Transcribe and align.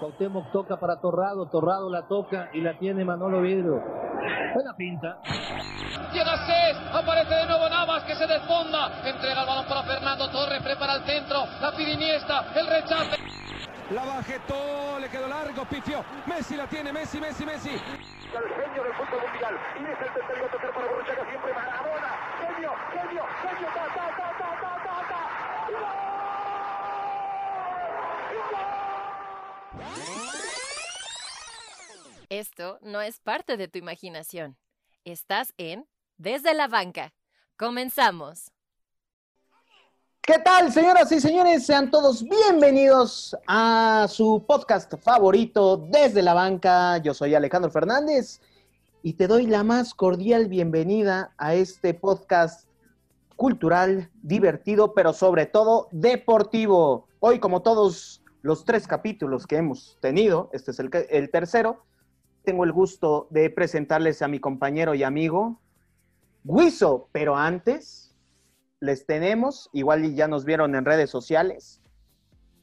Cuauhtémoc 0.00 0.50
toca 0.50 0.76
para 0.78 1.00
Torrado, 1.00 1.46
Torrado 1.46 1.88
la 1.88 2.08
toca 2.08 2.50
y 2.52 2.60
la 2.60 2.76
tiene 2.78 3.04
Manolo 3.04 3.40
Vidrio. 3.40 3.80
Buena 4.54 4.74
pinta. 4.76 5.18
Llega 6.12 6.46
C, 6.46 6.52
aparece 6.92 7.34
de 7.34 7.46
nuevo 7.46 7.68
Navas 7.68 8.02
que 8.04 8.14
se 8.16 8.26
desfonda, 8.26 9.00
entrega 9.04 9.42
el 9.42 9.46
balón 9.46 9.66
para 9.66 9.82
Fernando 9.84 10.28
Torres, 10.30 10.60
prepara 10.62 10.96
el 10.96 11.04
centro, 11.04 11.46
la 11.60 11.72
pide 11.76 11.92
Iniesta, 11.92 12.52
el 12.54 12.66
rechace. 12.66 13.16
La 13.90 14.04
bajetó, 14.04 14.98
le 15.00 15.08
quedó 15.08 15.28
largo, 15.28 15.64
pifio. 15.66 16.04
Messi 16.26 16.56
la 16.56 16.66
tiene, 16.66 16.92
Messi, 16.92 17.20
Messi, 17.20 17.44
Messi. 17.44 17.70
El 17.70 17.78
genio 17.78 18.82
del 18.82 18.94
fútbol 18.94 19.20
mundial. 19.22 19.54
Y 19.78 19.84
es 19.84 20.00
el 20.00 20.14
tercero 20.14 20.46
a 20.46 20.50
tocar 20.50 20.72
para 20.72 20.86
Borruchaga 20.86 21.28
siempre 21.28 21.52
Maradona. 21.52 22.10
Genio, 22.40 22.72
genio, 22.90 23.24
genio, 23.42 23.68
ta, 23.74 23.86
ta, 23.94 24.06
ta, 24.16 24.28
ta, 24.38 24.50
ta, 24.60 24.72
ta, 24.82 25.08
ta. 25.08 26.01
Esto 32.28 32.78
no 32.82 33.00
es 33.00 33.20
parte 33.20 33.56
de 33.56 33.68
tu 33.68 33.78
imaginación. 33.78 34.56
Estás 35.04 35.52
en 35.58 35.86
Desde 36.16 36.54
la 36.54 36.66
Banca. 36.66 37.12
Comenzamos. 37.58 38.52
¿Qué 40.22 40.38
tal, 40.38 40.72
señoras 40.72 41.10
y 41.12 41.20
señores? 41.20 41.66
Sean 41.66 41.90
todos 41.90 42.22
bienvenidos 42.22 43.36
a 43.46 44.06
su 44.08 44.44
podcast 44.46 44.94
favorito 45.02 45.76
desde 45.76 46.22
la 46.22 46.32
banca. 46.32 46.98
Yo 46.98 47.12
soy 47.12 47.34
Alejandro 47.34 47.70
Fernández 47.70 48.40
y 49.02 49.14
te 49.14 49.26
doy 49.26 49.46
la 49.46 49.64
más 49.64 49.94
cordial 49.94 50.46
bienvenida 50.46 51.34
a 51.36 51.54
este 51.54 51.92
podcast 51.92 52.68
cultural, 53.36 54.10
divertido, 54.22 54.94
pero 54.94 55.12
sobre 55.12 55.46
todo 55.46 55.88
deportivo. 55.90 57.08
Hoy, 57.18 57.40
como 57.40 57.60
todos 57.62 58.21
los 58.42 58.64
tres 58.64 58.86
capítulos 58.86 59.46
que 59.46 59.56
hemos 59.56 59.98
tenido, 60.00 60.50
este 60.52 60.72
es 60.72 60.78
el, 60.80 60.90
el 61.10 61.30
tercero, 61.30 61.84
tengo 62.44 62.64
el 62.64 62.72
gusto 62.72 63.28
de 63.30 63.50
presentarles 63.50 64.20
a 64.20 64.28
mi 64.28 64.40
compañero 64.40 64.94
y 64.94 65.02
amigo, 65.02 65.60
Guiso, 66.44 67.08
pero 67.12 67.36
antes 67.36 68.14
les 68.80 69.06
tenemos, 69.06 69.70
igual 69.72 70.14
ya 70.14 70.26
nos 70.26 70.44
vieron 70.44 70.74
en 70.74 70.84
redes 70.84 71.08
sociales, 71.08 71.80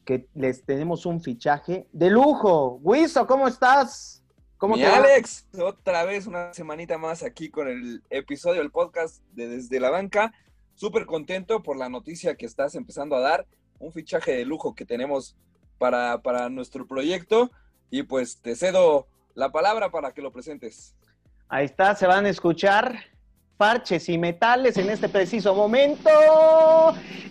que 0.04 0.28
les 0.36 0.66
tenemos 0.66 1.06
un 1.06 1.22
fichaje 1.22 1.88
de 1.94 2.10
lujo. 2.10 2.82
Guiso, 2.84 3.26
¿cómo 3.26 3.48
estás? 3.48 4.22
¿Cómo 4.58 4.76
Mi 4.76 4.84
Alex, 4.84 5.48
otra 5.58 6.04
vez 6.04 6.28
una 6.28 6.54
semanita 6.54 6.98
más 6.98 7.24
aquí 7.24 7.50
con 7.50 7.70
el 7.70 8.04
episodio 8.10 8.60
del 8.60 8.72
podcast 8.72 9.24
de 9.32 9.48
Desde 9.48 9.80
la 9.80 9.90
Banca. 9.90 10.34
Súper 10.74 11.06
contento 11.06 11.64
por 11.64 11.78
la 11.78 11.88
noticia 11.88 12.36
que 12.36 12.46
estás 12.46 12.76
empezando 12.76 13.16
a 13.16 13.22
dar. 13.22 13.48
Un 13.80 13.94
fichaje 13.94 14.34
de 14.34 14.44
lujo 14.44 14.76
que 14.76 14.86
tenemos 14.86 15.38
para, 15.80 16.22
para 16.22 16.50
nuestro 16.50 16.86
proyecto. 16.86 17.50
Y 17.90 18.04
pues 18.04 18.40
te 18.40 18.56
cedo 18.56 19.08
la 19.34 19.52
palabra 19.52 19.90
para 19.90 20.12
que 20.12 20.22
lo 20.22 20.32
presentes. 20.32 20.96
Ahí 21.48 21.66
está, 21.66 21.96
se 21.96 22.06
van 22.06 22.28
a 22.28 22.30
escuchar 22.30 23.00
parches 23.58 24.08
y 24.08 24.18
metales 24.18 24.78
en 24.78 24.90
este 24.90 25.10
preciso 25.10 25.56
momento. 25.56 26.10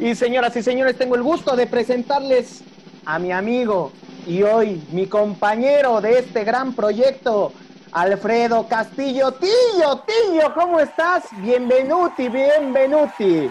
Y 0.01 0.17
señoras 0.17 0.57
y 0.57 0.63
señores, 0.63 0.99
tengo 0.99 1.15
el 1.15 1.23
gusto 1.23 1.55
de 1.55 1.67
presentarles 1.67 2.65
a 3.05 3.19
mi 3.21 3.31
amigo 3.31 3.93
y 4.27 4.43
hoy 4.43 4.83
mi 4.91 5.07
compañero 5.07 6.01
de 6.01 6.19
este 6.19 6.45
gran 6.45 6.75
proyecto, 6.75 7.53
Alfredo 7.93 8.67
Castillo. 8.67 9.33
Tillo, 9.33 10.05
Tillo, 10.05 10.53
¿cómo 10.55 10.81
estás? 10.81 11.25
Bienvenuti, 11.41 12.29
bienvenuti. 12.29 13.51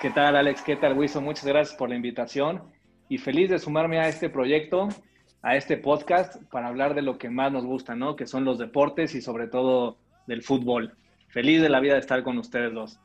¿Qué 0.00 0.10
tal, 0.10 0.36
Alex? 0.36 0.62
¿Qué 0.62 0.76
tal, 0.76 0.98
Wilson? 0.98 1.24
Muchas 1.24 1.46
gracias 1.46 1.76
por 1.76 1.88
la 1.88 1.96
invitación 1.96 2.73
y 3.08 3.18
feliz 3.18 3.50
de 3.50 3.58
sumarme 3.58 3.98
a 3.98 4.08
este 4.08 4.30
proyecto, 4.30 4.88
a 5.42 5.56
este 5.56 5.76
podcast, 5.76 6.42
para 6.50 6.68
hablar 6.68 6.94
de 6.94 7.02
lo 7.02 7.18
que 7.18 7.30
más 7.30 7.52
nos 7.52 7.64
gusta, 7.64 7.94
¿no? 7.94 8.16
Que 8.16 8.26
son 8.26 8.44
los 8.44 8.58
deportes 8.58 9.14
y 9.14 9.20
sobre 9.20 9.46
todo 9.46 9.98
del 10.26 10.42
fútbol. 10.42 10.96
Feliz 11.28 11.60
de 11.60 11.68
la 11.68 11.80
vida 11.80 11.94
de 11.94 12.00
estar 12.00 12.22
con 12.22 12.38
ustedes 12.38 12.72
dos. 12.72 12.98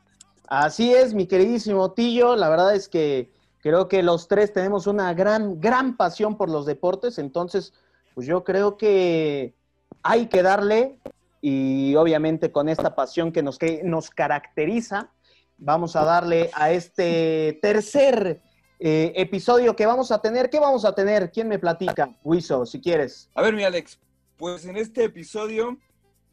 Así 0.48 0.92
es, 0.92 1.14
mi 1.14 1.26
queridísimo 1.26 1.92
Tillo. 1.92 2.36
La 2.36 2.48
verdad 2.48 2.74
es 2.74 2.88
que 2.88 3.30
creo 3.60 3.88
que 3.88 4.02
los 4.02 4.26
tres 4.26 4.52
tenemos 4.52 4.86
una 4.86 5.12
gran, 5.14 5.60
gran 5.60 5.96
pasión 5.96 6.36
por 6.36 6.50
los 6.50 6.66
deportes. 6.66 7.18
Entonces, 7.18 7.74
pues 8.14 8.26
yo 8.26 8.42
creo 8.42 8.76
que 8.76 9.54
hay 10.02 10.26
que 10.26 10.42
darle 10.42 10.98
y 11.40 11.94
obviamente 11.96 12.52
con 12.52 12.68
esta 12.68 12.94
pasión 12.94 13.32
que 13.32 13.42
nos, 13.42 13.58
que 13.58 13.82
nos 13.84 14.10
caracteriza, 14.10 15.10
vamos 15.58 15.96
a 15.96 16.04
darle 16.04 16.50
a 16.54 16.70
este 16.70 17.58
tercer 17.62 18.42
eh, 18.82 19.12
episodio 19.16 19.76
que 19.76 19.84
vamos 19.84 20.10
a 20.10 20.22
tener. 20.22 20.48
¿Qué 20.48 20.58
vamos 20.58 20.86
a 20.86 20.94
tener? 20.94 21.30
¿Quién 21.30 21.48
me 21.48 21.58
platica? 21.58 22.16
Wiso, 22.24 22.64
si 22.64 22.80
quieres. 22.80 23.28
A 23.34 23.42
ver, 23.42 23.54
mi 23.54 23.62
Alex, 23.62 24.00
pues 24.38 24.64
en 24.64 24.78
este 24.78 25.04
episodio 25.04 25.76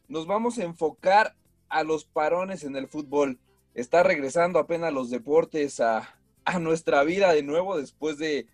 nos 0.08 0.26
vamos 0.26 0.58
a 0.58 0.64
enfocar 0.64 1.36
a 1.68 1.84
los 1.84 2.06
parones 2.06 2.64
en 2.64 2.74
el 2.74 2.88
fútbol. 2.88 3.38
Está 3.74 4.02
regresando 4.02 4.58
apenas 4.58 4.94
los 4.94 5.10
deportes 5.10 5.78
a, 5.80 6.18
a 6.46 6.58
nuestra 6.58 7.04
vida 7.04 7.34
de 7.34 7.42
nuevo 7.42 7.76
después 7.76 8.16
de, 8.16 8.46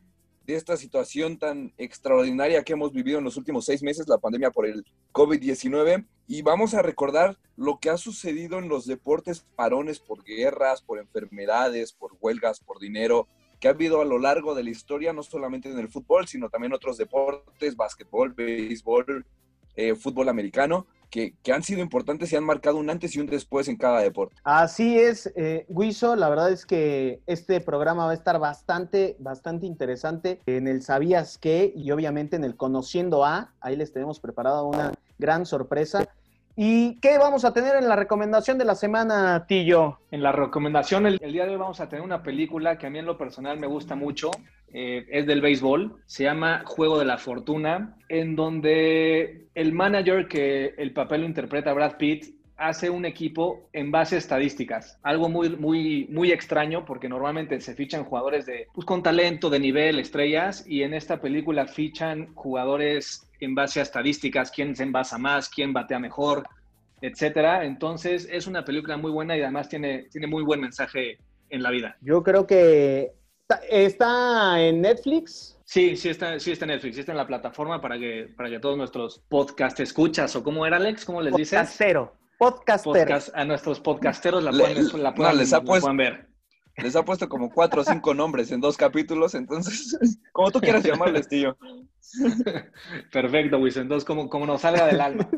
de, 0.44 0.56
esta 0.56 0.76
situación 0.76 1.38
tan 1.38 1.72
extraordinaria 1.78 2.64
que 2.64 2.72
hemos 2.72 2.92
vivido 2.92 3.18
en 3.18 3.24
los 3.24 3.36
últimos 3.36 3.64
seis 3.64 3.80
meses, 3.84 4.08
la 4.08 4.18
pandemia 4.18 4.50
por 4.50 4.66
el 4.66 4.84
COVID-19. 5.12 6.04
Y 6.26 6.42
vamos 6.42 6.74
a 6.74 6.82
recordar 6.82 7.38
lo 7.56 7.78
que 7.78 7.90
ha 7.90 7.96
sucedido 7.96 8.58
en 8.58 8.68
los 8.68 8.86
deportes 8.86 9.46
parones 9.54 10.00
por 10.00 10.24
guerras, 10.24 10.82
por 10.82 10.98
enfermedades, 10.98 11.92
por 11.92 12.16
huelgas, 12.20 12.58
por 12.58 12.80
dinero, 12.80 13.28
que 13.64 13.68
ha 13.68 13.70
habido 13.70 14.02
a 14.02 14.04
lo 14.04 14.18
largo 14.18 14.54
de 14.54 14.62
la 14.62 14.68
historia, 14.68 15.14
no 15.14 15.22
solamente 15.22 15.70
en 15.70 15.78
el 15.78 15.88
fútbol, 15.88 16.28
sino 16.28 16.50
también 16.50 16.74
otros 16.74 16.98
deportes, 16.98 17.74
básquetbol, 17.74 18.34
béisbol, 18.34 19.24
eh, 19.74 19.94
fútbol 19.94 20.28
americano, 20.28 20.86
que, 21.08 21.34
que, 21.42 21.50
han 21.50 21.62
sido 21.62 21.80
importantes 21.80 22.30
y 22.30 22.36
han 22.36 22.44
marcado 22.44 22.76
un 22.76 22.90
antes 22.90 23.16
y 23.16 23.20
un 23.20 23.26
después 23.26 23.66
en 23.68 23.78
cada 23.78 24.00
deporte. 24.00 24.36
Así 24.44 24.98
es, 24.98 25.32
eh, 25.34 25.64
Guiso, 25.70 26.14
la 26.14 26.28
verdad 26.28 26.52
es 26.52 26.66
que 26.66 27.22
este 27.26 27.62
programa 27.62 28.04
va 28.04 28.10
a 28.10 28.14
estar 28.14 28.38
bastante, 28.38 29.16
bastante 29.18 29.64
interesante 29.64 30.42
en 30.44 30.68
el 30.68 30.82
Sabías 30.82 31.38
qué 31.38 31.72
y 31.74 31.90
obviamente 31.90 32.36
en 32.36 32.44
el 32.44 32.56
Conociendo 32.56 33.24
a, 33.24 33.54
ahí 33.62 33.76
les 33.76 33.94
tenemos 33.94 34.20
preparado 34.20 34.66
una 34.66 34.92
gran 35.16 35.46
sorpresa. 35.46 36.06
¿Y 36.56 37.00
qué 37.00 37.18
vamos 37.18 37.44
a 37.44 37.52
tener 37.52 37.74
en 37.76 37.88
la 37.88 37.96
recomendación 37.96 38.58
de 38.58 38.64
la 38.64 38.76
semana, 38.76 39.44
Tillo? 39.46 39.98
En 40.12 40.22
la 40.22 40.30
recomendación, 40.30 41.04
el, 41.06 41.18
día 41.18 41.46
de 41.46 41.50
hoy 41.50 41.56
vamos 41.56 41.80
a 41.80 41.88
tener 41.88 42.04
una 42.04 42.22
película 42.22 42.78
que 42.78 42.86
a 42.86 42.90
mí 42.90 43.00
en 43.00 43.06
lo 43.06 43.18
personal 43.18 43.58
me 43.58 43.66
gusta 43.66 43.96
mucho. 43.96 44.30
Eh, 44.72 45.04
es 45.10 45.26
del 45.26 45.40
béisbol. 45.40 45.96
Se 46.06 46.24
llama 46.24 46.62
Juego 46.64 46.98
de 46.98 47.06
la 47.06 47.18
Fortuna, 47.18 47.96
en 48.08 48.36
donde 48.36 49.48
el 49.54 49.72
manager 49.72 50.28
que 50.28 50.74
el 50.78 50.92
papel 50.92 51.22
lo 51.22 51.26
interpreta 51.26 51.72
Brad 51.72 51.96
Pitt 51.96 52.34
hace 52.56 52.88
un 52.88 53.04
equipo 53.04 53.68
en 53.72 53.90
base 53.90 54.14
a 54.14 54.18
estadísticas. 54.18 54.98
Algo 55.02 55.28
muy, 55.28 55.50
muy, 55.56 56.06
muy 56.10 56.30
extraño 56.30 56.84
porque 56.84 57.08
normalmente 57.08 57.60
se 57.60 57.74
fichan 57.74 58.04
jugadores 58.04 58.46
de, 58.46 58.68
pues, 58.72 58.86
con 58.86 59.02
talento, 59.02 59.50
de 59.50 59.58
nivel, 59.58 59.98
estrellas, 59.98 60.64
y 60.66 60.82
en 60.82 60.94
esta 60.94 61.20
película 61.20 61.66
fichan 61.66 62.32
jugadores 62.34 63.28
en 63.44 63.54
base 63.54 63.80
a 63.80 63.82
estadísticas, 63.82 64.50
quién 64.50 64.74
se 64.74 64.82
envasa 64.82 65.18
más, 65.18 65.48
quién 65.48 65.72
batea 65.72 65.98
mejor, 65.98 66.44
etcétera. 67.00 67.64
Entonces 67.64 68.28
es 68.30 68.46
una 68.46 68.64
película 68.64 68.96
muy 68.96 69.10
buena 69.10 69.36
y 69.36 69.42
además 69.42 69.68
tiene, 69.68 70.08
tiene 70.10 70.26
muy 70.26 70.42
buen 70.42 70.60
mensaje 70.60 71.18
en 71.50 71.62
la 71.62 71.70
vida. 71.70 71.96
Yo 72.00 72.22
creo 72.22 72.46
que 72.46 73.12
está 73.70 74.60
en 74.60 74.80
Netflix. 74.80 75.58
Sí, 75.64 75.96
sí 75.96 76.08
está, 76.08 76.38
sí 76.38 76.52
está 76.52 76.64
en 76.64 76.72
Netflix, 76.72 76.94
sí 76.94 77.00
está 77.00 77.12
en 77.12 77.18
la 77.18 77.26
plataforma 77.26 77.80
para 77.80 77.98
que, 77.98 78.28
para 78.36 78.50
que 78.50 78.58
todos 78.58 78.76
nuestros 78.76 79.22
podcast 79.28 79.80
escuchas, 79.80 80.34
o 80.36 80.42
cómo 80.42 80.66
era 80.66 80.76
Alex, 80.76 81.04
¿cómo 81.04 81.22
les 81.22 81.34
dices? 81.34 81.58
Podcastero. 81.58 82.12
Podcaster. 82.38 82.92
Podcast, 82.92 83.30
a 83.34 83.44
nuestros 83.44 83.80
podcasteros 83.80 84.42
la 84.42 84.50
pueden, 84.50 85.02
la 85.02 85.14
pueden, 85.14 85.32
no, 85.32 85.38
les 85.38 85.52
ha 85.52 85.58
la 85.58 85.64
puesto, 85.64 85.86
pueden 85.86 85.96
ver. 85.96 86.33
Les 86.76 86.96
ha 86.96 87.04
puesto 87.04 87.28
como 87.28 87.50
cuatro 87.50 87.82
o 87.82 87.84
cinco 87.84 88.14
nombres 88.14 88.50
en 88.50 88.60
dos 88.60 88.76
capítulos, 88.76 89.34
entonces, 89.34 89.96
como 90.32 90.50
tú 90.50 90.60
quieras 90.60 90.82
llamarles, 90.82 91.28
tío. 91.30 91.56
Perfecto, 93.12 93.58
Luis. 93.58 93.76
Entonces, 93.76 94.04
como, 94.04 94.28
como 94.28 94.46
nos 94.46 94.62
salga 94.62 94.86
del 94.86 95.00
alma. 95.00 95.28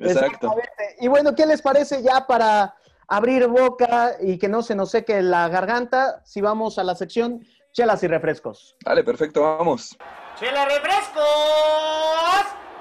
Exacto. 0.00 0.54
Y 1.00 1.08
bueno, 1.08 1.34
¿qué 1.34 1.46
les 1.46 1.62
parece 1.62 2.02
ya 2.02 2.26
para 2.26 2.74
abrir 3.08 3.46
boca 3.48 4.16
y 4.20 4.38
que 4.38 4.48
no 4.48 4.62
se 4.62 4.74
nos 4.74 4.90
seque 4.90 5.22
la 5.22 5.48
garganta? 5.48 6.22
Si 6.24 6.40
vamos 6.40 6.78
a 6.78 6.84
la 6.84 6.94
sección 6.94 7.40
chelas 7.72 8.02
y 8.02 8.06
refrescos. 8.06 8.76
Dale, 8.84 9.04
perfecto, 9.04 9.42
vamos. 9.42 9.96
¡Chela 10.38 10.64
refrescos! 10.64 11.24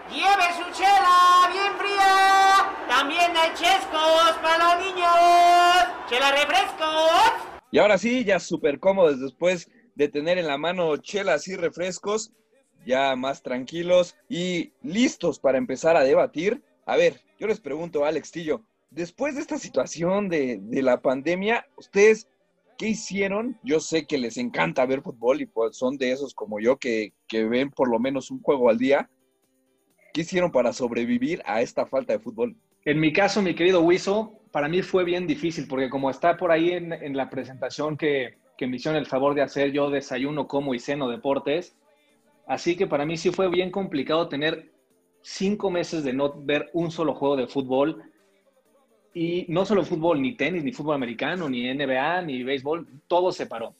¡Lleve 0.10 0.54
su 0.58 0.72
chela 0.72 1.50
bien 1.52 1.74
fría! 1.78 2.70
También 2.88 3.36
hay 3.36 3.54
chescos 3.54 4.32
para 4.42 4.76
los 4.76 4.86
niños. 4.86 5.10
¡Chela 6.10 6.32
refrescos! 6.32 7.55
Y 7.72 7.80
ahora 7.80 7.98
sí, 7.98 8.24
ya 8.24 8.40
súper 8.40 8.80
cómodos 8.80 9.20
después 9.20 9.70
de 9.96 10.08
tener 10.08 10.38
en 10.38 10.48
la 10.48 10.58
mano 10.58 10.98
chelas 10.98 11.48
y 11.48 11.56
refrescos, 11.56 12.32
ya 12.86 13.16
más 13.16 13.42
tranquilos 13.42 14.16
y 14.30 14.72
listos 14.84 15.40
para 15.40 15.58
empezar 15.58 15.98
a 15.98 16.04
debatir. 16.04 16.62
A 16.86 16.98
ver, 16.98 17.22
yo 17.40 17.48
les 17.48 17.60
pregunto, 17.60 18.06
Alex 18.06 18.32
Tillo, 18.32 18.62
después 18.92 19.36
de 19.36 19.42
esta 19.42 19.58
situación 19.58 20.30
de, 20.30 20.60
de 20.62 20.82
la 20.84 21.02
pandemia, 21.02 21.66
¿ustedes 21.78 22.28
¿qué 22.78 22.90
hicieron? 22.90 23.58
Yo 23.64 23.80
sé 23.80 24.06
que 24.06 24.18
les 24.18 24.38
encanta 24.38 24.86
ver 24.86 25.02
fútbol 25.02 25.42
y 25.42 25.46
pues 25.46 25.78
son 25.78 25.98
de 25.98 26.12
esos 26.12 26.34
como 26.34 26.60
yo 26.60 26.78
que, 26.78 27.14
que 27.28 27.46
ven 27.46 27.72
por 27.72 27.90
lo 27.90 28.00
menos 28.00 28.32
un 28.32 28.42
juego 28.42 28.70
al 28.70 28.78
día. 28.78 29.10
¿Qué 30.14 30.22
hicieron 30.22 30.52
para 30.52 30.74
sobrevivir 30.74 31.42
a 31.46 31.62
esta 31.62 31.86
falta 31.86 32.14
de 32.14 32.20
fútbol? 32.20 32.56
En 32.86 33.00
mi 33.00 33.12
caso, 33.12 33.42
mi 33.42 33.56
querido 33.56 33.82
Wiso, 33.82 34.40
para 34.56 34.70
mí 34.70 34.82
fue 34.84 35.04
bien 35.04 35.28
difícil 35.28 35.68
porque 35.68 35.90
como 35.90 36.10
está 36.10 36.38
por 36.38 36.50
ahí 36.50 36.72
en, 36.72 36.94
en 36.94 37.18
la 37.18 37.30
presentación 37.30 37.98
que, 37.98 38.38
que 38.58 38.68
me 38.68 38.78
hicieron 38.78 38.98
el 38.98 39.06
favor 39.06 39.36
de 39.36 39.42
hacer, 39.42 39.74
yo 39.74 39.90
desayuno, 39.90 40.48
como 40.48 40.74
y 40.74 40.80
ceno 40.80 41.10
deportes. 41.10 41.76
Así 42.48 42.78
que 42.78 42.88
para 42.88 43.06
mí 43.06 43.18
sí 43.18 43.32
fue 43.32 43.50
bien 43.50 43.70
complicado 43.70 44.30
tener 44.30 44.72
cinco 45.22 45.70
meses 45.70 46.06
de 46.06 46.14
no 46.14 46.42
ver 46.42 46.70
un 46.72 46.90
solo 46.90 47.16
juego 47.16 47.36
de 47.36 47.48
fútbol. 47.48 48.02
Y 49.14 49.46
no 49.50 49.66
solo 49.66 49.84
fútbol, 49.84 50.22
ni 50.22 50.38
tenis, 50.38 50.64
ni 50.64 50.72
fútbol 50.72 50.96
americano, 50.96 51.50
ni 51.50 51.68
NBA, 51.74 52.22
ni 52.22 52.42
béisbol, 52.44 52.88
todo 53.10 53.34
se 53.34 53.48
paró. 53.48 53.76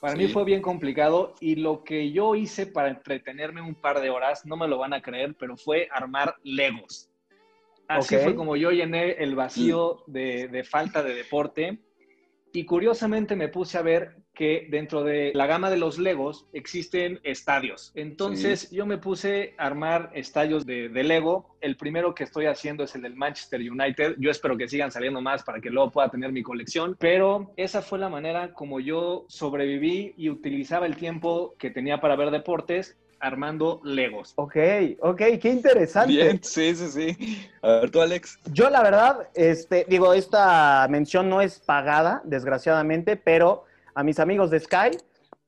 Para 0.00 0.14
Sí. 0.14 0.20
mí 0.20 0.28
fue 0.28 0.44
bien 0.46 0.62
complicado 0.62 1.34
y 1.38 1.56
lo 1.56 1.84
que 1.84 2.12
yo 2.12 2.34
hice 2.34 2.66
para 2.66 2.88
entretenerme 2.88 3.60
un 3.60 3.74
par 3.74 4.00
de 4.00 4.08
horas, 4.08 4.46
no 4.46 4.56
me 4.56 4.68
lo 4.68 4.78
van 4.78 4.94
a 4.94 5.02
creer, 5.02 5.36
pero 5.38 5.58
fue 5.58 5.86
armar 5.92 6.36
Legos. 6.44 7.10
Así 7.88 8.16
fue 8.18 8.34
como 8.34 8.56
yo 8.56 8.70
llené 8.70 9.12
el 9.12 9.34
vacío 9.34 10.04
de, 10.06 10.48
de 10.48 10.64
falta 10.64 11.02
de 11.02 11.14
deporte. 11.14 11.78
Y 12.52 12.64
curiosamente 12.64 13.36
me 13.36 13.48
puse 13.48 13.78
a 13.78 13.82
ver 13.82 14.16
que 14.38 14.68
dentro 14.70 15.02
de 15.02 15.32
la 15.34 15.46
gama 15.46 15.68
de 15.68 15.76
los 15.76 15.98
Legos 15.98 16.46
existen 16.52 17.18
estadios. 17.24 17.90
Entonces 17.96 18.70
yo 18.70 18.86
me 18.86 18.96
puse 18.96 19.54
a 19.58 19.66
armar 19.66 20.12
estadios 20.14 20.64
de, 20.64 20.88
de 20.88 21.02
Lego. 21.02 21.56
El 21.60 21.76
primero 21.76 22.14
que 22.14 22.22
estoy 22.22 22.46
haciendo 22.46 22.84
es 22.84 22.94
el 22.94 23.02
del 23.02 23.16
Manchester 23.16 23.60
United. 23.60 24.14
Yo 24.18 24.30
espero 24.30 24.56
que 24.56 24.68
sigan 24.68 24.92
saliendo 24.92 25.20
más 25.20 25.42
para 25.42 25.60
que 25.60 25.70
luego 25.70 25.90
pueda 25.90 26.08
tener 26.08 26.30
mi 26.30 26.44
colección. 26.44 26.96
Pero 27.00 27.52
esa 27.56 27.82
fue 27.82 27.98
la 27.98 28.08
manera 28.08 28.54
como 28.54 28.78
yo 28.78 29.26
sobreviví 29.28 30.14
y 30.16 30.30
utilizaba 30.30 30.86
el 30.86 30.96
tiempo 30.96 31.56
que 31.58 31.70
tenía 31.70 32.00
para 32.00 32.14
ver 32.14 32.30
deportes 32.30 32.96
armando 33.20 33.80
Legos. 33.84 34.32
Ok, 34.36 34.56
ok, 35.00 35.22
qué 35.40 35.50
interesante. 35.50 36.12
Bien, 36.12 36.40
sí, 36.42 36.74
sí, 36.74 36.88
sí. 36.88 37.48
A 37.62 37.80
ver, 37.80 37.90
tú, 37.90 38.00
Alex. 38.00 38.38
Yo 38.52 38.70
la 38.70 38.82
verdad, 38.82 39.28
este, 39.34 39.86
digo, 39.88 40.14
esta 40.14 40.86
mención 40.88 41.28
no 41.28 41.40
es 41.40 41.58
pagada, 41.58 42.22
desgraciadamente, 42.24 43.16
pero 43.16 43.64
a 43.94 44.02
mis 44.02 44.18
amigos 44.18 44.50
de 44.50 44.60
Sky 44.60 44.98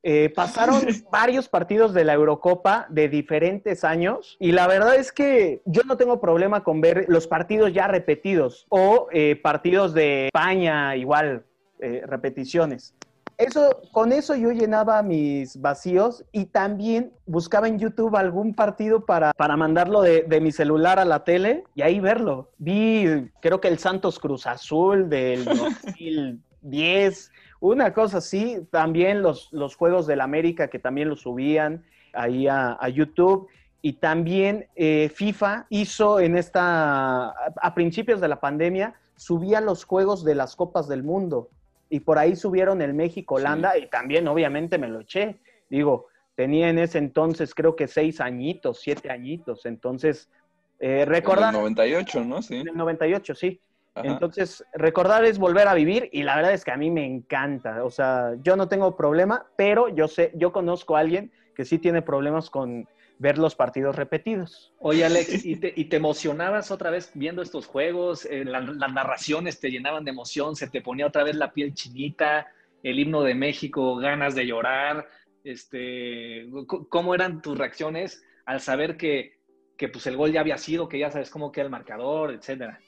eh, 0.02 0.32
pasaron 0.34 0.80
varios 1.12 1.48
partidos 1.48 1.92
de 1.92 2.04
la 2.04 2.14
Eurocopa 2.14 2.86
de 2.88 3.08
diferentes 3.08 3.84
años 3.84 4.36
y 4.40 4.52
la 4.52 4.66
verdad 4.66 4.96
es 4.96 5.12
que 5.12 5.60
yo 5.66 5.82
no 5.82 5.98
tengo 5.98 6.20
problema 6.20 6.64
con 6.64 6.80
ver 6.80 7.04
los 7.08 7.26
partidos 7.26 7.72
ya 7.74 7.86
repetidos 7.86 8.66
o 8.70 9.08
eh, 9.12 9.36
partidos 9.36 9.92
de 9.92 10.26
España 10.26 10.96
igual, 10.96 11.44
eh, 11.80 12.02
repeticiones. 12.06 12.94
Eso, 13.40 13.80
con 13.92 14.12
eso 14.12 14.36
yo 14.36 14.50
llenaba 14.52 15.02
mis 15.02 15.58
vacíos 15.58 16.26
y 16.30 16.44
también 16.44 17.10
buscaba 17.24 17.68
en 17.68 17.78
YouTube 17.78 18.14
algún 18.14 18.54
partido 18.54 19.06
para, 19.06 19.32
para 19.32 19.56
mandarlo 19.56 20.02
de, 20.02 20.24
de 20.24 20.42
mi 20.42 20.52
celular 20.52 20.98
a 20.98 21.06
la 21.06 21.24
tele 21.24 21.64
y 21.74 21.80
ahí 21.80 22.00
verlo. 22.00 22.50
Vi, 22.58 23.30
creo 23.40 23.58
que 23.58 23.68
el 23.68 23.78
Santos 23.78 24.18
Cruz 24.18 24.46
Azul 24.46 25.08
del 25.08 25.44
2010, 25.80 27.32
una 27.60 27.94
cosa 27.94 28.18
así. 28.18 28.58
También 28.70 29.22
los, 29.22 29.48
los 29.52 29.74
Juegos 29.74 30.06
del 30.06 30.20
América 30.20 30.68
que 30.68 30.78
también 30.78 31.08
los 31.08 31.22
subían 31.22 31.82
ahí 32.12 32.46
a, 32.46 32.76
a 32.78 32.90
YouTube. 32.90 33.48
Y 33.80 33.94
también 33.94 34.66
eh, 34.76 35.10
FIFA 35.14 35.64
hizo 35.70 36.20
en 36.20 36.36
esta, 36.36 37.30
a, 37.30 37.34
a 37.62 37.74
principios 37.74 38.20
de 38.20 38.28
la 38.28 38.38
pandemia, 38.38 38.96
subía 39.16 39.62
los 39.62 39.84
juegos 39.84 40.24
de 40.24 40.34
las 40.34 40.56
Copas 40.56 40.88
del 40.88 41.02
Mundo 41.02 41.48
y 41.90 42.00
por 42.00 42.18
ahí 42.18 42.36
subieron 42.36 42.80
el 42.80 42.94
México-Holanda 42.94 43.76
y 43.76 43.88
también 43.88 44.26
obviamente 44.28 44.78
me 44.78 44.88
lo 44.88 45.00
eché. 45.00 45.40
Digo, 45.68 46.06
tenía 46.36 46.70
en 46.70 46.78
ese 46.78 46.98
entonces 46.98 47.54
creo 47.54 47.76
que 47.76 47.88
seis 47.88 48.20
añitos, 48.20 48.80
siete 48.80 49.10
añitos, 49.10 49.66
entonces 49.66 50.30
eh, 50.78 51.04
recordar... 51.04 51.52
En 51.52 51.56
el 51.56 51.62
98, 51.62 52.24
¿no? 52.24 52.40
Sí. 52.40 52.56
En 52.56 52.68
el 52.68 52.76
98, 52.76 53.34
sí. 53.34 53.60
Ajá. 53.94 54.06
Entonces, 54.06 54.64
recordar 54.72 55.24
es 55.24 55.38
volver 55.38 55.66
a 55.66 55.74
vivir 55.74 56.08
y 56.12 56.22
la 56.22 56.36
verdad 56.36 56.52
es 56.52 56.64
que 56.64 56.70
a 56.70 56.76
mí 56.76 56.90
me 56.90 57.04
encanta. 57.04 57.84
O 57.84 57.90
sea, 57.90 58.34
yo 58.40 58.56
no 58.56 58.68
tengo 58.68 58.96
problema, 58.96 59.46
pero 59.56 59.88
yo 59.88 60.06
sé, 60.06 60.32
yo 60.36 60.52
conozco 60.52 60.96
a 60.96 61.00
alguien 61.00 61.32
que 61.56 61.64
sí 61.64 61.78
tiene 61.78 62.00
problemas 62.00 62.48
con 62.48 62.88
ver 63.20 63.36
los 63.38 63.54
partidos 63.54 63.96
repetidos. 63.96 64.72
Oye, 64.78 65.04
Alex, 65.04 65.44
¿y 65.44 65.56
te, 65.56 65.72
y 65.76 65.84
te 65.84 65.96
emocionabas 65.96 66.70
otra 66.70 66.90
vez 66.90 67.10
viendo 67.14 67.42
estos 67.42 67.66
juegos? 67.66 68.24
Eh, 68.24 68.44
la- 68.44 68.60
las 68.60 68.92
narraciones 68.92 69.60
te 69.60 69.70
llenaban 69.70 70.04
de 70.04 70.10
emoción, 70.10 70.56
se 70.56 70.68
te 70.68 70.80
ponía 70.80 71.06
otra 71.06 71.22
vez 71.22 71.36
la 71.36 71.52
piel 71.52 71.74
chinita, 71.74 72.48
el 72.82 72.98
himno 72.98 73.22
de 73.22 73.34
México, 73.34 73.96
ganas 73.96 74.34
de 74.34 74.46
llorar. 74.46 75.06
Este, 75.44 76.48
¿Cómo 76.88 77.14
eran 77.14 77.42
tus 77.42 77.58
reacciones 77.58 78.22
al 78.46 78.60
saber 78.60 78.96
que, 78.96 79.38
que 79.76 79.88
pues 79.88 80.06
el 80.06 80.16
gol 80.16 80.32
ya 80.32 80.40
había 80.40 80.56
sido, 80.58 80.88
que 80.88 80.98
ya 80.98 81.10
sabes 81.10 81.30
cómo 81.30 81.52
queda 81.52 81.64
el 81.66 81.70
marcador, 81.70 82.32
etcétera? 82.32 82.80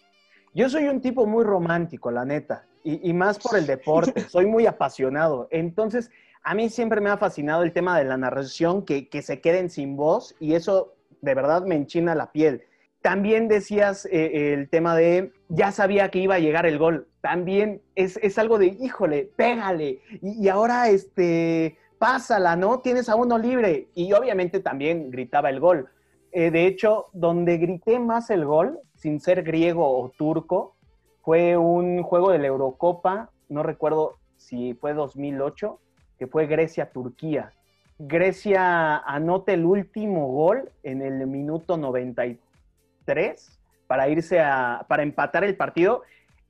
Yo 0.55 0.69
soy 0.71 0.85
un 0.85 1.01
tipo 1.03 1.27
muy 1.27 1.45
romántico, 1.45 2.11
la 2.11 2.25
neta, 2.25 2.67
y, 2.85 3.09
y 3.09 3.13
más 3.13 3.39
por 3.39 3.59
el 3.59 3.67
deporte, 3.77 4.21
soy 4.29 4.47
muy 4.47 4.65
apasionado. 4.67 5.49
Entonces, 5.51 6.11
a 6.43 6.55
mí 6.55 6.69
siempre 6.69 7.01
me 7.01 7.11
ha 7.11 7.17
fascinado 7.17 7.63
el 7.63 7.73
tema 7.73 7.99
de 7.99 8.05
la 8.05 8.17
narración, 8.17 8.85
que, 8.85 9.09
que 9.09 9.23
se 9.23 9.41
queden 9.41 9.71
sin 9.71 9.97
voz, 9.97 10.35
y 10.41 10.55
eso 10.55 10.95
de 11.21 11.35
verdad 11.35 11.65
me 11.65 11.77
enchina 11.77 12.15
la 12.15 12.33
piel. 12.33 12.65
También 13.03 13.49
decías 13.49 14.07
eh, 14.07 14.53
el 14.55 14.69
tema 14.69 14.97
de, 14.97 15.33
ya 15.49 15.73
sabía 15.73 16.11
que 16.11 16.21
iba 16.21 16.37
a 16.37 16.41
llegar 16.41 16.67
el 16.67 16.79
gol. 16.79 17.09
También 17.21 17.83
es, 17.97 18.17
es 18.23 18.39
algo 18.39 18.59
de, 18.59 18.67
híjole, 18.67 19.29
pégale. 19.37 20.01
Y, 20.23 20.49
ahora, 20.49 20.89
este, 20.89 21.79
pásala, 21.99 22.55
¿no? 22.55 22.79
Tienes 22.79 23.09
a 23.09 23.17
uno 23.17 23.39
libre. 23.39 23.89
Y 23.95 24.13
obviamente 24.13 24.61
también 24.61 25.11
gritaba 25.11 25.51
el 25.51 25.59
gol. 25.59 25.89
Eh, 26.31 26.53
de 26.53 26.67
hecho, 26.67 27.07
donde 27.13 27.59
grité 27.59 27.99
más 27.99 28.31
el 28.31 28.45
gol, 28.45 28.79
sin 28.95 29.21
ser 29.21 29.43
griego 29.43 29.85
o 29.85 30.11
turco, 30.11 30.77
fue 31.23 31.57
un 31.57 32.03
juego 32.03 32.31
de 32.31 32.39
la 32.39 32.47
Eurocopa, 32.47 33.31
no 33.49 33.63
recuerdo 33.63 34.19
si 34.37 34.75
fue 34.75 34.95
2008, 34.95 35.79
que 36.23 36.29
fue 36.29 36.47
Grecia-Turquía. 36.47 37.53
Grecia 37.99 38.99
anota 38.99 39.53
el 39.53 39.65
último 39.65 40.29
gol 40.29 40.71
en 40.85 41.03
el 41.03 41.27
minuto 41.27 41.77
93 41.77 43.59
para 43.89 44.09
irse 44.09 44.39
a, 44.39 44.87
para 44.89 45.03
empatar 45.03 45.43
el 45.43 45.57
partido. 45.57 46.03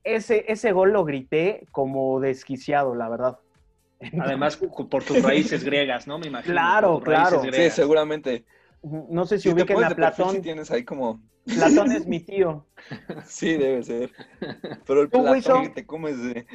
Ese, 0.03 0.45
ese 0.47 0.73
gol 0.73 0.91
lo 0.91 1.03
grité 1.05 1.65
como 1.71 2.19
desquiciado, 2.19 2.93
la 2.93 3.09
verdad. 3.09 3.39
Además, 4.19 4.57
por 4.57 5.03
tus 5.03 5.23
raíces 5.23 5.63
griegas, 5.63 6.05
¿no? 6.05 6.19
Me 6.19 6.27
imagino. 6.27 6.53
Claro, 6.53 6.99
claro. 6.99 7.41
Sí, 7.51 7.71
seguramente. 7.71 8.43
No 8.83 9.25
sé 9.25 9.37
si 9.37 9.43
Si 9.49 9.55
te 9.55 9.61
ubiquen 9.61 9.83
a 9.83 9.89
Platón. 9.95 10.35
sí 10.35 10.41
tienes 10.41 10.69
ahí 10.71 10.83
como... 10.83 11.21
Platón 11.45 11.91
es 11.91 12.05
mi 12.05 12.19
tío. 12.19 12.67
Sí, 13.25 13.53
debe 13.53 13.83
ser. 13.83 14.11
Pero 14.85 15.01
el 15.01 15.09
¿Tú, 15.09 15.23
platón 15.23 15.63
que 15.63 15.69
te 15.69 15.85
comes 15.85 16.21
de... 16.21 16.45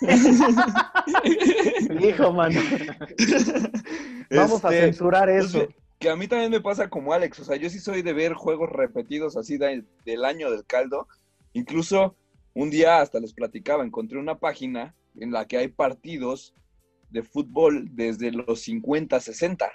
Hijo, 2.00 2.32
mano. 2.32 2.60
Vamos 4.30 4.64
a 4.64 4.68
Este, 4.68 4.80
censurar 4.80 5.28
eso. 5.28 5.66
Que 5.98 6.10
a 6.10 6.16
mí 6.16 6.26
también 6.26 6.50
me 6.50 6.60
pasa 6.60 6.88
como 6.88 7.12
Alex, 7.12 7.40
o 7.40 7.44
sea, 7.44 7.56
yo 7.56 7.70
sí 7.70 7.78
soy 7.78 8.02
de 8.02 8.12
ver 8.12 8.34
juegos 8.34 8.68
repetidos 8.70 9.36
así 9.36 9.56
de- 9.58 9.84
del 10.04 10.24
año 10.24 10.50
del 10.50 10.64
caldo. 10.66 11.06
Incluso 11.52 12.16
un 12.54 12.70
día 12.70 13.00
hasta 13.00 13.20
les 13.20 13.32
platicaba, 13.32 13.84
encontré 13.84 14.18
una 14.18 14.38
página 14.38 14.94
en 15.18 15.30
la 15.32 15.46
que 15.46 15.58
hay 15.58 15.68
partidos 15.68 16.54
de 17.10 17.22
fútbol 17.22 17.88
desde 17.92 18.32
los 18.32 18.60
50, 18.62 19.20
60, 19.20 19.70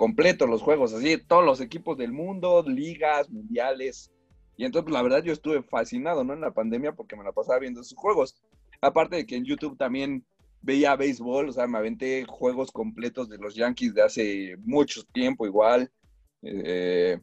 completos 0.00 0.48
los 0.48 0.62
juegos, 0.62 0.94
así, 0.94 1.18
todos 1.18 1.44
los 1.44 1.60
equipos 1.60 1.98
del 1.98 2.10
mundo, 2.10 2.64
ligas, 2.66 3.28
mundiales. 3.28 4.10
Y 4.56 4.64
entonces, 4.64 4.84
pues, 4.84 4.94
la 4.94 5.02
verdad, 5.02 5.22
yo 5.22 5.34
estuve 5.34 5.62
fascinado, 5.62 6.24
¿no? 6.24 6.32
En 6.32 6.40
la 6.40 6.54
pandemia 6.54 6.94
porque 6.94 7.16
me 7.16 7.22
la 7.22 7.32
pasaba 7.32 7.58
viendo 7.58 7.82
esos 7.82 7.98
juegos. 7.98 8.34
Aparte 8.80 9.16
de 9.16 9.26
que 9.26 9.36
en 9.36 9.44
YouTube 9.44 9.76
también 9.76 10.24
veía 10.62 10.96
béisbol, 10.96 11.50
o 11.50 11.52
sea, 11.52 11.66
me 11.66 11.76
aventé 11.76 12.24
juegos 12.26 12.72
completos 12.72 13.28
de 13.28 13.36
los 13.36 13.54
Yankees 13.54 13.92
de 13.92 14.02
hace 14.02 14.56
mucho 14.64 15.02
tiempo 15.12 15.44
igual. 15.44 15.92
eh, 16.40 17.20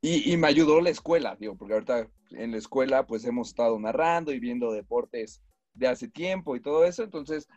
y, 0.00 0.32
y 0.32 0.36
me 0.36 0.46
ayudó 0.46 0.80
la 0.80 0.90
escuela, 0.90 1.36
digo, 1.40 1.56
porque 1.56 1.74
ahorita 1.74 2.08
en 2.30 2.52
la 2.52 2.58
escuela 2.58 3.04
pues 3.08 3.24
hemos 3.24 3.48
estado 3.48 3.76
narrando 3.80 4.32
y 4.32 4.38
viendo 4.38 4.70
deportes 4.70 5.42
de 5.74 5.88
hace 5.88 6.06
tiempo 6.06 6.54
y 6.54 6.60
todo 6.60 6.84
eso, 6.84 7.02
entonces, 7.02 7.48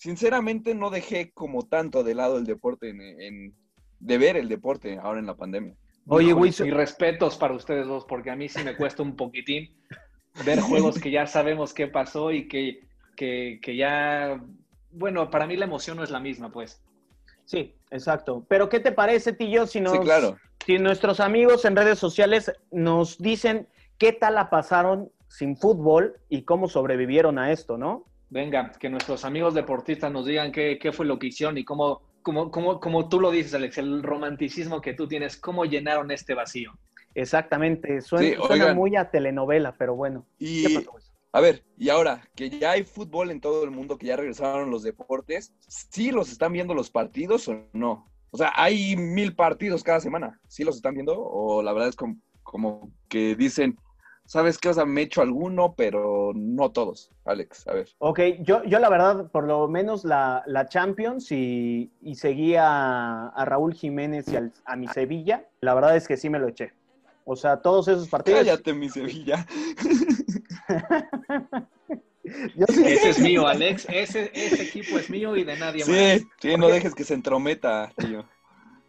sinceramente 0.00 0.74
no 0.74 0.88
dejé 0.88 1.30
como 1.32 1.66
tanto 1.66 2.02
de 2.02 2.14
lado 2.14 2.38
el 2.38 2.46
deporte, 2.46 2.88
en, 2.88 3.00
en- 3.02 3.54
de 3.98 4.16
ver 4.16 4.38
el 4.38 4.48
deporte 4.48 4.98
ahora 4.98 5.20
en 5.20 5.26
la 5.26 5.36
pandemia. 5.36 5.74
Oye, 6.06 6.32
Wiso, 6.32 6.64
mis 6.64 6.72
respetos 6.72 7.36
para 7.36 7.52
ustedes 7.54 7.86
dos, 7.86 8.06
porque 8.06 8.30
a 8.30 8.36
mí 8.36 8.48
sí 8.48 8.64
me 8.64 8.74
cuesta 8.74 9.02
un 9.02 9.14
poquitín 9.14 9.68
ver 10.46 10.60
juegos 10.62 10.98
que 10.98 11.10
ya 11.10 11.26
sabemos 11.26 11.74
qué 11.74 11.86
pasó 11.86 12.32
y 12.32 12.48
que, 12.48 12.80
que, 13.14 13.60
que 13.62 13.76
ya, 13.76 14.42
bueno, 14.90 15.28
para 15.30 15.46
mí 15.46 15.54
la 15.56 15.66
emoción 15.66 15.98
no 15.98 16.02
es 16.02 16.10
la 16.10 16.18
misma, 16.18 16.50
pues. 16.50 16.82
Sí, 17.44 17.74
exacto. 17.90 18.46
Pero 18.48 18.70
¿qué 18.70 18.80
te 18.80 18.92
parece, 18.92 19.34
Tillo, 19.34 19.66
si, 19.66 19.80
nos, 19.82 19.92
Sí, 19.92 19.98
claro. 19.98 20.38
si 20.64 20.78
nuestros 20.78 21.20
amigos 21.20 21.66
en 21.66 21.76
redes 21.76 21.98
sociales 21.98 22.50
nos 22.70 23.18
dicen 23.18 23.68
qué 23.98 24.14
tal 24.14 24.36
la 24.36 24.48
pasaron 24.48 25.10
sin 25.28 25.58
fútbol 25.58 26.18
y 26.30 26.44
cómo 26.44 26.68
sobrevivieron 26.68 27.38
a 27.38 27.52
esto, 27.52 27.76
¿no? 27.76 28.06
Venga, 28.30 28.72
que 28.78 28.88
nuestros 28.88 29.24
amigos 29.24 29.54
deportistas 29.54 30.10
nos 30.12 30.24
digan 30.24 30.52
qué, 30.52 30.78
qué 30.80 30.92
fue 30.92 31.04
lo 31.04 31.18
que 31.18 31.26
hicieron 31.26 31.58
y 31.58 31.64
cómo, 31.64 32.00
cómo, 32.22 32.50
cómo, 32.50 32.80
como 32.80 33.08
tú 33.08 33.20
lo 33.20 33.30
dices, 33.30 33.54
Alex, 33.54 33.78
el 33.78 34.02
romanticismo 34.02 34.80
que 34.80 34.94
tú 34.94 35.08
tienes, 35.08 35.36
cómo 35.36 35.64
llenaron 35.64 36.10
este 36.12 36.34
vacío. 36.34 36.72
Exactamente, 37.14 38.00
suena, 38.00 38.28
Sí, 38.28 38.34
suena 38.36 38.64
oigan. 38.64 38.76
muy 38.76 38.96
a 38.96 39.10
telenovela, 39.10 39.74
pero 39.76 39.96
bueno. 39.96 40.24
Y, 40.38 40.64
¿Qué 40.66 40.80
pasó? 40.86 41.10
A 41.32 41.40
ver, 41.40 41.64
y 41.76 41.88
ahora 41.88 42.28
que 42.34 42.50
ya 42.50 42.72
hay 42.72 42.82
fútbol 42.82 43.30
en 43.30 43.40
todo 43.40 43.62
el 43.64 43.70
mundo, 43.70 43.98
que 43.98 44.06
ya 44.06 44.16
regresaron 44.16 44.70
los 44.70 44.82
deportes, 44.82 45.52
¿sí 45.68 46.10
los 46.10 46.30
están 46.32 46.52
viendo 46.52 46.74
los 46.74 46.90
partidos 46.90 47.46
o 47.48 47.68
no? 47.72 48.06
O 48.30 48.38
sea, 48.38 48.52
hay 48.54 48.96
mil 48.96 49.34
partidos 49.34 49.82
cada 49.82 50.00
semana. 50.00 50.40
¿Sí 50.48 50.64
los 50.64 50.76
están 50.76 50.94
viendo? 50.94 51.14
O 51.16 51.62
la 51.62 51.72
verdad 51.72 51.88
es 51.88 51.96
como, 51.96 52.16
como 52.42 52.90
que 53.08 53.36
dicen, 53.36 53.76
¿sabes 54.30 54.58
qué? 54.58 54.68
O 54.68 54.74
sea, 54.74 54.84
me 54.84 55.02
echo 55.02 55.22
alguno, 55.22 55.74
pero 55.76 56.30
no 56.36 56.70
todos. 56.70 57.10
Alex, 57.24 57.66
a 57.66 57.72
ver. 57.72 57.88
Ok, 57.98 58.20
yo, 58.42 58.62
yo 58.62 58.78
la 58.78 58.88
verdad, 58.88 59.28
por 59.32 59.42
lo 59.44 59.66
menos 59.66 60.04
la, 60.04 60.44
la 60.46 60.68
Champions 60.68 61.32
y, 61.32 61.90
y 62.00 62.14
seguía 62.14 63.26
a 63.26 63.44
Raúl 63.44 63.74
Jiménez 63.74 64.28
y 64.28 64.36
al- 64.36 64.52
a 64.64 64.76
mi 64.76 64.86
Sevilla, 64.86 65.46
la 65.60 65.74
verdad 65.74 65.96
es 65.96 66.06
que 66.06 66.16
sí 66.16 66.30
me 66.30 66.38
lo 66.38 66.46
eché. 66.46 66.72
O 67.24 67.34
sea, 67.34 67.56
todos 67.56 67.88
esos 67.88 68.08
partidos. 68.08 68.38
Cállate, 68.40 68.72
mi 68.72 68.88
Sevilla. 68.88 69.44
Yo 72.56 72.66
sí- 72.68 72.84
Ese 72.86 73.10
es 73.10 73.18
mío, 73.18 73.48
Alex. 73.48 73.86
Ese, 73.90 74.30
ese 74.32 74.62
equipo 74.62 74.96
es 74.98 75.10
mío 75.10 75.36
y 75.36 75.42
de 75.42 75.56
nadie 75.56 75.82
Sí, 75.84 75.90
más. 75.90 76.22
sí, 76.40 76.56
no 76.56 76.68
dejes 76.68 76.94
que 76.94 77.02
se 77.02 77.14
entrometa, 77.14 77.90
tío. 77.96 78.24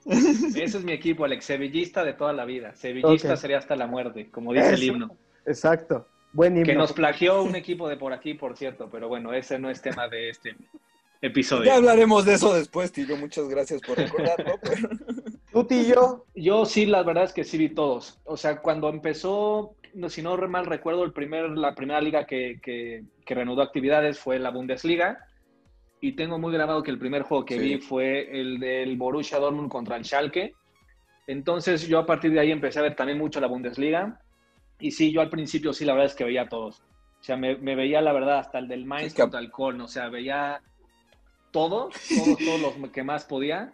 Ese 0.06 0.78
es 0.78 0.84
mi 0.84 0.92
equipo, 0.92 1.26
Alex. 1.26 1.46
Sevillista 1.46 2.04
de 2.04 2.14
toda 2.14 2.32
la 2.34 2.46
vida. 2.46 2.76
Sevillista 2.76 3.36
sería 3.38 3.58
hasta 3.58 3.76
la 3.76 3.88
muerte, 3.88 4.30
como 4.30 4.54
dice 4.54 4.76
el 4.76 4.84
himno. 4.84 5.18
Exacto. 5.46 6.08
Buen 6.34 6.56
himno. 6.56 6.66
Que 6.66 6.76
nos 6.76 6.94
plagió 6.94 7.44
un 7.44 7.56
equipo 7.56 7.90
de 7.90 7.98
por 7.98 8.14
aquí, 8.14 8.34
por 8.34 8.56
cierto, 8.56 8.90
pero 8.90 9.08
bueno, 9.10 9.34
ese 9.34 9.60
no 9.60 9.70
es 9.70 9.82
tema 9.82 10.08
de 10.08 10.30
este 10.30 10.56
episodio. 11.22 11.66
Ya 11.66 11.76
hablaremos 11.76 12.26
de 12.26 12.34
eso 12.36 12.54
después, 12.54 12.92
tío. 12.92 13.16
Muchas 13.18 13.48
gracias 13.50 13.82
por 13.82 13.98
recordarlo. 13.98 14.54
pero- 14.62 14.90
Tú, 15.52 15.66
Tillo, 15.66 16.26
Yo 16.34 16.66
sí, 16.66 16.86
la 16.86 17.04
verdad 17.04 17.26
es 17.26 17.34
que 17.34 17.44
sí 17.44 17.58
vi 17.58 17.70
todos. 17.70 18.20
O 18.24 18.38
sea, 18.38 18.62
cuando 18.62 18.88
empezó, 18.88 19.76
no, 19.94 20.10
si 20.10 20.22
no 20.22 20.38
mal 20.48 20.66
recuerdo, 20.66 21.04
el 21.04 21.12
primer, 21.12 21.50
la 21.50 21.76
primera 21.76 22.00
liga 22.00 22.26
que, 22.26 22.60
que, 22.64 23.04
que 23.26 23.36
reanudó 23.36 23.62
actividades 23.62 24.18
fue 24.18 24.40
la 24.40 24.50
Bundesliga. 24.52 25.26
Y 26.00 26.14
tengo 26.14 26.40
muy 26.40 26.54
grabado 26.54 26.82
que 26.82 26.90
el 26.92 26.98
primer 26.98 27.24
juego 27.24 27.44
que 27.46 27.56
Sí. 27.56 27.60
vi 27.60 27.78
fue 27.80 28.40
el 28.40 28.60
del 28.60 28.96
Borussia 28.96 29.38
Dortmund 29.40 29.70
contra 29.70 29.98
el 29.98 30.06
Schalke. 30.06 30.54
Entonces 31.28 31.86
yo 31.88 32.00
a 32.00 32.06
partir 32.06 32.32
de 32.32 32.40
ahí 32.40 32.52
empecé 32.52 32.80
a 32.80 32.84
ver 32.84 32.96
también 32.96 33.18
mucho 33.20 33.40
la 33.42 33.48
Bundesliga. 33.48 34.20
Y 34.82 34.92
sí, 34.92 35.12
yo 35.12 35.22
al 35.22 35.30
principio 35.30 35.74
sí, 35.74 35.86
la 35.86 35.94
verdad 35.94 36.12
es 36.12 36.16
que 36.16 36.24
veía 36.24 36.44
a 36.44 36.50
todos. 36.50 36.82
O 37.20 37.24
sea, 37.24 37.38
me, 37.38 37.56
me 37.58 37.76
veía 37.76 38.02
la 38.02 38.14
verdad 38.14 38.40
hasta 38.40 38.60
el 38.60 38.68
del 38.68 38.86
Mainz 38.86 39.14
contra 39.14 39.40
el 39.40 39.52
Köln. 39.52 39.82
O 39.82 39.88
sea, 39.88 40.10
veía 40.10 40.62
todos, 41.52 41.94
todos, 42.10 42.38
todos 42.38 42.62
los 42.62 42.92
que 42.92 43.04
más 43.04 43.26
podía. 43.26 43.74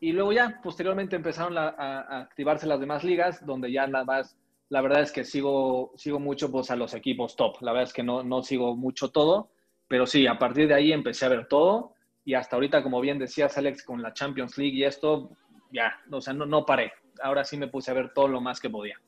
Y 0.00 0.12
luego 0.12 0.32
ya, 0.32 0.60
posteriormente 0.62 1.16
empezaron 1.16 1.58
a 1.58 2.20
activarse 2.20 2.66
las 2.66 2.80
demás 2.80 3.04
ligas, 3.04 3.44
donde 3.44 3.70
ya 3.72 3.86
nada 3.86 4.04
más, 4.04 4.36
la 4.68 4.80
verdad 4.80 5.02
es 5.02 5.12
que 5.12 5.24
sigo, 5.24 5.92
sigo 5.96 6.20
mucho 6.20 6.50
pues, 6.50 6.70
a 6.70 6.76
los 6.76 6.94
equipos 6.94 7.36
top. 7.36 7.60
La 7.62 7.72
verdad 7.72 7.88
es 7.88 7.92
que 7.92 8.02
no, 8.02 8.22
no 8.22 8.42
sigo 8.42 8.76
mucho 8.76 9.10
todo, 9.10 9.50
pero 9.88 10.06
sí, 10.06 10.26
a 10.26 10.38
partir 10.38 10.68
de 10.68 10.74
ahí 10.74 10.92
empecé 10.92 11.26
a 11.26 11.30
ver 11.30 11.46
todo. 11.46 11.94
Y 12.24 12.34
hasta 12.34 12.56
ahorita, 12.56 12.82
como 12.82 13.00
bien 13.00 13.18
decías, 13.18 13.56
Alex, 13.56 13.82
con 13.82 14.02
la 14.02 14.12
Champions 14.12 14.58
League 14.58 14.76
y 14.76 14.84
esto, 14.84 15.30
ya, 15.72 15.94
o 16.10 16.20
sea, 16.20 16.34
no, 16.34 16.44
no 16.44 16.66
paré. 16.66 16.92
Ahora 17.22 17.44
sí 17.44 17.56
me 17.56 17.68
puse 17.68 17.90
a 17.90 17.94
ver 17.94 18.12
todo 18.12 18.28
lo 18.28 18.40
más 18.40 18.60
que 18.60 18.70
podía. 18.70 19.00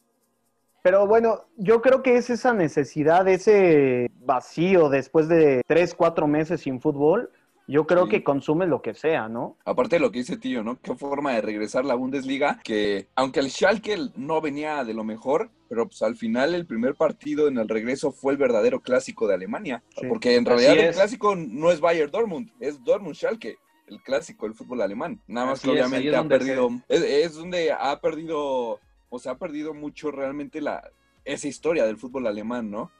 Pero 0.82 1.06
bueno, 1.06 1.44
yo 1.56 1.82
creo 1.82 2.02
que 2.02 2.16
es 2.16 2.30
esa 2.30 2.52
necesidad, 2.54 3.28
ese 3.28 4.10
vacío 4.24 4.88
después 4.88 5.28
de 5.28 5.62
tres, 5.66 5.94
cuatro 5.94 6.26
meses 6.26 6.62
sin 6.62 6.80
fútbol. 6.80 7.30
Yo 7.68 7.86
creo 7.86 8.04
Sí. 8.06 8.10
que 8.10 8.24
consume 8.24 8.66
lo 8.66 8.82
que 8.82 8.94
sea, 8.94 9.28
¿no? 9.28 9.56
Aparte 9.64 9.96
de 9.96 10.00
lo 10.00 10.10
que 10.10 10.18
dice 10.20 10.36
tío, 10.36 10.64
¿no? 10.64 10.80
Qué 10.80 10.92
forma 10.96 11.34
de 11.34 11.40
regresar 11.40 11.84
la 11.84 11.94
Bundesliga, 11.94 12.58
que 12.64 13.06
aunque 13.14 13.38
el 13.38 13.50
Schalke 13.50 13.96
no 14.16 14.40
venía 14.40 14.82
de 14.82 14.92
lo 14.92 15.04
mejor, 15.04 15.50
pero 15.68 15.86
pues 15.86 16.02
al 16.02 16.16
final 16.16 16.54
el 16.56 16.66
primer 16.66 16.96
partido 16.96 17.46
en 17.46 17.58
el 17.58 17.68
regreso 17.68 18.10
fue 18.10 18.32
el 18.32 18.38
verdadero 18.38 18.80
clásico 18.80 19.28
de 19.28 19.34
Alemania, 19.34 19.84
Sí. 20.00 20.06
porque 20.08 20.34
en 20.34 20.48
Así 20.48 20.64
realidad 20.64 20.72
el 20.84 20.90
es. 20.90 20.96
clásico 20.96 21.36
no 21.36 21.70
es 21.70 21.80
Bayern 21.80 22.10
Dortmund, 22.10 22.50
es 22.58 22.82
Dortmund 22.82 23.14
Schalke, 23.14 23.56
el 23.86 24.02
clásico 24.02 24.46
del 24.46 24.54
fútbol 24.56 24.80
alemán. 24.82 25.20
Nada 25.28 25.46
más 25.46 25.58
Así 25.60 25.68
que 25.68 25.72
obviamente 25.72 26.08
es 26.08 26.14
ha 26.16 26.24
perdido, 26.24 26.70
es, 26.88 27.02
es 27.02 27.34
donde 27.36 27.70
ha 27.70 28.00
perdido, 28.00 28.80
o 29.10 29.18
sea, 29.18 29.32
ha 29.32 29.38
perdido 29.38 29.74
mucho 29.74 30.10
realmente 30.10 30.60
la 30.60 30.90
esa 31.24 31.48
historia 31.48 31.84
del 31.84 31.98
fútbol 31.98 32.26
alemán, 32.26 32.70
¿no? 32.70 32.90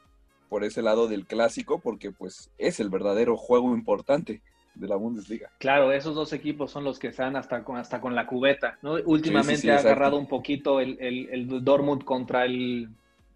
Por 0.49 0.63
ese 0.63 0.81
lado 0.81 1.07
del 1.07 1.25
clásico, 1.25 1.79
porque 1.79 2.11
pues 2.11 2.51
es 2.57 2.79
el 2.79 2.89
verdadero 2.89 3.35
juego 3.37 3.73
importante 3.73 4.41
de 4.75 4.87
la 4.87 4.95
Bundesliga. 4.95 5.49
Claro, 5.57 5.91
esos 5.91 6.15
dos 6.15 6.33
equipos 6.33 6.71
son 6.71 6.83
los 6.83 6.99
que 6.99 7.07
están 7.07 7.35
hasta 7.35 7.63
con, 7.63 7.77
hasta 7.77 7.99
con 7.99 8.15
la 8.15 8.27
cubeta, 8.27 8.77
¿no? 8.81 8.93
Últimamente 9.05 9.61
sí, 9.61 9.69
ha 9.69 9.77
agarrado 9.77 10.17
un 10.17 10.27
poquito 10.27 10.79
el, 10.79 10.97
el, 10.99 11.29
el 11.31 11.63
Dortmund 11.63 12.03
contra 12.03 12.45
el, 12.45 12.89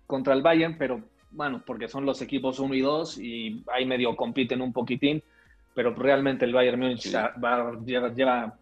contra 0.08 0.34
el 0.34 0.42
Bayern, 0.42 0.78
pero 0.78 1.02
bueno, 1.32 1.62
porque 1.66 1.88
son 1.88 2.06
los 2.06 2.22
equipos 2.22 2.60
1 2.60 2.74
y 2.74 2.82
2 2.82 3.18
y 3.18 3.64
ahí 3.74 3.86
medio 3.86 4.16
compiten 4.16 4.62
un 4.62 4.72
poquitín, 4.72 5.22
pero 5.74 5.94
realmente 5.94 6.46
el 6.46 6.54
Bayern 6.54 6.80
Múnich 6.80 7.06
lleva, 7.86 8.14
lleva 8.16 8.58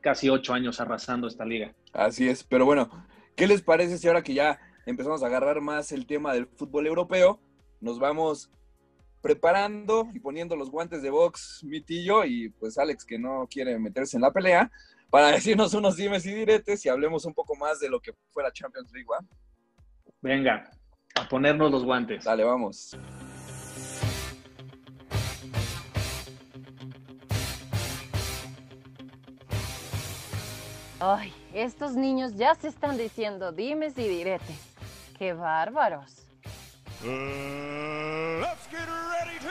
casi 0.00 0.28
ocho 0.28 0.54
años 0.54 0.80
arrasando 0.80 1.26
esta 1.26 1.44
liga. 1.44 1.72
Así 1.92 2.28
es, 2.28 2.42
pero 2.44 2.64
bueno, 2.64 2.88
¿qué 3.36 3.46
les 3.46 3.62
parece 3.62 3.98
si 3.98 4.08
ahora 4.08 4.22
que 4.22 4.34
ya 4.34 4.58
empezamos 4.86 5.22
a 5.22 5.26
agarrar 5.26 5.60
más 5.60 5.92
el 5.92 6.06
tema 6.06 6.32
del 6.32 6.46
fútbol 6.46 6.86
europeo, 6.86 7.40
nos 7.80 7.98
vamos 7.98 8.50
preparando 9.20 10.08
y 10.12 10.20
poniendo 10.20 10.54
los 10.54 10.70
guantes 10.70 11.02
de 11.02 11.10
box, 11.10 11.62
Mitillo 11.64 12.24
y 12.24 12.50
pues 12.50 12.76
Alex 12.76 13.04
que 13.04 13.18
no 13.18 13.46
quiere 13.50 13.78
meterse 13.78 14.16
en 14.16 14.22
la 14.22 14.32
pelea, 14.32 14.70
para 15.08 15.28
decirnos 15.28 15.72
unos 15.74 15.96
dimes 15.96 16.26
y 16.26 16.34
diretes 16.34 16.84
y 16.84 16.88
hablemos 16.88 17.24
un 17.24 17.32
poco 17.32 17.54
más 17.56 17.80
de 17.80 17.88
lo 17.88 18.00
que 18.00 18.12
fue 18.30 18.42
la 18.42 18.52
Champions 18.52 18.90
League, 18.92 19.06
¿va? 19.10 19.24
Venga, 20.20 20.70
a 21.14 21.28
ponernos 21.28 21.70
los 21.70 21.84
guantes. 21.84 22.24
Dale, 22.24 22.44
vamos. 22.44 22.96
Ay, 31.06 31.34
estos 31.52 31.92
niños 31.92 32.34
ya 32.34 32.54
se 32.54 32.68
están 32.68 32.96
diciendo 32.96 33.52
dimes 33.52 33.98
y 33.98 34.08
diretes. 34.08 34.56
¡Qué 35.18 35.34
bárbaros! 35.34 36.24
let's 37.02 38.66
get 38.70 38.88
ready 38.88 39.38
to 39.40 39.50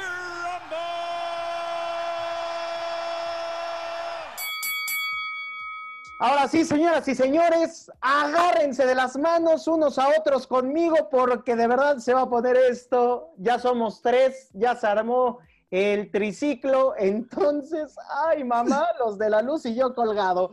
Ahora 6.17 6.47
sí, 6.47 6.65
señoras 6.65 7.07
y 7.07 7.13
señores, 7.13 7.91
agárrense 8.01 8.87
de 8.87 8.95
las 8.95 9.15
manos 9.15 9.67
unos 9.67 9.99
a 9.99 10.07
otros 10.17 10.47
conmigo 10.47 11.07
porque 11.11 11.55
de 11.55 11.67
verdad 11.67 11.97
se 11.97 12.15
va 12.15 12.21
a 12.21 12.29
poner 12.29 12.57
esto. 12.57 13.29
Ya 13.37 13.59
somos 13.59 14.01
tres, 14.01 14.49
ya 14.53 14.75
se 14.75 14.87
armó 14.87 15.37
el 15.69 16.09
triciclo. 16.09 16.95
Entonces, 16.97 17.95
ay 18.25 18.43
mamá, 18.43 18.87
los 18.97 19.19
de 19.19 19.29
la 19.29 19.43
luz 19.43 19.67
y 19.67 19.75
yo 19.75 19.93
colgado. 19.93 20.51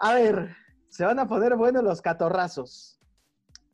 A 0.00 0.14
ver, 0.14 0.56
se 0.88 1.04
van 1.04 1.18
a 1.18 1.28
poner 1.28 1.56
buenos 1.56 1.84
los 1.84 2.00
catorrazos. 2.00 2.98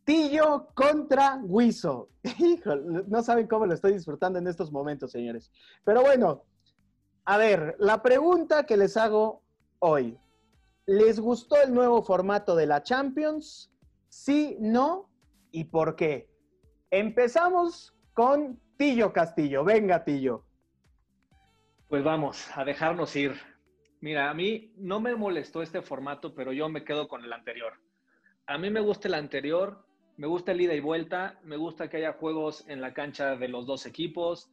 Tillo 0.05 0.69
contra 0.75 1.41
Huizo. 1.43 2.11
Híjole, 2.39 3.05
no 3.07 3.23
saben 3.23 3.47
cómo 3.47 3.65
lo 3.65 3.75
estoy 3.75 3.93
disfrutando 3.93 4.39
en 4.41 4.49
estos 4.49 4.73
momentos, 4.73 5.13
señores. 5.13 5.53
Pero 5.85 6.03
bueno, 6.03 6.45
a 7.25 7.39
ver, 7.39 7.77
la 7.79 8.03
pregunta 8.03 8.67
que 8.67 8.77
les 8.77 8.97
hago 8.97 9.43
hoy. 9.79 10.19
¿Les 10.85 11.21
gustó 11.21 11.63
el 11.63 11.73
nuevo 11.73 12.03
formato 12.03 12.57
de 12.57 12.67
la 12.67 12.83
Champions? 12.83 13.73
Sí, 14.09 14.57
no 14.61 15.09
y 15.53 15.65
por 15.65 15.95
qué. 15.95 16.29
Empezamos 16.91 17.97
con 18.15 18.61
Tillo 18.77 19.13
Castillo. 19.13 19.65
Venga, 19.65 20.05
Tillo. 20.05 20.45
Pues 21.89 22.03
vamos, 22.03 22.49
a 22.57 22.65
dejarnos 22.65 23.15
ir. 23.15 23.56
Mira, 24.07 24.31
a 24.31 24.35
mí 24.35 24.71
no 24.77 25.01
me 25.01 25.17
molestó 25.17 25.63
este 25.63 25.83
formato, 25.83 26.33
pero 26.33 26.53
yo 26.53 26.69
me 26.69 26.85
quedo 26.85 27.09
con 27.09 27.25
el 27.25 27.33
anterior. 27.33 27.73
A 28.47 28.57
mí 28.57 28.71
me 28.71 28.79
gusta 28.79 29.09
el 29.09 29.15
anterior, 29.15 29.85
me 30.17 30.29
gusta 30.29 30.53
el 30.53 30.61
ida 30.61 30.75
y 30.75 30.79
vuelta, 30.79 31.41
me 31.43 31.57
gusta 31.57 31.91
que 31.91 31.97
haya 31.97 32.13
juegos 32.13 32.65
en 32.69 32.81
la 32.81 32.95
cancha 32.95 33.35
de 33.35 33.49
los 33.49 33.67
dos 33.67 33.85
equipos, 33.85 34.49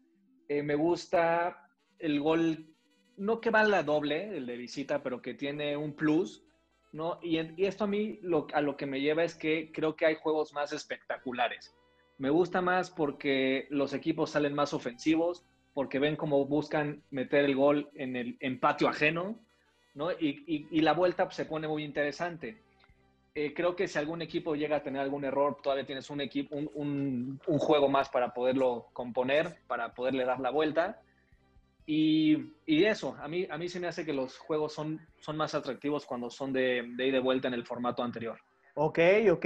eh, 0.48 0.64
me 0.64 0.74
gusta 0.74 1.70
el 2.00 2.20
gol, 2.20 2.66
no 3.16 3.40
que 3.40 3.52
va 3.52 3.64
la 3.64 3.84
doble, 3.84 4.36
el 4.36 4.48
de 4.48 4.58
visita, 4.58 5.04
pero 5.04 5.22
que 5.22 5.36
tiene 5.36 5.78
un 5.78 5.94
plus, 5.94 6.44
¿no? 6.92 7.20
Y, 7.22 7.38
y 7.56 7.68
esto 7.68 7.84
a 7.84 7.88
mí 7.88 8.18
lo, 8.24 8.48
a 8.56 8.62
lo 8.62 8.76
que 8.76 8.88
me 8.88 9.02
lleva 9.02 9.24
es 9.24 9.36
que 9.36 9.72
creo 9.72 9.96
que 9.96 10.08
hay 10.08 10.16
juegos 10.16 10.52
más 10.54 10.74
espectaculares. 10.74 11.76
Me 12.18 12.32
gusta 12.32 12.62
más 12.62 12.90
porque 12.90 13.68
los 13.70 13.94
equipos 13.94 14.32
salen 14.32 14.56
más 14.56 14.74
ofensivos, 14.74 15.46
porque 15.74 16.00
ven 16.00 16.16
cómo 16.16 16.46
buscan 16.46 17.02
meter 17.10 17.46
el 17.46 17.56
gol 17.56 17.90
en 17.96 18.16
el 18.16 18.38
en 18.40 18.60
patio 18.60 18.88
ajeno, 18.88 19.40
¿no? 19.96 20.12
Y, 20.12 20.82
la 20.82 20.94
vuelta 20.94 21.30
se 21.32 21.46
pone 21.46 21.68
muy 21.68 21.84
interesante. 21.84 22.58
Eh, 23.36 23.54
creo 23.56 23.76
que 23.76 23.88
si 23.88 23.98
algún 23.98 24.22
equipo 24.22 24.56
llega 24.56 24.78
a 24.78 24.84
tener 24.84 25.02
algún 25.02 25.26
error, 25.26 25.58
todavía 25.62 25.86
tienes 25.86 26.10
un, 26.12 26.22
equipo, 26.22 26.56
un, 26.56 27.40
juego 27.46 27.90
más 27.90 28.10
para 28.10 28.34
poderlo 28.34 28.88
componer, 28.94 29.58
para 29.66 29.94
poderle 29.94 30.26
dar 30.26 30.40
la 30.40 30.52
vuelta. 30.52 31.02
Y, 31.86 32.52
eso, 32.68 33.16
a 33.20 33.28
mí, 33.28 33.48
a 33.50 33.58
mí 33.58 33.68
se 33.68 33.80
me 33.80 33.88
hace 33.88 34.06
que 34.06 34.14
los 34.14 34.38
juegos 34.38 34.74
son, 34.74 35.02
son 35.20 35.36
más 35.36 35.56
atractivos 35.56 36.06
cuando 36.06 36.30
son 36.30 36.54
de, 36.54 36.84
de 36.96 37.08
ida 37.08 37.18
y 37.18 37.22
vuelta 37.22 37.48
en 37.48 37.56
el 37.56 37.66
formato 37.66 38.04
anterior. 38.04 38.40
Ok, 38.76 39.00
ok. 39.32 39.46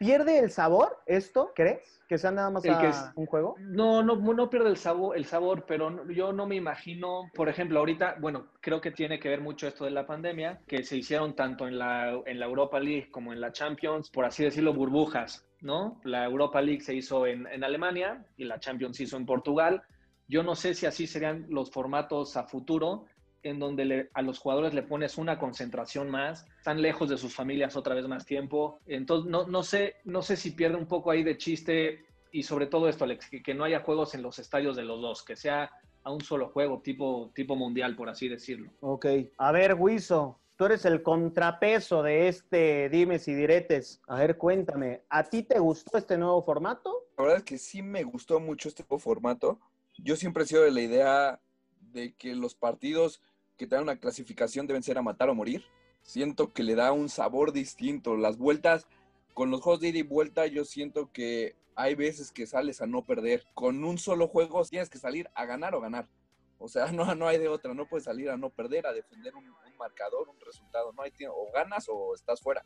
¿Pierde 0.00 0.38
el 0.38 0.50
sabor 0.50 0.96
esto, 1.04 1.52
crees? 1.54 2.00
¿Que 2.08 2.16
sea 2.16 2.30
nada 2.30 2.48
más 2.48 2.64
a 2.66 2.78
que 2.78 2.88
es- 2.88 3.12
un 3.14 3.26
juego? 3.26 3.56
No, 3.60 4.02
no, 4.02 4.16
no 4.16 4.48
pierde 4.48 4.70
el 4.70 4.78
sabor, 4.78 5.14
el 5.14 5.26
sabor, 5.26 5.66
pero 5.68 6.08
yo 6.10 6.32
no 6.32 6.46
me 6.46 6.56
imagino, 6.56 7.30
por 7.34 7.50
ejemplo, 7.50 7.78
ahorita, 7.80 8.16
bueno, 8.18 8.46
creo 8.62 8.80
que 8.80 8.92
tiene 8.92 9.20
que 9.20 9.28
ver 9.28 9.42
mucho 9.42 9.68
esto 9.68 9.84
de 9.84 9.90
la 9.90 10.06
pandemia, 10.06 10.58
que 10.66 10.82
se 10.84 10.96
hicieron 10.96 11.36
tanto 11.36 11.68
en 11.68 11.78
la, 11.78 12.18
en 12.24 12.40
la 12.40 12.46
Europa 12.46 12.80
League 12.80 13.10
como 13.10 13.34
en 13.34 13.42
la 13.42 13.52
Champions, 13.52 14.08
por 14.10 14.24
así 14.24 14.42
decirlo, 14.42 14.72
burbujas, 14.72 15.46
¿no? 15.60 16.00
La 16.04 16.24
Europa 16.24 16.62
League 16.62 16.80
se 16.80 16.94
hizo 16.94 17.26
en, 17.26 17.46
en 17.46 17.62
Alemania 17.62 18.24
y 18.38 18.44
la 18.44 18.58
Champions 18.58 18.96
se 18.96 19.02
hizo 19.02 19.18
en 19.18 19.26
Portugal. 19.26 19.82
Yo 20.26 20.42
no 20.42 20.54
sé 20.54 20.72
si 20.72 20.86
así 20.86 21.06
serían 21.06 21.44
los 21.50 21.70
formatos 21.70 22.38
a 22.38 22.44
futuro, 22.44 23.04
en 23.42 23.58
donde 23.58 23.84
le- 23.84 24.10
a 24.14 24.22
los 24.22 24.38
jugadores 24.38 24.74
le 24.74 24.82
pones 24.82 25.18
una 25.18 25.38
concentración 25.38 26.10
más, 26.10 26.46
están 26.58 26.82
lejos 26.82 27.08
de 27.08 27.16
sus 27.18 27.34
familias 27.34 27.76
otra 27.76 27.94
vez 27.94 28.06
más 28.06 28.26
tiempo. 28.26 28.80
Entonces, 28.86 29.30
no, 29.30 29.46
no, 29.46 29.62
sé, 29.62 29.96
no 30.04 30.22
sé 30.22 30.36
si 30.36 30.50
pierde 30.52 30.76
un 30.76 30.86
poco 30.86 31.10
ahí 31.10 31.22
de 31.22 31.36
chiste 31.38 32.04
y 32.32 32.42
sobre 32.42 32.66
todo 32.66 32.88
esto, 32.88 33.04
Alex, 33.04 33.28
que, 33.30 33.42
que 33.42 33.54
no 33.54 33.64
haya 33.64 33.80
juegos 33.80 34.14
en 34.14 34.22
los 34.22 34.38
estadios 34.38 34.76
de 34.76 34.84
los 34.84 35.00
dos, 35.00 35.24
que 35.24 35.36
sea 35.36 35.70
a 36.02 36.12
un 36.12 36.20
solo 36.20 36.48
juego, 36.50 36.80
tipo, 36.80 37.30
tipo 37.34 37.56
mundial, 37.56 37.96
por 37.96 38.08
así 38.08 38.28
decirlo. 38.28 38.70
Ok. 38.80 39.06
A 39.38 39.52
ver, 39.52 39.74
Wiso, 39.74 40.38
tú 40.56 40.66
eres 40.66 40.84
el 40.84 41.02
contrapeso 41.02 42.02
de 42.02 42.28
este 42.28 42.88
dimes 42.88 43.26
y 43.28 43.34
diretes. 43.34 44.00
A 44.06 44.16
ver, 44.16 44.36
cuéntame, 44.38 45.02
¿a 45.08 45.24
ti 45.24 45.42
te 45.42 45.58
gustó 45.58 45.98
este 45.98 46.16
nuevo 46.16 46.42
formato? 46.42 47.08
La 47.16 47.24
verdad 47.24 47.38
es 47.38 47.44
que 47.44 47.58
sí 47.58 47.82
me 47.82 48.02
gustó 48.04 48.40
mucho 48.40 48.68
este 48.68 48.82
nuevo 48.82 48.98
formato. 48.98 49.58
Yo 49.98 50.16
siempre 50.16 50.44
he 50.44 50.46
sido 50.46 50.62
de 50.62 50.70
la 50.70 50.80
idea 50.80 51.40
de 51.80 52.14
que 52.14 52.34
los 52.34 52.54
partidos 52.54 53.20
que 53.60 53.66
te 53.66 53.78
una 53.78 53.96
clasificación 53.96 54.66
deben 54.66 54.82
ser 54.82 54.96
a 54.96 55.02
matar 55.02 55.28
o 55.28 55.34
morir. 55.34 55.62
Siento 56.00 56.54
que 56.54 56.62
le 56.62 56.74
da 56.74 56.92
un 56.92 57.10
sabor 57.10 57.52
distinto. 57.52 58.16
Las 58.16 58.38
vueltas, 58.38 58.86
con 59.34 59.50
los 59.50 59.60
juegos 59.60 59.80
de 59.82 59.88
ida 59.88 59.98
y 59.98 60.02
vuelta, 60.02 60.46
yo 60.46 60.64
siento 60.64 61.12
que 61.12 61.56
hay 61.74 61.94
veces 61.94 62.32
que 62.32 62.46
sales 62.46 62.80
a 62.80 62.86
no 62.86 63.04
perder. 63.04 63.44
Con 63.52 63.84
un 63.84 63.98
solo 63.98 64.28
juego 64.28 64.64
tienes 64.64 64.88
que 64.88 64.96
salir 64.96 65.28
a 65.34 65.44
ganar 65.44 65.74
o 65.74 65.80
ganar. 65.82 66.08
O 66.58 66.68
sea, 66.68 66.86
no, 66.92 67.14
no 67.14 67.28
hay 67.28 67.36
de 67.36 67.48
otra. 67.48 67.74
No 67.74 67.86
puedes 67.86 68.04
salir 68.04 68.30
a 68.30 68.38
no 68.38 68.48
perder, 68.48 68.86
a 68.86 68.94
defender 68.94 69.34
un, 69.34 69.44
un 69.44 69.76
marcador, 69.76 70.30
un 70.30 70.40
resultado. 70.40 70.94
No 70.94 71.02
hay. 71.02 71.12
O 71.28 71.52
ganas 71.52 71.86
o 71.90 72.14
estás 72.14 72.40
fuera. 72.40 72.64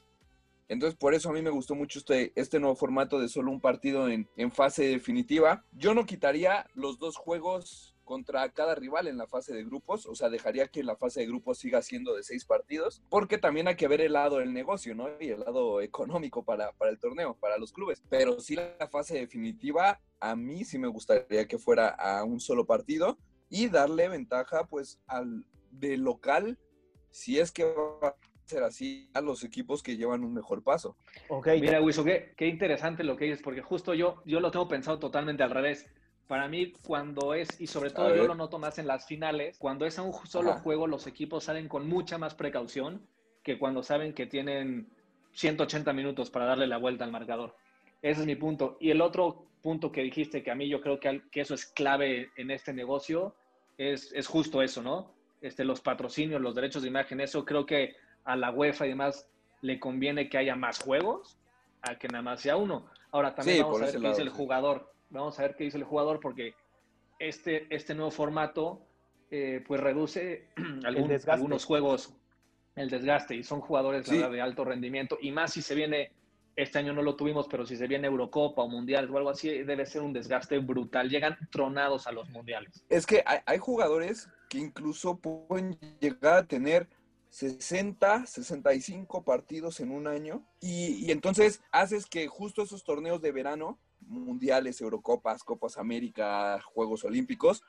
Entonces, 0.68 0.96
por 0.96 1.12
eso 1.12 1.28
a 1.28 1.32
mí 1.32 1.42
me 1.42 1.50
gustó 1.50 1.74
mucho 1.74 1.98
este, 1.98 2.32
este 2.36 2.60
nuevo 2.60 2.76
formato 2.76 3.18
de 3.18 3.28
solo 3.28 3.50
un 3.50 3.60
partido 3.60 4.08
en, 4.08 4.28
en 4.36 4.52
fase 4.52 4.84
definitiva. 4.84 5.64
Yo 5.72 5.92
no 5.92 6.06
quitaría 6.06 6.70
los 6.74 7.00
dos 7.00 7.16
juegos 7.16 7.93
contra 8.04 8.49
cada 8.50 8.75
rival 8.75 9.08
en 9.08 9.16
la 9.16 9.26
fase 9.26 9.54
de 9.54 9.64
grupos, 9.64 10.06
o 10.06 10.14
sea, 10.14 10.28
dejaría 10.28 10.68
que 10.68 10.82
la 10.82 10.96
fase 10.96 11.20
de 11.20 11.26
grupos 11.26 11.58
siga 11.58 11.82
siendo 11.82 12.14
de 12.14 12.23
seis 12.23 12.44
partidos, 12.44 13.02
porque 13.08 13.38
también 13.38 13.68
hay 13.68 13.76
que 13.76 13.88
ver 13.88 14.00
el 14.00 14.12
lado 14.12 14.38
del 14.38 14.52
negocio, 14.52 14.94
¿no? 14.94 15.08
Y 15.20 15.30
el 15.30 15.40
lado 15.40 15.80
económico 15.80 16.44
para, 16.44 16.73
para 16.73 16.90
el 16.90 16.99
torneo, 16.99 17.37
para 17.40 17.58
los 17.58 17.73
clubes. 17.73 18.02
Pero 18.08 18.40
sí 18.40 18.56
la 18.56 18.88
fase 18.90 19.18
definitiva, 19.18 20.00
a 20.20 20.37
mí 20.37 20.64
sí 20.64 20.78
me 20.78 20.88
gustaría 20.88 21.46
que 21.46 21.58
fuera 21.58 21.88
a 21.88 22.25
un 22.25 22.40
solo 22.40 22.64
partido 22.64 23.18
y 23.49 23.68
darle 23.68 24.08
ventaja, 24.08 24.66
pues, 24.66 25.00
al 25.06 25.44
de 25.70 25.96
local, 25.96 26.58
si 27.11 27.38
es 27.38 27.52
que 27.52 27.64
va 27.64 28.08
a 28.08 28.16
ser 28.44 28.62
así, 28.62 29.11
a 29.14 29.20
los 29.20 29.42
equipos 29.44 29.82
que 29.82 29.96
llevan 29.96 30.25
un 30.25 30.34
mejor 30.34 30.62
paso. 30.62 30.96
Ok. 31.28 31.49
Mira, 31.61 31.80
Wiso, 31.80 32.04
qué, 32.04 32.34
qué 32.37 32.46
interesante 32.46 33.04
lo 33.04 33.16
que 33.16 33.26
dices, 33.26 33.42
porque 33.42 33.62
justo 33.62 33.94
yo, 33.94 34.23
yo 34.26 34.40
lo 34.40 34.50
tengo 34.50 34.68
pensado 34.68 34.99
totalmente 34.99 35.42
al 35.42 35.50
revés. 35.50 35.87
Para 36.28 36.49
mí, 36.49 36.73
cuando 36.87 37.35
es, 37.35 37.61
y 37.61 37.66
sobre 37.66 37.90
todo 37.90 38.14
yo 38.14 38.25
lo 38.25 38.35
noto 38.35 38.59
más 38.59 38.78
en 38.78 38.87
las 38.87 39.07
finales, 39.07 39.59
cuando 39.59 39.85
es 39.85 39.99
a 39.99 40.02
un 40.02 40.12
solo 40.26 40.52
Ajá. 40.52 40.61
juego, 40.61 40.87
los 40.87 41.07
equipos 41.07 41.45
salen 41.45 41.69
con 41.69 41.87
mucha 41.87 42.16
más 42.16 42.35
precaución 42.35 43.07
que 43.43 43.59
cuando 43.59 43.83
saben 43.83 44.14
que 44.14 44.26
tienen 44.26 44.88
180 45.33 45.93
minutos 45.93 46.31
para 46.31 46.46
darle 46.46 46.66
la 46.66 46.79
vuelta 46.79 47.05
al 47.05 47.12
marcador. 47.12 47.55
Ese 48.01 48.22
es 48.22 48.27
mi 48.27 48.37
punto. 48.37 48.79
Y 48.81 48.90
el 48.90 49.03
otro 49.03 49.46
punto 49.62 49.92
que 49.92 50.03
dijiste, 50.03 50.42
que 50.42 50.51
a 50.51 50.55
mí 50.55 50.68
yo 50.68 50.81
creo 50.81 50.98
que, 50.98 51.22
eso 51.33 51.55
es 51.55 51.66
clave 51.66 52.31
en 52.37 52.51
este 52.51 52.72
negocio, 52.72 53.35
es, 53.77 54.12
es 54.12 54.27
justo 54.27 54.62
eso, 54.62 54.83
¿no? 54.83 55.14
Este, 55.42 55.64
los 55.64 55.81
patrocinios, 55.81 56.40
los 56.40 56.55
derechos 56.55 56.83
de 56.83 56.88
imagen, 56.88 57.20
eso 57.20 57.44
creo 57.44 57.66
que 57.66 57.96
a 58.25 58.37
la 58.37 58.51
UEFA 58.51 58.87
y 58.87 58.90
demás 58.90 59.29
le 59.61 59.79
conviene 59.79 60.29
que 60.29 60.38
haya 60.38 60.57
más 60.57 60.81
juegos 60.81 61.38
a 61.83 61.98
que 61.98 62.09
nada 62.09 62.22
más 62.22 62.40
sea 62.40 62.57
uno. 62.57 62.87
Ahora 63.11 63.35
también 63.35 63.59
Sí, 63.59 63.62
vamos 63.62 63.81
a 63.81 63.85
ver 63.85 63.94
qué 63.94 64.01
lado, 64.01 64.14
dice 64.14 64.22
el 64.22 64.31
jugador. 64.31 64.93
Vamos 65.11 65.38
a 65.38 65.43
ver 65.43 65.55
qué 65.57 65.64
dice 65.64 65.79
el 65.79 65.85
jugador 65.85 66.21
porque 66.21 66.55
este, 67.19 67.73
este 67.75 67.95
nuevo 67.95 68.11
formato 68.11 68.87
eh, 69.31 69.62
pues 69.67 69.81
reduce 69.81 70.49
algún- 70.85 71.17
algunos 71.29 71.64
juegos, 71.64 72.14
el 72.77 72.90
desgaste, 72.90 73.37
y 73.37 73.43
son 73.45 73.61
jugadores 73.61 74.07
la 74.07 74.12
Sí. 74.12 74.19
verdad, 74.21 74.33
de 74.33 74.40
alto 74.40 74.64
rendimiento, 74.64 75.19
y 75.21 75.31
más 75.31 75.53
si 75.53 75.62
se 75.62 75.75
viene, 75.75 76.12
este 76.57 76.79
año 76.79 76.93
no 76.93 77.03
lo 77.03 77.17
tuvimos, 77.17 77.49
pero 77.49 77.67
si 77.67 77.77
se 77.77 77.87
viene 77.87 78.07
Eurocopa 78.07 78.62
o 78.62 78.69
Mundial 78.69 79.11
o 79.11 79.17
algo 79.19 79.31
así, 79.31 79.49
debe 79.49 79.87
ser 79.87 80.03
un 80.03 80.12
desgaste 80.12 80.59
brutal. 80.59 81.09
Llegan 81.09 81.37
tronados 81.51 82.07
a 82.07 82.12
los 82.12 82.29
mundiales. 82.31 82.85
Es 82.88 83.07
que 83.07 83.23
hay, 83.27 83.38
hay 83.47 83.59
jugadores 83.59 84.29
que 84.49 84.59
incluso 84.59 85.17
pueden 85.19 85.79
llegar 86.01 86.35
a 86.38 86.47
tener 86.47 86.88
60, 87.31 88.27
65 88.27 89.25
partidos 89.25 89.81
en 89.81 89.90
un 89.90 90.07
año 90.07 90.45
y, 90.61 91.05
y 91.05 91.11
entonces 91.11 91.61
haces 91.73 92.07
que 92.07 92.29
justo 92.29 92.62
esos 92.62 92.85
torneos 92.85 93.21
de 93.21 93.33
verano, 93.33 93.81
mundiales, 94.07 94.81
Eurocopas, 94.81 95.43
Copas 95.43 95.79
América, 95.79 96.61
Juegos 96.62 97.05
Olímpicos, 97.05 97.62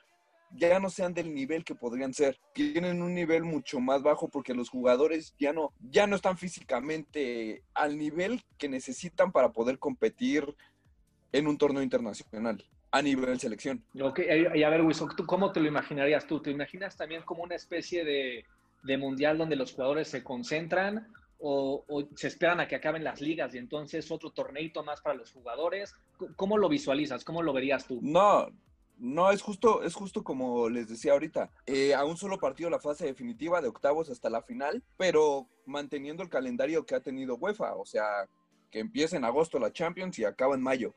ya 0.51 0.79
no 0.79 0.89
sean 0.89 1.13
del 1.13 1.33
nivel 1.33 1.63
que 1.63 1.75
podrían 1.75 2.13
ser. 2.13 2.39
Tienen 2.53 3.01
un 3.01 3.13
nivel 3.13 3.43
mucho 3.43 3.79
más 3.79 4.03
bajo 4.03 4.29
porque 4.29 4.53
los 4.53 4.69
jugadores 4.69 5.35
ya 5.39 5.53
no, 5.53 5.73
ya 5.81 6.07
no 6.07 6.15
están 6.15 6.37
físicamente 6.37 7.63
al 7.73 7.97
nivel 7.97 8.43
que 8.57 8.69
necesitan 8.69 9.31
para 9.31 9.51
poder 9.51 9.79
competir 9.79 10.55
en 11.31 11.47
un 11.47 11.57
torneo 11.57 11.83
internacional 11.83 12.63
a 12.91 13.01
nivel 13.01 13.39
selección. 13.39 13.83
Ok, 13.99 14.21
y 14.55 14.63
a 14.63 14.69
ver, 14.69 14.81
Wilson, 14.81 15.09
¿tú 15.17 15.25
cómo 15.25 15.51
te 15.51 15.59
lo 15.59 15.67
imaginarías 15.67 16.25
tú? 16.25 16.41
¿Te 16.41 16.51
imaginas 16.51 16.95
también 16.95 17.23
como 17.23 17.43
una 17.43 17.55
especie 17.55 18.05
de 18.05 18.97
mundial 18.97 19.37
donde 19.37 19.57
los 19.57 19.73
jugadores 19.73 20.07
se 20.07 20.23
concentran 20.23 21.07
o, 21.39 21.85
se 22.15 22.27
esperan 22.27 22.59
a 22.59 22.67
que 22.67 22.75
acaben 22.75 23.03
las 23.03 23.21
ligas 23.21 23.53
y 23.53 23.57
entonces 23.57 24.09
otro 24.11 24.31
torneito 24.31 24.83
más 24.83 25.01
para 25.01 25.15
los 25.15 25.31
jugadores? 25.31 25.93
¿Cómo 26.35 26.57
lo 26.57 26.69
visualizas? 26.69 27.23
¿Cómo 27.23 27.43
lo 27.43 27.53
verías 27.53 27.85
tú? 27.85 27.99
No, 28.01 28.47
no, 28.97 29.31
es 29.31 29.41
justo, 29.41 29.83
es 29.83 29.93
justo 29.93 30.23
como 30.23 30.69
les 30.69 30.87
decía 30.87 31.13
ahorita. 31.13 31.51
Eh, 31.65 31.93
a 31.93 32.05
un 32.05 32.17
solo 32.17 32.37
partido 32.37 32.69
la 32.69 32.79
fase 32.79 33.05
definitiva 33.05 33.61
de 33.61 33.67
octavos 33.67 34.09
hasta 34.09 34.29
la 34.29 34.41
final, 34.41 34.83
pero 34.97 35.47
manteniendo 35.65 36.23
el 36.23 36.29
calendario 36.29 36.85
que 36.85 36.95
ha 36.95 37.01
tenido 37.01 37.35
UEFA, 37.35 37.75
o 37.75 37.85
sea, 37.85 38.27
que 38.71 38.79
empieza 38.79 39.17
en 39.17 39.25
agosto 39.25 39.59
la 39.59 39.71
Champions 39.71 40.17
y 40.19 40.25
acaba 40.25 40.55
en 40.55 40.61
mayo. 40.61 40.95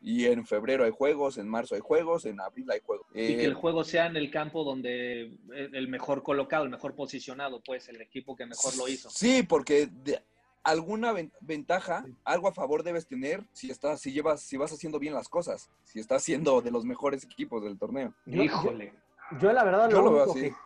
Y 0.00 0.26
en 0.26 0.46
febrero 0.46 0.84
hay 0.84 0.92
juegos, 0.92 1.38
en 1.38 1.48
marzo 1.48 1.74
hay 1.74 1.80
juegos, 1.80 2.24
en 2.24 2.40
abril 2.40 2.70
hay 2.70 2.80
juegos. 2.84 3.06
Y 3.12 3.34
que 3.36 3.42
Eh, 3.42 3.44
el 3.46 3.54
juego 3.54 3.82
sea 3.84 4.06
en 4.06 4.16
el 4.16 4.30
campo 4.30 4.62
donde 4.64 5.22
eh, 5.22 5.70
el 5.72 5.88
mejor 5.88 6.22
colocado, 6.22 6.64
el 6.64 6.70
mejor 6.70 6.94
posicionado, 6.94 7.60
pues 7.64 7.88
el 7.88 8.00
equipo 8.00 8.36
que 8.36 8.46
mejor 8.46 8.76
lo 8.76 8.86
hizo. 8.88 9.10
Sí, 9.10 9.42
porque 9.42 9.86
de 9.86 10.22
alguna 10.62 11.12
ven- 11.12 11.32
ventaja, 11.40 12.04
algo 12.24 12.46
a 12.48 12.52
favor 12.52 12.82
debes 12.84 13.06
tener 13.06 13.42
si 13.52 13.70
estás, 13.70 14.00
si 14.00 14.12
llevas, 14.12 14.40
si 14.42 14.56
vas 14.56 14.72
haciendo 14.72 14.98
bien 14.98 15.14
las 15.14 15.28
cosas, 15.28 15.70
si 15.84 15.98
estás 15.98 16.22
siendo 16.22 16.60
de 16.60 16.70
los 16.70 16.84
mejores 16.84 17.24
equipos 17.24 17.64
del 17.64 17.78
torneo. 17.78 18.14
Híjole. 18.26 18.92
Yo 19.40 19.52
la 19.52 19.64
verdad 19.64 19.90
Yo 19.90 19.98
lo, 19.98 20.04
lo 20.04 20.12
veo 20.12 20.22
único 20.24 20.38
así. 20.38 20.50
que 20.50 20.56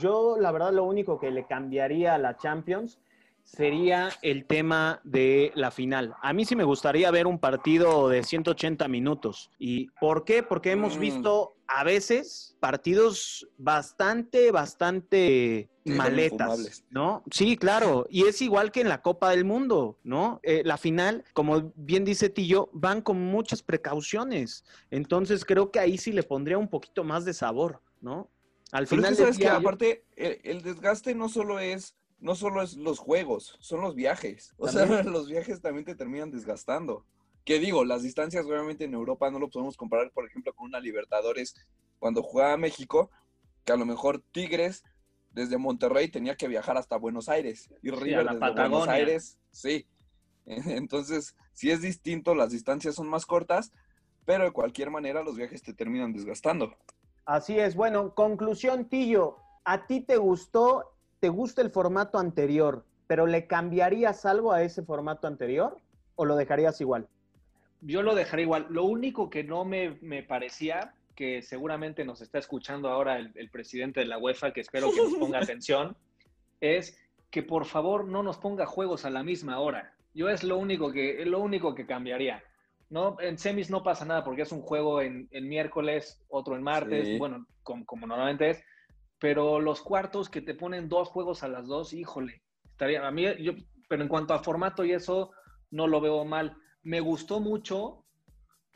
yo 0.00 0.36
la 0.38 0.50
verdad 0.52 0.72
lo 0.72 0.84
único 0.84 1.18
que 1.20 1.30
le 1.30 1.46
cambiaría 1.46 2.14
a 2.14 2.18
la 2.18 2.36
Champions 2.36 2.98
sería 3.46 4.10
el 4.22 4.44
tema 4.44 5.00
de 5.04 5.52
la 5.54 5.70
final. 5.70 6.14
A 6.20 6.32
mí 6.32 6.44
sí 6.44 6.56
me 6.56 6.64
gustaría 6.64 7.10
ver 7.12 7.26
un 7.28 7.38
partido 7.38 8.08
de 8.08 8.22
180 8.24 8.88
minutos. 8.88 9.50
¿Y 9.58 9.86
por 10.00 10.24
qué? 10.24 10.42
Porque 10.42 10.72
hemos 10.72 10.96
Mm. 10.96 11.00
visto 11.00 11.54
a 11.68 11.84
veces 11.84 12.56
partidos 12.60 13.48
bastante, 13.56 14.50
bastante 14.50 15.68
Sí, 15.84 15.92
maletas. 15.92 16.82
¿no? 16.90 17.22
Sí, 17.30 17.56
claro. 17.56 18.06
Y 18.10 18.24
es 18.26 18.42
igual 18.42 18.72
que 18.72 18.80
en 18.80 18.88
la 18.88 19.00
Copa 19.02 19.30
del 19.30 19.44
Mundo, 19.44 19.96
¿no? 20.02 20.40
Eh, 20.42 20.62
la 20.64 20.76
final, 20.76 21.24
como 21.32 21.72
bien 21.76 22.04
dice 22.04 22.28
Tillo, 22.28 22.68
van 22.72 23.00
con 23.00 23.20
muchas 23.20 23.62
precauciones. 23.62 24.64
Entonces 24.90 25.44
creo 25.44 25.70
que 25.70 25.78
ahí 25.78 25.96
sí 25.98 26.10
le 26.10 26.24
pondría 26.24 26.58
un 26.58 26.68
poquito 26.68 27.04
más 27.04 27.24
de 27.24 27.32
sabor, 27.32 27.80
¿no? 28.00 28.28
Al 28.72 28.86
Pero 28.88 29.00
final 29.00 29.12
es 29.12 29.16
que 29.18 29.22
sabes 29.22 29.36
que 29.38 29.44
día, 29.44 29.54
aparte 29.56 30.04
el, 30.16 30.40
el 30.42 30.62
desgaste 30.62 31.14
no 31.14 31.28
solo 31.28 31.60
es 31.60 31.94
no 32.18 32.34
solo 32.34 32.62
es 32.62 32.76
los 32.76 32.98
juegos, 32.98 33.56
son 33.60 33.80
los 33.80 33.94
viajes. 33.94 34.54
O 34.58 34.68
sea, 34.68 34.86
También. 34.86 35.12
los 35.12 35.28
viajes 35.28 35.60
también 35.60 35.84
te 35.84 35.94
terminan 35.94 36.30
desgastando. 36.30 37.04
Que 37.44 37.58
digo, 37.58 37.84
las 37.84 38.02
distancias 38.02 38.44
obviamente 38.44 38.84
en 38.84 38.94
Europa 38.94 39.30
no 39.30 39.38
lo 39.38 39.48
podemos 39.48 39.76
comparar, 39.76 40.10
por 40.10 40.26
ejemplo, 40.26 40.52
con 40.54 40.66
una 40.66 40.80
Libertadores 40.80 41.54
cuando 41.98 42.22
jugaba 42.22 42.56
México, 42.56 43.10
que 43.64 43.72
a 43.72 43.76
lo 43.76 43.86
mejor 43.86 44.22
Tigres 44.32 44.82
desde 45.30 45.58
Monterrey 45.58 46.08
tenía 46.08 46.34
que 46.34 46.48
viajar 46.48 46.76
hasta 46.76 46.96
Buenos 46.96 47.28
Aires 47.28 47.70
y 47.82 47.90
River 47.90 48.24
la 48.24 48.32
desde 48.32 48.38
Buenos 48.38 48.56
Patagonia. 48.56 48.92
Aires, 48.94 49.38
sí. 49.50 49.86
Entonces, 50.46 51.36
sí 51.52 51.70
es 51.70 51.82
distinto, 51.82 52.34
las 52.34 52.50
distancias 52.50 52.94
son 52.94 53.08
más 53.08 53.26
cortas, 53.26 53.72
pero 54.24 54.44
de 54.44 54.50
cualquier 54.50 54.90
manera 54.90 55.22
los 55.22 55.36
viajes 55.36 55.62
te 55.62 55.74
terminan 55.74 56.12
desgastando. 56.12 56.74
Así 57.24 57.58
es. 57.58 57.74
Bueno, 57.74 58.14
conclusión, 58.14 58.88
Tillo. 58.88 59.36
¿A 59.64 59.86
ti 59.86 60.00
te 60.00 60.16
gustó, 60.16 60.95
te 61.20 61.28
gusta 61.28 61.62
el 61.62 61.70
formato 61.70 62.18
anterior, 62.18 62.84
pero 63.06 63.26
le 63.26 63.46
cambiarías 63.46 64.26
algo 64.26 64.52
a 64.52 64.62
ese 64.62 64.82
formato 64.82 65.26
anterior 65.26 65.78
o 66.16 66.24
lo 66.24 66.36
dejarías 66.36 66.80
igual? 66.80 67.08
Yo 67.82 68.02
lo 68.02 68.14
dejaría 68.14 68.44
igual. 68.44 68.66
Lo 68.70 68.84
único 68.84 69.30
que 69.30 69.44
no 69.44 69.64
me, 69.64 69.98
me 70.00 70.22
parecía, 70.22 70.94
que 71.14 71.42
seguramente 71.42 72.04
nos 72.04 72.20
está 72.20 72.38
escuchando 72.38 72.88
ahora 72.88 73.18
el, 73.18 73.32
el 73.36 73.50
presidente 73.50 74.00
de 74.00 74.06
la 74.06 74.18
UEFA, 74.18 74.52
que 74.52 74.60
espero 74.60 74.90
que 74.90 75.02
nos 75.02 75.14
ponga 75.20 75.38
atención, 75.38 75.96
es 76.60 76.98
que 77.30 77.42
por 77.42 77.66
favor 77.66 78.06
no 78.06 78.22
nos 78.22 78.38
ponga 78.38 78.66
juegos 78.66 79.04
a 79.04 79.10
la 79.10 79.22
misma 79.22 79.58
hora. 79.60 79.94
Yo 80.14 80.28
es 80.28 80.42
lo 80.42 80.56
único 80.56 80.92
que, 80.92 81.24
lo 81.26 81.40
único 81.40 81.74
que 81.74 81.86
cambiaría. 81.86 82.42
¿no? 82.88 83.16
En 83.20 83.36
semis 83.36 83.68
no 83.70 83.82
pasa 83.82 84.04
nada 84.04 84.24
porque 84.24 84.42
es 84.42 84.52
un 84.52 84.62
juego 84.62 85.02
en, 85.02 85.28
en 85.30 85.48
miércoles, 85.48 86.24
otro 86.28 86.56
en 86.56 86.62
martes, 86.62 87.06
Sí. 87.06 87.18
bueno, 87.18 87.46
como, 87.62 87.84
como 87.84 88.06
normalmente 88.06 88.50
es, 88.50 88.62
pero 89.18 89.60
los 89.60 89.82
cuartos 89.82 90.28
que 90.28 90.42
te 90.42 90.54
ponen 90.54 90.88
dos 90.88 91.08
juegos 91.08 91.42
a 91.42 91.48
las 91.48 91.66
dos, 91.66 91.92
híjole, 91.92 92.42
estaría, 92.64 93.06
a 93.06 93.10
mí, 93.10 93.24
yo, 93.40 93.52
pero 93.88 94.02
en 94.02 94.08
cuanto 94.08 94.34
a 94.34 94.42
formato 94.42 94.84
y 94.84 94.92
eso, 94.92 95.32
no 95.70 95.86
lo 95.86 96.00
veo 96.00 96.24
mal. 96.24 96.56
Me 96.82 97.00
gustó 97.00 97.40
mucho 97.40 98.04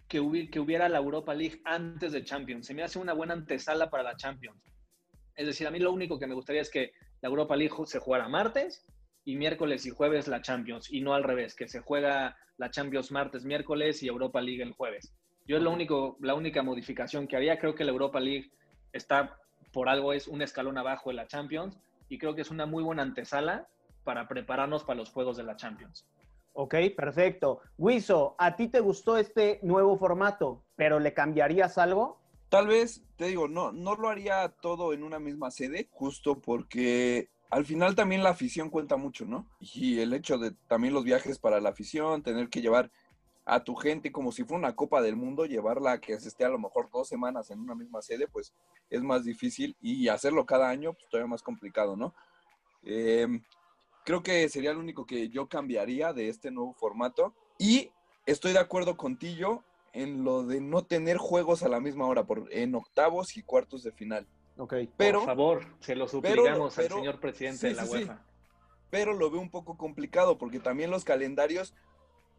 que, 0.09 0.21
hubi- 0.21 0.51
que 0.51 0.61
hubiera 0.61 0.89
la 0.89 0.99
Europa 0.99 1.35
League 1.35 1.61
antes 1.65 2.13
de 2.13 2.25
Champions. 2.25 2.67
Se 2.67 2.75
me 2.75 2.83
hace 2.83 2.99
una 2.99 3.13
buena 3.13 3.35
antesala 3.35 3.91
para 3.91 4.03
la 4.03 4.17
Champions. 4.17 4.61
Es 5.37 5.47
decir, 5.47 5.67
a 5.67 5.71
mí 5.71 5.79
lo 5.79 5.93
único 5.93 6.19
que 6.19 6.27
me 6.27 6.35
gustaría 6.35 6.63
es 6.63 6.71
que 6.71 6.93
la 7.21 7.29
Europa 7.29 7.55
League 7.57 7.75
se 7.87 7.99
jugara 7.99 8.29
martes 8.29 8.85
y 9.25 9.37
miércoles 9.37 9.87
y 9.87 9.91
jueves 9.91 10.27
la 10.27 10.41
Champions, 10.43 10.91
y 10.91 11.03
no 11.03 11.15
al 11.15 11.23
revés, 11.23 11.55
que 11.55 11.69
se 11.69 11.81
juega 11.81 12.37
la 12.57 12.71
Champions 12.71 13.13
martes, 13.13 13.45
miércoles 13.45 14.03
y 14.03 14.09
Europa 14.09 14.41
League 14.41 14.63
el 14.63 14.73
jueves. 14.73 15.15
Yo 15.47 15.57
es 15.57 15.63
lo 15.63 15.71
único, 15.71 16.17
la 16.21 16.35
única 16.35 16.63
modificación 16.63 17.27
que 17.27 17.37
haría. 17.37 17.59
Creo 17.59 17.75
que 17.75 17.85
la 17.85 17.91
Europa 17.93 18.21
League 18.21 18.51
está, 18.93 19.37
por 19.73 19.89
algo, 19.89 20.13
es 20.13 20.29
un 20.29 20.43
escalón 20.43 20.79
abajo 20.79 21.11
de 21.11 21.17
la 21.17 21.27
Champions, 21.27 21.79
y 22.09 22.19
creo 22.19 22.35
que 22.35 22.43
es 22.43 22.51
una 22.51 22.67
muy 22.67 22.83
buena 22.83 23.03
antesala 23.03 23.69
para 24.05 24.29
prepararnos 24.29 24.85
para 24.85 24.99
los 24.99 25.11
juegos 25.11 25.37
de 25.37 25.45
la 25.45 25.57
Champions. 25.57 26.07
Ok, 26.53 26.75
perfecto. 26.97 27.61
Wiso, 27.79 28.35
¿a 28.39 28.57
ti 28.57 28.69
te 28.69 28.81
gustó 28.81 29.17
este 29.17 29.61
nuevo 29.63 29.97
formato, 29.97 30.65
pero 30.77 30.99
le 30.99 31.15
cambiarías 31.15 31.79
algo? 31.79 32.21
Tal 32.49 32.67
vez, 32.67 33.05
te 33.17 33.27
digo, 33.27 33.47
no, 33.47 33.71
no 33.71 33.95
lo 33.95 34.09
haría 34.09 34.49
todo 34.61 34.93
en 34.93 35.05
una 35.05 35.21
misma 35.21 35.53
sede, 35.53 35.89
justo 35.93 36.41
porque 36.41 37.31
al 37.51 37.65
final 37.65 37.95
también 37.95 38.25
la 38.25 38.31
afición 38.31 38.71
cuenta 38.71 38.97
mucho, 38.97 39.25
¿no? 39.25 39.49
Y 39.61 40.01
el 40.01 40.13
hecho 40.13 40.39
de 40.39 40.53
también 40.67 40.93
los 40.93 41.05
viajes 41.05 41.39
para 41.39 41.61
la 41.61 41.71
afición, 41.71 42.23
tener 42.23 42.49
que 42.49 42.61
llevar 42.61 42.91
a 43.53 43.65
tu 43.65 43.75
gente 43.75 44.13
como 44.13 44.31
si 44.31 44.45
fuera 44.45 44.59
una 44.61 44.77
Copa 44.77 45.03
del 45.03 45.17
Mundo, 45.17 45.45
llevarla 45.45 45.93
a 45.93 46.01
que 46.01 46.19
se 46.21 46.29
esté 46.29 46.45
a 46.45 46.49
lo 46.49 46.59
mejor 46.61 46.89
dos 46.93 47.09
semanas 47.09 47.51
en 47.51 47.59
una 47.59 47.75
misma 47.75 48.01
sede, 48.01 48.29
pues 48.29 48.55
es 48.89 49.03
más 49.03 49.25
difícil 49.25 49.77
y 49.81 50.07
hacerlo 50.07 50.47
cada 50.47 50.69
año, 50.69 50.93
pues 50.93 51.09
todavía 51.09 51.27
más 51.31 51.43
complicado, 51.43 51.97
¿no? 51.97 52.15
Em, 52.85 53.43
creo 54.05 54.23
que 54.23 54.49
sería 54.49 54.73
lo 54.73 54.79
único 54.79 55.05
que 55.05 55.29
yo 55.31 55.49
cambiaría 55.49 56.13
de 56.13 56.29
este 56.29 56.53
nuevo 56.53 56.75
formato 56.75 57.35
y 57.59 57.91
estoy 58.25 58.53
de 58.53 58.61
acuerdo 58.61 58.97
contigo 58.97 59.65
en 59.93 60.23
lo 60.23 60.45
de 60.45 60.61
no 60.61 60.85
tener 60.85 61.17
juegos 61.17 61.65
a 61.65 61.69
la 61.69 61.81
misma 61.81 62.07
hora 62.07 62.25
por, 62.25 62.47
en 62.53 62.77
octavos 62.77 63.37
y 63.37 63.43
cuartos 63.43 63.83
de 63.83 63.91
final. 63.91 64.29
Ok. 64.59 64.75
Pero, 64.97 65.19
por 65.19 65.27
favor, 65.27 65.67
se 65.81 65.97
lo 65.97 66.07
suplicamos 66.07 66.75
pero- 66.77 66.95
al 66.95 67.01
señor 67.01 67.19
presidente 67.19 67.59
sí, 67.59 67.67
de 67.69 67.75
la 67.75 67.83
sí, 67.85 67.89
sí. 67.89 67.95
UEFA. 67.97 68.25
pero 68.91 69.13
lo 69.13 69.29
veo 69.29 69.41
un 69.41 69.51
poco 69.51 69.77
complicado 69.77 70.39
porque 70.39 70.61
también 70.61 70.93
los 70.93 71.05
calendarios, 71.05 71.75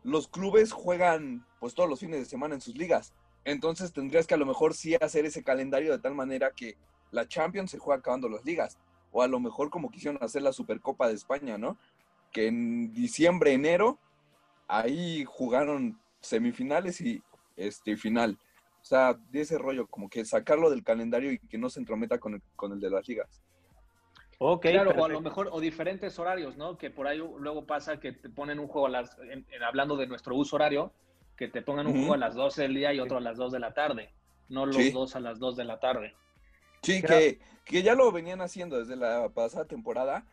los 0.03 0.27
clubes 0.27 0.71
juegan 0.71 1.45
pues 1.59 1.73
todos 1.73 1.89
los 1.89 1.99
fines 1.99 2.19
de 2.19 2.25
semana 2.25 2.55
en 2.55 2.61
sus 2.61 2.75
ligas. 2.75 3.13
Entonces 3.43 3.93
tendrías 3.93 4.27
que 4.27 4.33
a 4.33 4.37
lo 4.37 4.45
mejor 4.45 4.73
sí 4.73 4.95
hacer 4.95 5.25
ese 5.25 5.43
calendario 5.43 5.91
de 5.91 5.99
tal 5.99 6.15
manera 6.15 6.51
que 6.51 6.77
la 7.11 7.27
Champions 7.27 7.71
se 7.71 7.79
juega 7.79 7.99
acabando 7.99 8.29
las 8.29 8.43
ligas. 8.45 8.77
O 9.11 9.21
a 9.21 9.27
lo 9.27 9.39
mejor 9.39 9.69
como 9.69 9.91
quisieron 9.91 10.23
hacer 10.23 10.41
la 10.41 10.53
Supercopa 10.53 11.07
de 11.07 11.15
España, 11.15 11.57
¿no? 11.57 11.77
Que 12.31 12.47
en 12.47 12.93
diciembre, 12.93 13.53
enero, 13.53 13.99
ahí 14.67 15.25
jugaron 15.25 15.99
semifinales 16.21 17.01
y 17.01 17.21
este 17.57 17.97
final. 17.97 18.39
O 18.81 18.85
sea, 18.85 19.13
de 19.31 19.41
ese 19.41 19.57
rollo, 19.57 19.85
como 19.87 20.09
que 20.09 20.23
sacarlo 20.25 20.69
del 20.69 20.83
calendario 20.83 21.31
y 21.31 21.39
que 21.39 21.57
no 21.57 21.69
se 21.69 21.79
entrometa 21.79 22.19
con 22.19 22.35
el, 22.35 22.41
con 22.55 22.71
el 22.71 22.79
de 22.79 22.89
las 22.89 23.07
ligas. 23.07 23.41
Ok, 24.43 24.63
claro, 24.63 24.89
o 24.97 25.05
a 25.05 25.07
lo 25.07 25.21
mejor, 25.21 25.49
o 25.51 25.59
diferentes 25.61 26.17
horarios, 26.17 26.57
¿no? 26.57 26.75
Que 26.75 26.89
por 26.89 27.05
ahí 27.07 27.19
luego 27.19 27.67
pasa 27.67 27.99
que 27.99 28.11
te 28.11 28.27
ponen 28.27 28.57
un 28.57 28.67
juego 28.67 28.87
a 28.87 28.89
las, 28.89 29.15
en- 29.19 29.45
en- 29.51 29.63
hablando 29.63 29.95
de 29.97 30.07
nuestro 30.07 30.35
uso 30.35 30.55
horario, 30.55 30.91
que 31.37 31.47
te 31.47 31.61
pongan 31.61 31.85
un 31.85 31.93
juego 31.93 32.15
a 32.15 32.17
las 32.17 32.33
12 32.33 32.63
del 32.63 32.73
día 32.73 32.91
y 32.91 32.99
otro 32.99 33.17
a 33.17 33.21
las 33.21 33.37
2 33.37 33.51
de 33.51 33.59
la 33.59 33.75
tarde, 33.75 34.11
no 34.49 34.65
los 34.65 34.77
Sí. 34.77 34.89
dos 34.89 35.15
a 35.15 35.19
las 35.19 35.37
2 35.37 35.55
de 35.57 35.63
la 35.65 35.79
tarde. 35.79 36.15
Sí, 36.81 37.03
Claro. 37.03 37.19
que, 37.19 37.39
que 37.65 37.83
ya 37.83 37.93
lo 37.93 38.11
venían 38.11 38.41
haciendo 38.41 38.79
desde 38.79 38.95
la 38.95 39.29
pasada 39.29 39.65
temporada, 39.65 40.25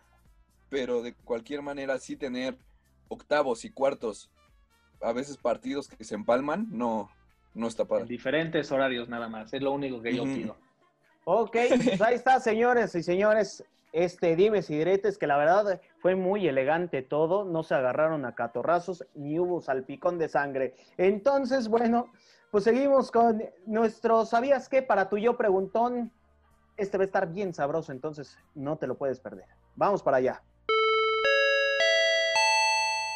pero 0.70 1.02
de 1.02 1.12
cualquier 1.14 1.60
manera 1.60 1.98
sí 1.98 2.16
tener 2.16 2.56
octavos 3.08 3.66
y 3.66 3.70
cuartos, 3.70 4.30
a 5.02 5.12
veces 5.12 5.36
partidos 5.36 5.86
que 5.86 6.02
se 6.02 6.14
empalman, 6.14 6.66
no, 6.70 7.10
no 7.52 7.66
está 7.68 7.82
En 7.82 7.88
padre. 7.90 8.04
diferentes 8.06 8.72
horarios 8.72 9.06
nada 9.10 9.28
más, 9.28 9.52
es 9.52 9.60
lo 9.60 9.72
único 9.72 10.00
que 10.00 10.16
yo 10.16 10.24
pido. 10.24 10.56
Ok, 11.26 11.56
pues 11.84 12.00
ahí 12.00 12.14
está, 12.14 12.40
señores 12.40 12.94
y 12.94 13.02
señores. 13.02 13.62
Este, 13.92 14.36
dimes 14.36 14.68
y 14.70 14.76
diretes, 14.76 15.18
que 15.18 15.26
la 15.26 15.36
verdad 15.36 15.80
fue 15.98 16.14
muy 16.14 16.46
elegante 16.46 17.02
todo, 17.02 17.44
no 17.44 17.62
se 17.62 17.74
agarraron 17.74 18.24
a 18.24 18.34
catorrazos 18.34 19.06
ni 19.14 19.38
hubo 19.38 19.60
salpicón 19.60 20.18
de 20.18 20.28
sangre. 20.28 20.74
Entonces, 20.96 21.68
bueno, 21.68 22.12
pues 22.50 22.64
seguimos 22.64 23.10
con 23.10 23.42
nuestro 23.66 24.24
¿Sabías 24.24 24.68
qué? 24.68 24.82
Para 24.82 25.08
tu 25.08 25.18
yo 25.18 25.36
preguntón. 25.36 26.12
Este 26.76 26.96
va 26.96 27.02
a 27.02 27.06
estar 27.06 27.32
bien 27.32 27.52
sabroso, 27.52 27.92
entonces 27.92 28.38
no 28.54 28.76
te 28.78 28.86
lo 28.86 28.96
puedes 28.96 29.20
perder. 29.20 29.46
Vamos 29.74 30.02
para 30.02 30.18
allá. 30.18 30.42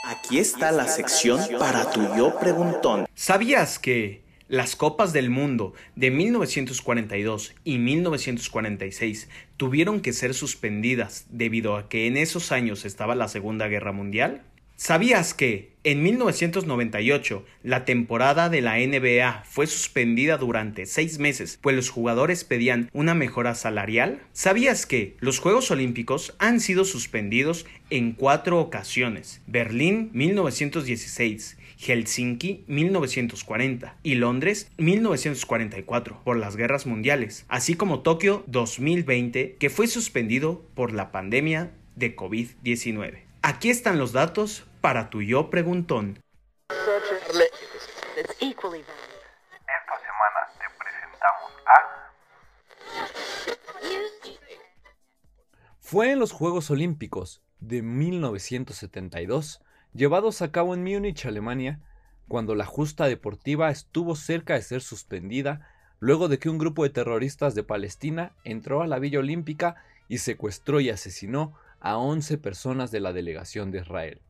Aquí 0.04 0.38
está 0.40 0.72
la 0.72 0.88
sección 0.88 1.40
para 1.58 1.88
tu 1.90 2.02
yo 2.16 2.36
preguntón. 2.38 3.06
¿Sabías 3.14 3.78
que 3.78 4.24
las 4.52 4.76
Copas 4.76 5.14
del 5.14 5.30
Mundo 5.30 5.72
de 5.96 6.10
1942 6.10 7.54
y 7.64 7.78
1946 7.78 9.30
tuvieron 9.56 10.02
que 10.02 10.12
ser 10.12 10.34
suspendidas 10.34 11.24
debido 11.30 11.74
a 11.74 11.88
que 11.88 12.06
en 12.06 12.18
esos 12.18 12.52
años 12.52 12.84
estaba 12.84 13.14
la 13.14 13.28
Segunda 13.28 13.68
Guerra 13.68 13.92
Mundial? 13.92 14.42
¿Sabías 14.76 15.32
que 15.32 15.72
en 15.84 16.02
1998 16.02 17.46
la 17.62 17.86
temporada 17.86 18.50
de 18.50 18.60
la 18.60 18.76
NBA 18.76 19.44
fue 19.48 19.66
suspendida 19.66 20.36
durante 20.36 20.84
seis 20.84 21.18
meses, 21.18 21.58
pues 21.62 21.74
los 21.74 21.88
jugadores 21.88 22.44
pedían 22.44 22.90
una 22.92 23.14
mejora 23.14 23.54
salarial? 23.54 24.20
¿Sabías 24.34 24.84
que 24.84 25.16
los 25.20 25.38
Juegos 25.38 25.70
Olímpicos 25.70 26.34
han 26.38 26.60
sido 26.60 26.84
suspendidos 26.84 27.64
en 27.88 28.12
cuatro 28.12 28.60
ocasiones? 28.60 29.40
Berlín 29.46 30.10
1916, 30.12 31.56
Helsinki 31.82 32.64
1940 32.68 33.96
y 34.04 34.14
Londres 34.14 34.70
1944 34.78 36.22
por 36.22 36.36
las 36.36 36.56
guerras 36.56 36.86
mundiales, 36.86 37.44
así 37.48 37.74
como 37.74 38.02
Tokio 38.02 38.44
2020 38.46 39.56
que 39.56 39.68
fue 39.68 39.88
suspendido 39.88 40.62
por 40.74 40.92
la 40.92 41.10
pandemia 41.10 41.72
de 41.96 42.14
COVID-19. 42.14 43.24
Aquí 43.42 43.70
están 43.70 43.98
los 43.98 44.12
datos 44.12 44.64
para 44.80 45.10
tu 45.10 45.22
yo 45.22 45.50
preguntón. 45.50 46.20
Esta 46.68 47.00
semana 49.98 50.40
te 50.58 50.66
presentamos 50.78 51.50
a... 51.66 51.72
Fue 55.80 56.12
en 56.12 56.20
los 56.20 56.30
Juegos 56.30 56.70
Olímpicos 56.70 57.42
de 57.58 57.82
1972, 57.82 59.60
llevados 59.94 60.42
a 60.42 60.50
cabo 60.50 60.74
en 60.74 60.82
Múnich, 60.82 61.26
Alemania, 61.26 61.80
cuando 62.28 62.54
la 62.54 62.64
justa 62.64 63.06
deportiva 63.06 63.70
estuvo 63.70 64.16
cerca 64.16 64.54
de 64.54 64.62
ser 64.62 64.80
suspendida 64.80 65.68
luego 65.98 66.28
de 66.28 66.38
que 66.38 66.48
un 66.48 66.58
grupo 66.58 66.82
de 66.82 66.90
terroristas 66.90 67.54
de 67.54 67.62
Palestina 67.62 68.32
entró 68.44 68.82
a 68.82 68.86
la 68.86 68.98
Villa 68.98 69.20
Olímpica 69.20 69.76
y 70.08 70.18
secuestró 70.18 70.80
y 70.80 70.90
asesinó 70.90 71.54
a 71.80 71.96
11 71.96 72.38
personas 72.38 72.90
de 72.90 73.00
la 73.00 73.12
delegación 73.12 73.70
de 73.70 73.80
Israel, 73.80 74.20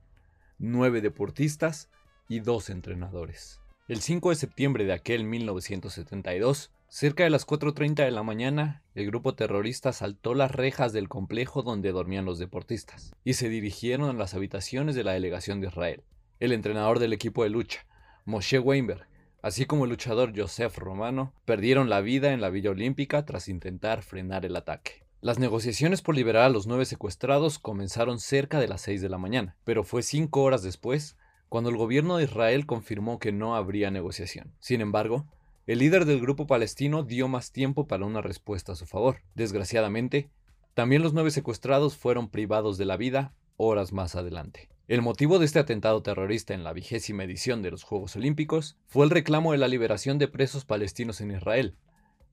9 0.59 1.01
deportistas 1.01 1.89
y 2.29 2.41
2 2.41 2.71
entrenadores. 2.71 3.61
El 3.89 4.01
5 4.01 4.31
de 4.31 4.37
septiembre 4.37 4.85
de 4.85 4.93
aquel 4.93 5.25
1972, 5.25 6.71
cerca 6.93 7.25
de 7.25 7.31
las 7.31 7.47
4.30 7.47 8.05
de 8.05 8.11
la 8.11 8.23
mañana, 8.23 8.83
el 8.95 9.07
grupo 9.07 9.35
terrorista 9.35 9.95
saltó 9.95 10.35
las 10.35 10.51
rejas 10.51 10.93
del 10.93 11.09
complejo 11.09 11.63
donde 11.63 11.91
dormían 11.91 12.27
los 12.27 12.39
deportistas 12.39 13.15
y 13.25 13.33
se 13.33 13.49
dirigieron 13.49 14.11
a 14.11 14.13
las 14.13 14.35
habitaciones 14.35 14.95
de 14.95 15.03
la 15.03 15.13
delegación 15.13 15.63
de 15.63 15.69
Israel. 15.69 16.03
El 16.39 16.53
entrenador 16.53 16.99
del 16.99 17.15
equipo 17.15 17.45
de 17.45 17.49
lucha, 17.49 17.87
Moshe 18.27 18.59
Weinberg, 18.59 19.09
así 19.41 19.65
como 19.65 19.85
el 19.85 19.91
luchador 19.91 20.35
Joseph 20.39 20.77
Romano, 20.77 21.33
perdieron 21.47 21.89
la 21.89 22.03
vida 22.03 22.35
en 22.35 22.43
la 22.43 22.51
Villa 22.51 22.73
Olímpica 22.73 23.25
tras 23.25 23.49
intentar 23.49 24.03
frenar 24.03 24.45
el 24.45 24.55
ataque. 24.55 25.07
Las 25.23 25.39
negociaciones 25.39 26.03
por 26.03 26.15
liberar 26.15 26.45
a 26.45 26.51
los 26.51 26.67
nueve 26.67 26.85
secuestrados 26.85 27.59
comenzaron 27.59 28.21
cerca 28.21 28.61
de 28.61 28.69
las 28.69 28.83
6 28.83 29.01
de 29.01 29.09
la 29.09 29.17
mañana, 29.17 29.57
pero 29.65 29.83
fue 29.83 30.03
cinco 30.03 30.43
horas 30.43 30.63
después 30.63 31.17
cuando 31.49 31.71
el 31.71 31.77
gobierno 31.79 32.19
de 32.19 32.25
Israel 32.25 32.67
confirmó 32.67 33.19
que 33.19 33.33
no 33.33 33.57
habría 33.57 33.91
negociación. 33.91 34.53
Sin 34.61 34.83
embargo, 34.83 35.27
El 35.65 35.79
líder 35.79 36.07
del 36.07 36.21
grupo 36.21 36.49
palestino 36.49 37.05
dio 37.05 37.29
más 37.29 37.53
tiempo 37.53 37.87
para 37.87 38.05
una 38.05 38.21
respuesta 38.21 38.73
a 38.73 38.75
su 38.75 38.85
favor. 38.85 39.19
Desgraciadamente, 39.37 40.29
también 40.75 41.03
los 41.03 41.13
nueve 41.13 41.31
secuestrados 41.31 41.97
fueron 41.97 42.29
privados 42.29 42.79
de 42.79 42.85
la 42.85 42.97
vida 42.97 43.33
horas 43.57 43.93
más 43.93 44.17
adelante. 44.17 44.71
El 44.89 45.03
motivo 45.03 45.39
de 45.39 45.45
este 45.45 45.61
atentado 45.61 46.03
terrorista 46.03 46.53
en 46.53 46.65
la 46.65 46.73
vigésima 46.73 47.23
edición 47.23 47.63
de 47.63 47.71
los 47.71 47.85
Juegos 47.85 48.17
Olímpicos 48.17 48.77
fue 48.89 49.05
el 49.05 49.11
reclamo 49.11 49.53
de 49.53 49.59
la 49.59 49.69
liberación 49.69 50.19
de 50.19 50.27
presos 50.27 50.65
palestinos 50.65 51.21
en 51.21 51.31
Israel, 51.31 51.77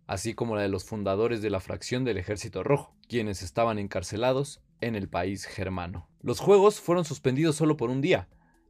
así 0.07 0.33
como 0.33 0.55
la 0.55 0.63
de 0.63 0.69
los 0.69 0.83
fundadores 0.83 1.43
de 1.43 1.51
la 1.51 1.59
fracción 1.59 2.03
del 2.03 2.17
Ejército 2.17 2.63
Rojo, 2.63 2.95
quienes 3.07 3.43
estaban 3.43 3.77
encarcelados 3.77 4.59
en 4.81 4.95
el 4.95 5.07
país 5.07 5.45
germano. 5.45 6.09
Los 6.23 6.39
Juegos 6.39 6.79
fueron 6.79 7.05
suspendidos 7.05 7.57
solo 7.57 7.77
por 7.77 7.91
un 7.91 8.01
día, 8.01 8.27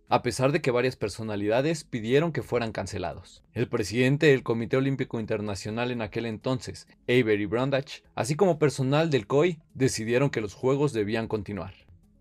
a 0.10 0.24
pesar 0.24 0.52
de 0.52 0.60
que 0.60 0.72
varias 0.72 0.96
personalidades 0.96 1.84
pidieron 1.84 2.32
que 2.32 2.42
fueran 2.42 2.72
cancelados. 2.72 3.44
El 3.54 3.70
presidente 3.70 4.26
del 4.26 4.42
Comité 4.42 4.76
Olímpico 4.76 5.20
Internacional 5.20 5.92
en 5.92 6.02
aquel 6.02 6.26
entonces, 6.26 6.88
Avery 7.04 7.46
Brundage, 7.46 8.04
así 8.16 8.36
como 8.36 8.58
personal 8.58 9.12
del 9.12 9.28
COI, 9.28 9.60
decidieron 9.76 10.32
que 10.32 10.42
los 10.42 10.56
Juegos 10.56 10.94
debían 10.94 11.28
continuar. 11.28 11.76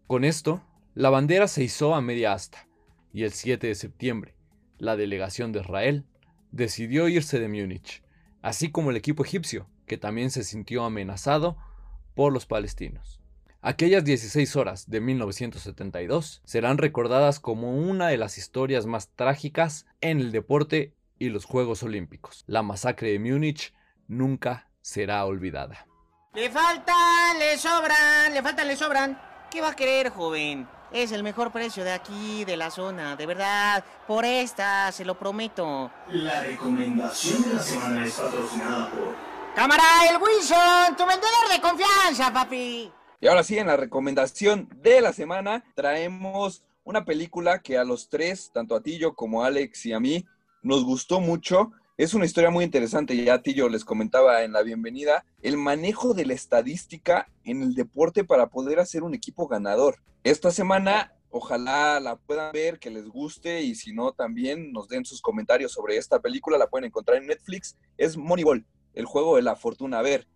Con 0.07 0.25
esto, 0.25 0.63
la 0.95 1.09
bandera 1.09 1.49
se 1.49 1.65
izó 1.65 1.95
a 1.95 2.03
media 2.03 2.35
asta, 2.35 2.69
y 3.11 3.23
el 3.23 3.33
7 3.33 3.67
de 3.67 3.75
septiembre, 3.75 4.35
la 4.77 4.97
delegación 4.97 5.53
de 5.53 5.61
Israel 5.61 6.05
decidió 6.53 7.09
irse 7.09 7.41
de 7.41 7.49
Múnich, 7.49 8.03
así 8.43 8.71
como 8.71 8.91
el 8.91 8.97
equipo 8.97 9.25
egipcio, 9.25 9.67
que 9.87 9.97
también 9.97 10.31
se 10.31 10.45
sintió 10.45 10.85
amenazado 10.85 11.57
por 12.15 12.35
los 12.35 12.45
palestinos. 12.45 13.18
Aquellas 13.61 14.05
16 14.05 14.55
horas 14.55 14.89
de 14.89 15.01
1972 15.01 16.43
serán 16.45 16.79
recordadas 16.79 17.41
como 17.41 17.77
una 17.77 18.07
de 18.07 18.17
las 18.17 18.39
historias 18.39 18.87
más 18.87 19.09
trágicas 19.17 19.85
en 20.01 20.21
el 20.21 20.31
deporte 20.31 20.95
y 21.19 21.31
los 21.31 21.45
Juegos 21.45 21.83
Olímpicos. 21.83 22.45
La 22.47 22.63
masacre 22.63 23.11
de 23.11 23.19
Múnich 23.19 23.75
nunca 24.07 24.71
será 24.81 25.25
olvidada. 25.25 25.89
Le 26.35 26.49
faltan, 26.51 27.37
le 27.41 27.59
sobran, 27.59 28.33
le 28.33 28.43
faltan, 28.45 28.69
le 28.69 28.77
sobran. 28.77 29.21
¿Qué 29.51 29.61
va 29.61 29.71
a 29.71 29.77
querer, 29.77 30.11
joven? 30.11 30.69
Es 30.93 31.11
el 31.11 31.25
mejor 31.25 31.51
precio 31.51 31.83
de 31.83 31.91
aquí, 31.91 32.45
de 32.45 32.57
la 32.57 32.71
zona, 32.71 33.17
de 33.17 33.27
verdad. 33.27 33.85
Por 34.07 34.25
esta, 34.25 34.93
se 34.93 35.05
lo 35.05 35.19
prometo. 35.19 35.91
La 36.11 36.43
recomendación 36.45 37.43
de 37.43 37.55
la 37.55 37.63
semana 37.63 38.07
es 38.07 38.13
patrocinada 38.13 38.89
por... 38.91 39.17
Cámara, 39.57 39.83
el 40.09 40.23
Wilson, 40.23 40.97
tu 40.97 41.05
vendedor 41.05 41.49
de 41.53 41.61
confianza, 41.61 42.33
papi. 42.33 42.93
Y 43.21 43.27
ahora 43.27 43.43
sí, 43.43 43.59
en 43.59 43.67
la 43.67 43.77
recomendación 43.77 44.69
de 44.81 45.01
la 45.01 45.13
semana 45.13 45.65
traemos 45.75 46.63
una 46.85 47.05
película 47.05 47.61
que 47.63 47.77
a 47.77 47.83
los 47.83 48.09
tres, 48.09 48.53
tanto 48.55 48.77
a 48.77 48.81
Tillo 48.81 49.15
como 49.15 49.43
a 49.43 49.49
Alex 49.49 49.87
y 49.87 49.93
a 49.93 49.99
mí, 49.99 50.25
nos 50.63 50.85
gustó 50.85 51.19
mucho. 51.19 51.73
Es 51.97 52.15
una 52.15 52.27
historia 52.27 52.51
muy 52.51 52.65
interesante, 52.65 53.17
ya 53.17 53.43
Tillo 53.43 53.69
les 53.69 53.85
comentaba 53.85 54.45
en 54.45 54.53
la 54.53 54.63
bienvenida, 54.63 55.25
el 55.43 55.57
manejo 55.57 56.15
de 56.15 56.27
la 56.27 56.35
estadística 56.35 57.29
en 57.43 57.61
el 57.63 57.75
deporte 57.75 58.23
para 58.23 58.47
poder 58.51 58.79
hacer 58.79 59.03
un 59.03 59.15
equipo 59.15 59.49
ganador. 59.49 59.97
Esta 60.23 60.53
semana 60.53 61.13
ojalá 61.31 61.99
la 61.99 62.15
puedan 62.15 62.53
ver, 62.53 62.79
que 62.79 62.91
les 62.91 63.09
guste 63.09 63.63
y 63.63 63.75
si 63.75 63.93
no 63.93 64.13
también 64.13 64.73
nos 64.73 64.87
den 64.87 65.05
sus 65.05 65.21
comentarios 65.21 65.73
sobre 65.73 65.97
esta 65.97 66.21
película, 66.21 66.57
la 66.57 66.69
pueden 66.69 66.87
encontrar 66.87 67.19
en 67.19 67.27
Netflix, 67.27 67.77
es 67.97 68.17
Moneyball, 68.17 68.65
el 68.95 69.07
juego 69.07 69.35
de 69.35 69.43
la 69.43 69.57
fortuna. 69.57 69.99
A 69.99 70.03
ver, 70.03 70.29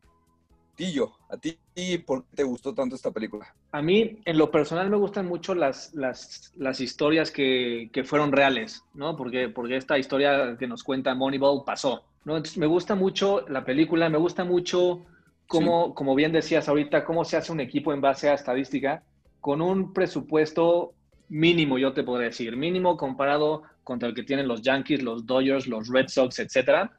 Tillo, 0.74 1.12
¿a 1.28 1.36
ti 1.36 1.58
por 2.06 2.24
qué 2.24 2.36
te 2.36 2.42
gustó 2.44 2.74
tanto 2.74 2.96
esta 2.96 3.10
película? 3.10 3.54
A 3.72 3.82
mí, 3.82 4.20
en 4.24 4.38
lo 4.38 4.50
personal, 4.50 4.88
me 4.88 4.96
gustan 4.96 5.26
mucho 5.26 5.54
las, 5.54 5.92
las, 5.94 6.52
las 6.56 6.80
historias 6.80 7.30
que, 7.30 7.90
que, 7.92 8.04
fueron 8.04 8.32
reales, 8.32 8.82
¿no? 8.94 9.16
Porque, 9.16 9.48
porque 9.48 9.76
esta 9.76 9.98
historia 9.98 10.56
que 10.58 10.66
nos 10.66 10.82
cuenta 10.82 11.14
Moneyball 11.14 11.64
pasó, 11.64 12.04
¿no? 12.24 12.36
Entonces, 12.36 12.56
me 12.58 12.66
gusta 12.66 12.94
mucho 12.94 13.46
la 13.48 13.64
película, 13.64 14.08
me 14.08 14.18
gusta 14.18 14.44
mucho 14.44 15.04
cómo, 15.46 15.88
sí. 15.88 15.92
como 15.94 16.14
bien 16.14 16.32
decías 16.32 16.68
ahorita, 16.68 17.04
cómo 17.04 17.24
se 17.24 17.36
hace 17.36 17.52
un 17.52 17.60
equipo 17.60 17.92
en 17.92 18.00
base 18.00 18.30
a 18.30 18.34
estadística 18.34 19.02
con 19.40 19.60
un 19.60 19.92
presupuesto 19.92 20.94
mínimo, 21.28 21.78
yo 21.78 21.92
te 21.92 22.02
podría 22.02 22.28
decir, 22.28 22.56
mínimo 22.56 22.96
comparado 22.96 23.62
contra 23.84 24.08
el 24.08 24.14
que 24.14 24.22
tienen 24.22 24.48
los 24.48 24.62
Yankees, 24.62 25.02
los 25.02 25.26
Dodgers, 25.26 25.66
los 25.66 25.88
Red 25.88 26.08
Sox, 26.08 26.38
etcétera 26.38 26.92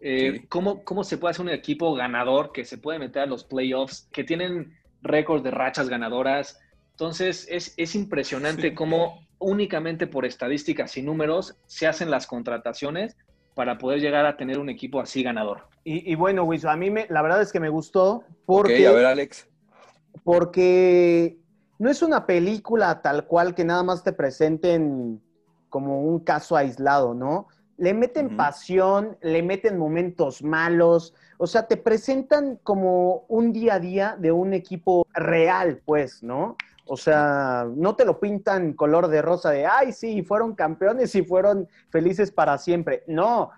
eh, 0.00 0.38
sí. 0.40 0.46
¿cómo, 0.48 0.84
¿Cómo 0.84 1.04
se 1.04 1.18
puede 1.18 1.32
hacer 1.32 1.46
un 1.46 1.52
equipo 1.52 1.94
ganador 1.94 2.52
que 2.52 2.64
se 2.64 2.78
puede 2.78 2.98
meter 2.98 3.22
a 3.22 3.26
los 3.26 3.44
playoffs, 3.44 4.08
que 4.12 4.24
tienen 4.24 4.74
récords 5.02 5.44
de 5.44 5.50
rachas 5.50 5.88
ganadoras? 5.88 6.60
Entonces, 6.92 7.46
es, 7.50 7.74
es 7.76 7.94
impresionante 7.94 8.70
sí. 8.70 8.74
cómo 8.74 9.20
únicamente 9.38 10.06
por 10.06 10.24
estadísticas 10.24 10.96
y 10.96 11.02
números 11.02 11.56
se 11.66 11.86
hacen 11.86 12.10
las 12.10 12.26
contrataciones 12.26 13.16
para 13.54 13.78
poder 13.78 14.00
llegar 14.00 14.26
a 14.26 14.36
tener 14.36 14.58
un 14.58 14.68
equipo 14.68 15.00
así 15.00 15.22
ganador. 15.22 15.66
Y, 15.84 16.12
y 16.12 16.14
bueno, 16.14 16.44
Wiso, 16.44 16.70
a 16.70 16.76
mí 16.76 16.90
me, 16.90 17.06
la 17.08 17.22
verdad 17.22 17.42
es 17.42 17.52
que 17.52 17.60
me 17.60 17.68
gustó 17.68 18.24
porque... 18.46 18.74
Okay, 18.74 18.84
a 18.84 18.92
ver, 18.92 19.06
Alex. 19.06 19.48
Porque 20.24 21.38
no 21.78 21.90
es 21.90 22.02
una 22.02 22.26
película 22.26 23.00
tal 23.02 23.26
cual 23.26 23.54
que 23.54 23.64
nada 23.64 23.82
más 23.82 24.02
te 24.02 24.12
presenten 24.12 25.20
como 25.68 26.02
un 26.02 26.20
caso 26.20 26.56
aislado, 26.56 27.14
¿no? 27.14 27.48
Le 27.78 27.94
meten 27.94 28.26
uh 28.26 28.30
-huh. 28.30 28.36
pasión, 28.36 29.16
le 29.22 29.42
meten 29.42 29.78
momentos 29.78 30.42
malos, 30.42 31.14
o 31.38 31.46
sea, 31.46 31.66
te 31.66 31.76
presentan 31.76 32.58
como 32.62 33.24
un 33.28 33.52
día 33.52 33.74
a 33.74 33.80
día 33.80 34.16
de 34.18 34.32
un 34.32 34.52
equipo 34.52 35.06
real, 35.14 35.80
pues, 35.84 36.22
¿no? 36.22 36.56
O 36.84 36.96
sea, 36.96 37.66
no 37.76 37.94
te 37.94 38.04
lo 38.04 38.18
pintan 38.18 38.72
color 38.72 39.08
de 39.08 39.22
rosa 39.22 39.50
de, 39.50 39.66
ay, 39.66 39.92
sí, 39.92 40.22
fueron 40.22 40.54
campeones 40.54 41.14
y 41.14 41.22
fueron 41.22 41.68
felices 41.90 42.32
para 42.32 42.58
siempre. 42.58 43.04
No, 43.06 43.50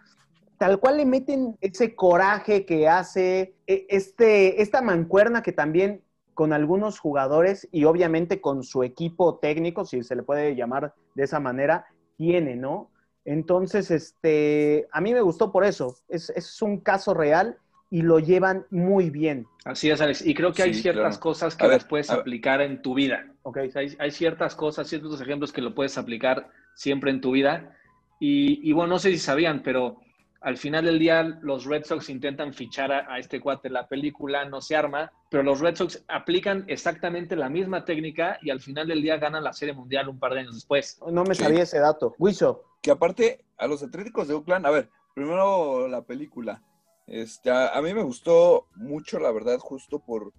tal 0.58 0.78
cual 0.78 0.98
le 0.98 1.06
meten 1.06 1.56
ese 1.60 1.94
coraje 1.94 2.66
que 2.66 2.88
hace, 2.88 3.54
e, 3.66 3.86
este, 3.88 4.60
esta 4.60 4.82
mancuerna 4.82 5.42
que 5.42 5.52
también 5.52 6.02
con 6.34 6.52
algunos 6.52 6.98
jugadores 6.98 7.68
y 7.70 7.84
obviamente 7.84 8.40
con 8.40 8.62
su 8.62 8.82
equipo 8.82 9.38
técnico, 9.38 9.84
si 9.84 10.02
se 10.02 10.16
le 10.16 10.22
puede 10.22 10.54
llamar 10.54 10.94
de 11.14 11.22
esa 11.22 11.40
manera, 11.40 11.86
tiene, 12.16 12.56
¿no? 12.56 12.90
Entonces, 13.30 13.92
este, 13.92 14.88
a 14.90 15.00
mí 15.00 15.14
me 15.14 15.20
gustó 15.20 15.52
por 15.52 15.64
eso. 15.64 15.96
Es, 16.08 16.30
es, 16.30 16.60
un 16.62 16.80
caso 16.80 17.14
real 17.14 17.56
y 17.88 18.02
lo 18.02 18.18
llevan 18.18 18.66
muy 18.70 19.08
bien. 19.08 19.46
Así 19.64 19.88
es, 19.88 20.00
Alex. 20.00 20.26
Y 20.26 20.34
creo 20.34 20.52
que 20.52 20.64
hay 20.64 20.74
sí, 20.74 20.82
ciertas 20.82 21.18
claro. 21.18 21.20
cosas 21.20 21.54
que 21.54 21.68
las 21.68 21.84
puedes 21.84 22.10
aplicar 22.10 22.60
en 22.60 22.82
tu 22.82 22.92
vida. 22.94 23.32
Okay. 23.44 23.68
O 23.68 23.70
sea, 23.70 23.82
hay, 23.82 23.94
hay, 24.00 24.10
ciertas 24.10 24.56
cosas, 24.56 24.88
ciertos 24.88 25.20
ejemplos 25.20 25.52
que 25.52 25.62
lo 25.62 25.76
puedes 25.76 25.96
aplicar 25.96 26.48
siempre 26.74 27.12
en 27.12 27.20
tu 27.20 27.30
vida. 27.30 27.76
Y, 28.18 28.68
y, 28.68 28.72
bueno, 28.72 28.94
no 28.94 28.98
sé 28.98 29.12
si 29.12 29.18
sabían, 29.18 29.62
pero 29.62 30.00
al 30.40 30.56
final 30.56 30.86
del 30.86 30.98
día 30.98 31.22
los 31.22 31.66
Red 31.66 31.84
Sox 31.84 32.10
intentan 32.10 32.52
fichar 32.52 32.90
a, 32.90 33.14
a 33.14 33.20
este 33.20 33.38
cuate 33.38 33.70
la 33.70 33.86
película, 33.86 34.44
no 34.44 34.60
se 34.60 34.74
arma, 34.74 35.12
pero 35.30 35.44
los 35.44 35.60
Red 35.60 35.76
Sox 35.76 36.02
aplican 36.08 36.64
exactamente 36.66 37.36
la 37.36 37.48
misma 37.48 37.84
técnica 37.84 38.40
y 38.42 38.50
al 38.50 38.60
final 38.60 38.88
del 38.88 39.02
día 39.02 39.18
ganan 39.18 39.44
la 39.44 39.52
Serie 39.52 39.72
Mundial 39.72 40.08
un 40.08 40.18
par 40.18 40.34
de 40.34 40.40
años 40.40 40.54
después. 40.54 40.98
No 41.08 41.22
me 41.22 41.36
sabía 41.36 41.62
ese 41.62 41.78
dato. 41.78 42.16
Wiso, 42.18 42.69
que 42.80 42.90
aparte 42.90 43.44
a 43.58 43.66
los 43.66 43.82
Atléticos 43.82 44.28
de 44.28 44.34
Oakland, 44.34 44.66
a 44.66 44.70
ver, 44.70 44.90
primero 45.14 45.88
la 45.88 46.02
película. 46.02 46.62
Este, 47.06 47.50
a, 47.50 47.68
a, 47.68 47.82
mí 47.82 47.92
me 47.92 48.02
gustó 48.02 48.68
mucho, 48.76 49.18
la 49.18 49.32
verdad, 49.32 49.58
justo 49.58 49.98
por, 49.98 50.32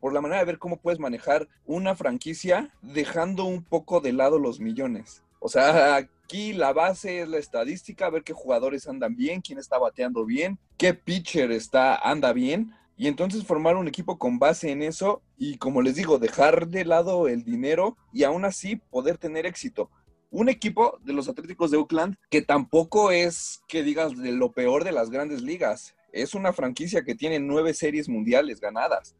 por 0.00 0.12
la 0.12 0.20
manera 0.20 0.40
de 0.40 0.46
ver 0.46 0.58
cómo 0.58 0.78
puedes 0.78 1.00
manejar 1.00 1.48
una 1.64 1.94
franquicia 1.94 2.72
dejando 2.82 3.44
un 3.44 3.64
poco 3.64 4.00
de 4.00 4.12
lado 4.12 4.38
los 4.38 4.60
millones. 4.60 5.22
O 5.40 5.48
sea, 5.48 5.96
aquí 5.96 6.52
la 6.52 6.72
base 6.72 7.22
es 7.22 7.28
la 7.28 7.38
estadística, 7.38 8.10
ver 8.10 8.22
qué 8.22 8.32
jugadores 8.32 8.86
andan 8.86 9.16
bien, 9.16 9.40
quién 9.40 9.58
está 9.58 9.78
bateando 9.78 10.24
bien, 10.24 10.58
qué 10.76 10.94
pitcher 10.94 11.50
está, 11.50 11.96
anda 11.96 12.32
bien. 12.32 12.74
Y 12.96 13.08
entonces 13.08 13.46
formar 13.46 13.76
un 13.76 13.88
equipo 13.88 14.18
con 14.18 14.38
base 14.38 14.70
en 14.70 14.82
eso 14.82 15.22
y, 15.38 15.56
como 15.56 15.80
les 15.80 15.94
digo, 15.94 16.18
dejar 16.18 16.68
de 16.68 16.84
lado 16.84 17.28
el 17.28 17.44
dinero 17.44 17.96
y 18.12 18.24
aún 18.24 18.44
así 18.44 18.76
poder 18.76 19.16
tener 19.16 19.46
éxito 19.46 19.90
un 20.30 20.48
equipo 20.48 20.98
de 21.02 21.12
los 21.12 21.28
Atléticos 21.28 21.70
de 21.70 21.76
Oakland 21.76 22.16
que 22.30 22.42
tampoco 22.42 23.10
es 23.10 23.62
que 23.68 23.82
digas 23.82 24.16
de 24.16 24.32
lo 24.32 24.52
peor 24.52 24.84
de 24.84 24.92
las 24.92 25.10
grandes 25.10 25.42
ligas. 25.42 25.94
Es 26.12 26.34
una 26.34 26.52
franquicia 26.52 27.02
que 27.02 27.14
tiene 27.14 27.38
nueve 27.40 27.74
series 27.74 28.08
mundiales 28.08 28.60
ganadas. 28.60 29.14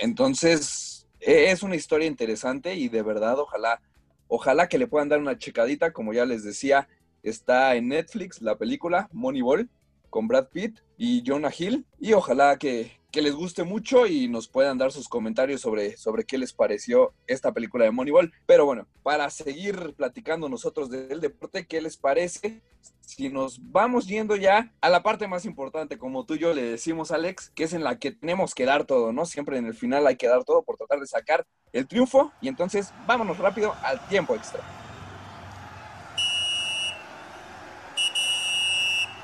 Entonces, 0.00 1.06
es 1.20 1.62
una 1.62 1.76
historia 1.76 2.06
interesante 2.06 2.74
y 2.74 2.88
de 2.88 3.02
verdad, 3.02 3.38
ojalá, 3.38 3.80
ojalá 4.28 4.68
que 4.68 4.78
le 4.78 4.86
puedan 4.86 5.08
dar 5.08 5.20
una 5.20 5.38
checadita. 5.38 5.92
Como 5.92 6.12
ya 6.12 6.24
les 6.24 6.44
decía, 6.44 6.88
está 7.22 7.74
en 7.74 7.88
Netflix 7.88 8.40
la 8.42 8.56
película 8.56 9.08
Moneyball 9.12 9.68
con 10.10 10.28
Brad 10.28 10.48
Pitt 10.48 10.80
y 10.96 11.22
Jonah 11.26 11.52
Hill. 11.56 11.86
Y 12.00 12.12
ojalá 12.12 12.56
que, 12.58 12.97
que 13.10 13.22
les 13.22 13.34
guste 13.34 13.64
mucho 13.64 14.06
y 14.06 14.28
nos 14.28 14.48
puedan 14.48 14.76
dar 14.76 14.92
sus 14.92 15.08
comentarios 15.08 15.62
sobre, 15.62 15.96
sobre 15.96 16.24
qué 16.24 16.36
les 16.36 16.52
pareció 16.52 17.14
esta 17.26 17.52
película 17.52 17.84
de 17.84 17.90
Moneyball. 17.90 18.32
Pero 18.44 18.66
bueno, 18.66 18.86
para 19.02 19.30
seguir 19.30 19.94
platicando 19.96 20.48
nosotros 20.48 20.90
del 20.90 21.20
deporte, 21.20 21.66
¿qué 21.66 21.80
les 21.80 21.96
parece? 21.96 22.60
Si 23.00 23.30
nos 23.30 23.72
vamos 23.72 24.06
yendo 24.06 24.36
ya 24.36 24.74
a 24.82 24.90
la 24.90 25.02
parte 25.02 25.26
más 25.26 25.46
importante, 25.46 25.96
como 25.96 26.26
tú 26.26 26.34
y 26.34 26.38
yo 26.38 26.52
le 26.52 26.62
decimos, 26.62 27.10
Alex, 27.10 27.50
que 27.54 27.64
es 27.64 27.72
en 27.72 27.82
la 27.82 27.98
que 27.98 28.12
tenemos 28.12 28.54
que 28.54 28.66
dar 28.66 28.84
todo, 28.84 29.12
¿no? 29.12 29.24
Siempre 29.24 29.56
en 29.56 29.64
el 29.64 29.74
final 29.74 30.06
hay 30.06 30.16
que 30.16 30.28
dar 30.28 30.44
todo 30.44 30.62
por 30.62 30.76
tratar 30.76 31.00
de 31.00 31.06
sacar 31.06 31.46
el 31.72 31.88
triunfo. 31.88 32.30
Y 32.42 32.48
entonces 32.48 32.92
vámonos 33.06 33.38
rápido 33.38 33.74
al 33.82 34.06
tiempo 34.08 34.34
extra. 34.34 34.60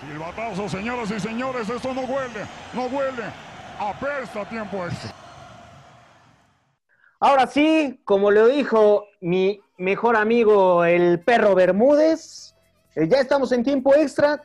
Silbatazo, 0.01 0.69
señoras 0.71 1.11
y 1.11 1.21
señores, 1.21 1.69
esto 1.69 1.93
no 1.93 2.03
huele, 2.03 2.47
no 2.73 2.87
huele. 2.87 3.54
Apesta 3.79 4.49
tiempo 4.49 4.85
extra. 4.87 5.13
Ahora 7.19 7.47
sí, 7.47 8.01
como 8.05 8.31
lo 8.31 8.47
dijo 8.47 9.07
mi 9.21 9.61
mejor 9.79 10.17
amigo 10.17 10.85
el 10.85 11.21
perro 11.21 11.55
Bermúdez, 11.55 12.55
eh, 12.95 13.09
ya 13.09 13.19
estamos 13.19 13.51
en 13.53 13.65
tiempo 13.65 13.95
extra, 13.95 14.43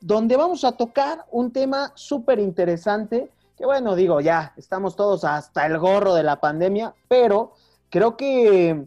donde 0.00 0.36
vamos 0.36 0.64
a 0.64 0.72
tocar 0.72 1.26
un 1.30 1.52
tema 1.52 1.92
súper 1.94 2.38
interesante, 2.38 3.30
que 3.58 3.66
bueno, 3.66 3.94
digo, 3.94 4.20
ya 4.20 4.54
estamos 4.56 4.96
todos 4.96 5.24
hasta 5.24 5.66
el 5.66 5.78
gorro 5.78 6.14
de 6.14 6.22
la 6.22 6.40
pandemia, 6.40 6.94
pero 7.08 7.52
creo 7.90 8.16
que 8.16 8.86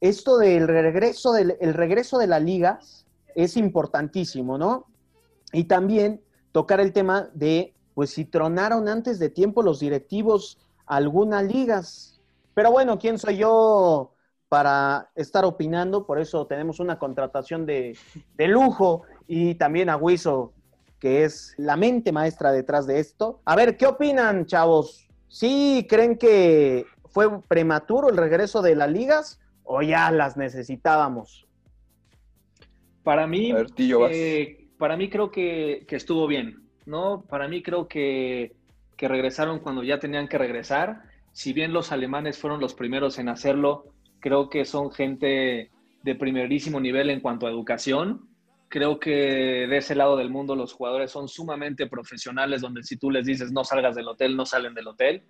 esto 0.00 0.38
del 0.38 0.68
regreso, 0.68 1.32
del, 1.32 1.56
el 1.60 1.74
regreso 1.74 2.18
de 2.18 2.26
las 2.28 2.42
ligas 2.42 3.06
es 3.34 3.56
importantísimo, 3.56 4.56
¿no? 4.56 4.86
Y 5.52 5.64
también 5.64 6.22
tocar 6.52 6.80
el 6.80 6.92
tema 6.92 7.28
de, 7.34 7.74
pues 7.96 8.10
si 8.10 8.26
tronaron 8.26 8.90
antes 8.90 9.18
de 9.18 9.30
tiempo 9.30 9.62
los 9.62 9.80
directivos 9.80 10.58
algunas 10.84 11.42
ligas. 11.42 12.20
Pero 12.52 12.70
bueno, 12.70 12.98
¿quién 12.98 13.18
soy 13.18 13.38
yo 13.38 14.12
para 14.50 15.08
estar 15.14 15.46
opinando? 15.46 16.04
Por 16.04 16.20
eso 16.20 16.46
tenemos 16.46 16.78
una 16.78 16.98
contratación 16.98 17.64
de, 17.64 17.96
de 18.34 18.48
lujo 18.48 19.04
y 19.26 19.54
también 19.54 19.88
a 19.88 19.96
Wiso, 19.96 20.52
que 21.00 21.24
es 21.24 21.54
la 21.56 21.78
mente 21.78 22.12
maestra 22.12 22.52
detrás 22.52 22.86
de 22.86 23.00
esto. 23.00 23.40
A 23.46 23.56
ver, 23.56 23.78
¿qué 23.78 23.86
opinan, 23.86 24.44
chavos? 24.44 25.08
¿Sí 25.28 25.86
creen 25.88 26.18
que 26.18 26.84
fue 27.06 27.40
prematuro 27.44 28.10
el 28.10 28.18
regreso 28.18 28.60
de 28.60 28.76
las 28.76 28.90
ligas 28.90 29.40
o 29.64 29.80
ya 29.80 30.10
las 30.10 30.36
necesitábamos? 30.36 31.48
Para 33.02 33.26
mí, 33.26 33.52
ver, 33.52 33.68
eh, 34.10 34.68
para 34.76 34.98
mí 34.98 35.08
creo 35.08 35.30
que, 35.30 35.86
que 35.88 35.96
estuvo 35.96 36.26
bien, 36.26 36.65
¿no? 36.86 37.24
Para 37.28 37.48
mí 37.48 37.62
creo 37.62 37.88
que, 37.88 38.54
que 38.96 39.08
regresaron 39.08 39.58
cuando 39.58 39.82
ya 39.82 39.98
tenían 39.98 40.28
que 40.28 40.38
regresar. 40.38 41.02
Si 41.32 41.52
bien 41.52 41.72
los 41.72 41.92
alemanes 41.92 42.38
fueron 42.38 42.60
los 42.60 42.74
primeros 42.74 43.18
en 43.18 43.28
hacerlo, 43.28 43.92
creo 44.20 44.48
que 44.48 44.64
son 44.64 44.90
gente 44.90 45.70
de 46.02 46.14
primerísimo 46.14 46.80
nivel 46.80 47.10
en 47.10 47.20
cuanto 47.20 47.46
a 47.46 47.50
educación. 47.50 48.28
Creo 48.68 48.98
que 48.98 49.10
de 49.68 49.76
ese 49.76 49.94
lado 49.94 50.16
del 50.16 50.30
mundo 50.30 50.56
los 50.56 50.72
jugadores 50.72 51.10
son 51.10 51.28
sumamente 51.28 51.86
profesionales, 51.86 52.62
donde 52.62 52.82
si 52.82 52.96
tú 52.96 53.10
les 53.10 53.26
dices 53.26 53.52
no 53.52 53.64
salgas 53.64 53.94
del 53.94 54.08
hotel, 54.08 54.36
no 54.36 54.46
salen 54.46 54.74
del 54.74 54.88
hotel. 54.88 55.22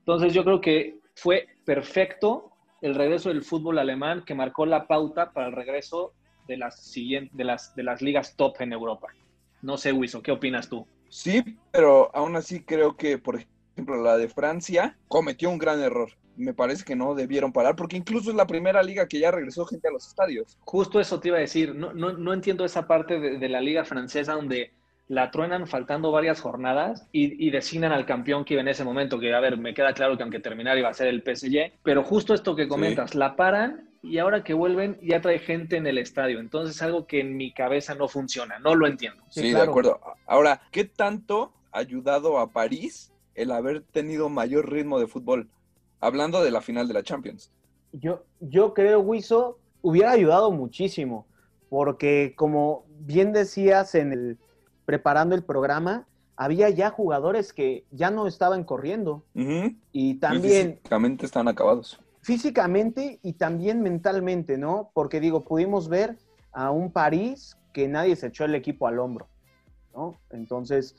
Entonces 0.00 0.34
yo 0.34 0.42
creo 0.44 0.60
que 0.60 0.98
fue 1.14 1.46
perfecto 1.64 2.50
el 2.80 2.94
regreso 2.94 3.28
del 3.28 3.42
fútbol 3.42 3.78
alemán 3.78 4.24
que 4.26 4.34
marcó 4.34 4.66
la 4.66 4.86
pauta 4.86 5.32
para 5.32 5.46
el 5.46 5.52
regreso 5.52 6.12
de 6.48 6.56
las, 6.56 6.84
siguientes, 6.84 7.36
de 7.36 7.44
las, 7.44 7.74
de 7.76 7.84
las 7.84 8.02
ligas 8.02 8.36
top 8.36 8.60
en 8.60 8.72
Europa. 8.72 9.08
No 9.62 9.76
sé, 9.76 9.92
Wiso, 9.92 10.22
¿qué 10.22 10.32
opinas 10.32 10.68
tú? 10.68 10.86
Sí, 11.12 11.58
pero 11.70 12.10
aún 12.16 12.36
así 12.36 12.64
creo 12.64 12.96
que, 12.96 13.18
por 13.18 13.38
ejemplo, 13.74 14.02
la 14.02 14.16
de 14.16 14.30
Francia 14.30 14.96
cometió 15.08 15.50
un 15.50 15.58
gran 15.58 15.78
error. 15.82 16.08
Me 16.38 16.54
parece 16.54 16.84
que 16.84 16.96
no 16.96 17.14
debieron 17.14 17.52
parar, 17.52 17.76
porque 17.76 17.98
incluso 17.98 18.30
es 18.30 18.36
la 18.36 18.46
primera 18.46 18.82
liga 18.82 19.06
que 19.06 19.18
ya 19.18 19.30
regresó 19.30 19.66
gente 19.66 19.88
a 19.88 19.90
los 19.90 20.08
estadios. 20.08 20.56
Justo 20.64 21.00
eso 21.00 21.20
te 21.20 21.28
iba 21.28 21.36
a 21.36 21.40
decir. 21.40 21.74
No, 21.74 21.92
no, 21.92 22.14
no 22.14 22.32
entiendo 22.32 22.64
esa 22.64 22.86
parte 22.86 23.20
de, 23.20 23.36
de 23.36 23.48
la 23.50 23.60
liga 23.60 23.84
francesa 23.84 24.32
donde 24.32 24.72
la 25.08 25.30
truenan 25.30 25.66
faltando 25.66 26.10
varias 26.10 26.40
jornadas 26.40 27.06
y, 27.12 27.46
y, 27.46 27.50
designan 27.50 27.92
al 27.92 28.06
campeón 28.06 28.44
que 28.44 28.54
iba 28.54 28.62
en 28.62 28.68
ese 28.68 28.84
momento, 28.84 29.18
que 29.18 29.34
a 29.34 29.40
ver, 29.40 29.58
me 29.58 29.74
queda 29.74 29.92
claro 29.92 30.16
que 30.16 30.22
aunque 30.22 30.40
terminar 30.40 30.78
iba 30.78 30.88
a 30.88 30.94
ser 30.94 31.08
el 31.08 31.22
PSG, 31.22 31.72
pero 31.82 32.02
justo 32.02 32.34
esto 32.34 32.56
que 32.56 32.68
comentas, 32.68 33.10
sí. 33.10 33.18
la 33.18 33.36
paran 33.36 33.90
y 34.02 34.18
ahora 34.18 34.42
que 34.42 34.54
vuelven 34.54 34.98
ya 35.02 35.20
trae 35.20 35.38
gente 35.38 35.76
en 35.76 35.86
el 35.86 35.98
estadio, 35.98 36.40
entonces 36.40 36.80
algo 36.82 37.06
que 37.06 37.20
en 37.20 37.36
mi 37.36 37.52
cabeza 37.52 37.94
no 37.94 38.08
funciona, 38.08 38.58
no 38.58 38.74
lo 38.74 38.86
entiendo. 38.86 39.22
Sí, 39.28 39.42
sí 39.42 39.50
claro. 39.50 39.64
de 39.64 39.70
acuerdo. 39.70 40.00
Ahora, 40.26 40.62
¿qué 40.70 40.84
tanto 40.84 41.52
ha 41.72 41.78
ayudado 41.78 42.38
a 42.38 42.50
París 42.50 43.12
el 43.34 43.50
haber 43.50 43.82
tenido 43.82 44.28
mayor 44.28 44.70
ritmo 44.70 44.98
de 44.98 45.06
fútbol? 45.06 45.48
Hablando 46.00 46.42
de 46.42 46.50
la 46.50 46.60
final 46.60 46.88
de 46.88 46.94
la 46.94 47.02
Champions. 47.02 47.52
Yo, 47.92 48.24
yo 48.40 48.74
creo, 48.74 49.00
Wiso, 49.00 49.58
hubiera 49.82 50.12
ayudado 50.12 50.50
muchísimo, 50.50 51.26
porque 51.68 52.34
como 52.34 52.84
bien 53.00 53.32
decías 53.32 53.94
en 53.94 54.12
el 54.12 54.38
preparando 54.84 55.34
el 55.34 55.42
programa, 55.42 56.06
había 56.36 56.70
ya 56.70 56.90
jugadores 56.90 57.52
que 57.52 57.84
ya 57.90 58.10
no 58.10 58.26
estaban 58.26 58.64
corriendo. 58.64 59.24
Uh 59.34 59.40
-huh. 59.40 59.76
Y 59.92 60.14
también... 60.14 60.76
Físicamente 60.76 61.26
están 61.26 61.48
acabados. 61.48 62.00
Físicamente 62.20 63.18
y 63.22 63.34
también 63.34 63.82
mentalmente, 63.82 64.56
¿no? 64.56 64.90
Porque 64.94 65.20
digo, 65.20 65.44
pudimos 65.44 65.88
ver 65.88 66.16
a 66.52 66.70
un 66.70 66.92
París 66.92 67.56
que 67.72 67.88
nadie 67.88 68.16
se 68.16 68.28
echó 68.28 68.44
el 68.44 68.54
equipo 68.54 68.86
al 68.86 68.98
hombro, 68.98 69.26
¿no? 69.94 70.18
Entonces, 70.30 70.94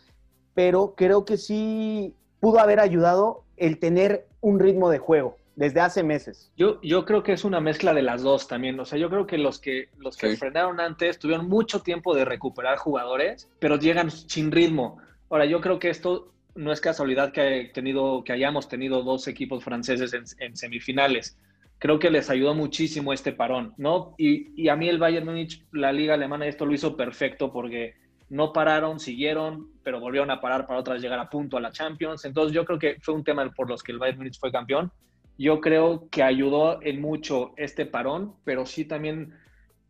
pero 0.53 0.95
creo 0.95 1.23
que 1.25 1.37
sí 1.37 2.15
pudo 2.39 2.59
haber 2.59 2.79
ayudado 2.79 3.43
el 3.57 3.79
tener 3.79 4.27
un 4.41 4.59
ritmo 4.59 4.89
de 4.89 4.97
juego 4.97 5.37
desde 5.55 5.81
hace 5.81 6.03
meses. 6.03 6.51
Yo, 6.57 6.81
yo 6.81 7.05
creo 7.05 7.23
que 7.23 7.33
es 7.33 7.43
una 7.43 7.59
mezcla 7.59 7.93
de 7.93 8.01
las 8.01 8.23
dos 8.23 8.47
también. 8.47 8.79
O 8.79 8.85
sea, 8.85 8.97
yo 8.97 9.09
creo 9.09 9.27
que 9.27 9.37
los 9.37 9.59
que, 9.59 9.89
los 9.97 10.17
que 10.17 10.31
sí. 10.31 10.37
frenaron 10.37 10.79
antes 10.79 11.19
tuvieron 11.19 11.47
mucho 11.47 11.81
tiempo 11.81 12.15
de 12.15 12.25
recuperar 12.25 12.77
jugadores, 12.77 13.49
pero 13.59 13.77
llegan 13.77 14.09
sin 14.09 14.51
ritmo. 14.51 14.97
Ahora, 15.29 15.45
yo 15.45 15.61
creo 15.61 15.79
que 15.79 15.89
esto 15.89 16.33
no 16.55 16.71
es 16.71 16.81
casualidad 16.81 17.31
que, 17.31 17.71
tenido, 17.73 18.23
que 18.23 18.33
hayamos 18.33 18.67
tenido 18.67 19.03
dos 19.03 19.27
equipos 19.27 19.63
franceses 19.63 20.13
en, 20.13 20.23
en, 20.39 20.55
semifinales. 20.55 21.37
Creo 21.79 21.99
que 21.99 22.11
les 22.11 22.29
ayudó 22.29 22.53
muchísimo 22.53 23.13
este 23.13 23.33
parón, 23.33 23.73
¿no? 23.77 24.15
Y, 24.17 24.61
y 24.61 24.69
a 24.69 24.75
mí 24.75 24.87
el 24.87 24.99
Bayern 24.99 25.25
Múnich, 25.25 25.65
la 25.71 25.91
liga 25.91 26.13
alemana, 26.13 26.45
esto 26.47 26.65
lo 26.65 26.73
hizo 26.73 26.95
perfecto 26.95 27.51
porque 27.51 27.95
no 28.29 28.53
pararon, 28.53 28.99
siguieron, 28.99 29.69
pero 29.83 29.99
volvieron 29.99 30.31
a 30.31 30.39
parar 30.39 30.65
para 30.65 30.79
otras 30.79 31.01
llegar 31.01 31.19
a 31.19 31.29
punto 31.29 31.57
a 31.57 31.61
la 31.61 31.71
Champions. 31.71 32.25
Entonces 32.25 32.53
yo 32.53 32.63
creo 32.65 32.79
que 32.79 32.97
fue 33.01 33.13
un 33.13 33.23
tema 33.23 33.51
por 33.51 33.69
los 33.69 33.83
que 33.83 33.91
el 33.91 33.99
Bayern 33.99 34.19
Múnich 34.19 34.39
fue 34.39 34.51
campeón 34.51 34.91
yo 35.37 35.61
creo 35.61 36.07
que 36.09 36.23
ayudó 36.23 36.81
en 36.81 37.01
mucho 37.01 37.53
este 37.57 37.85
parón, 37.85 38.35
pero 38.43 38.65
sí 38.65 38.85
también 38.85 39.33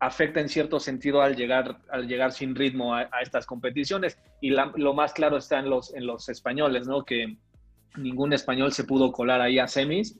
afecta 0.00 0.40
en 0.40 0.48
cierto 0.48 0.80
sentido 0.80 1.22
al 1.22 1.36
llegar, 1.36 1.78
al 1.90 2.06
llegar 2.06 2.32
sin 2.32 2.54
ritmo 2.54 2.94
a, 2.94 3.08
a 3.12 3.22
estas 3.22 3.46
competiciones. 3.46 4.18
Y 4.40 4.50
la, 4.50 4.72
lo 4.76 4.94
más 4.94 5.12
claro 5.12 5.36
está 5.36 5.58
en 5.58 5.70
los, 5.70 5.94
en 5.94 6.06
los 6.06 6.28
españoles, 6.28 6.86
¿no? 6.86 7.04
Que 7.04 7.36
ningún 7.96 8.32
español 8.32 8.72
se 8.72 8.84
pudo 8.84 9.12
colar 9.12 9.40
ahí 9.40 9.58
a 9.58 9.68
semis, 9.68 10.18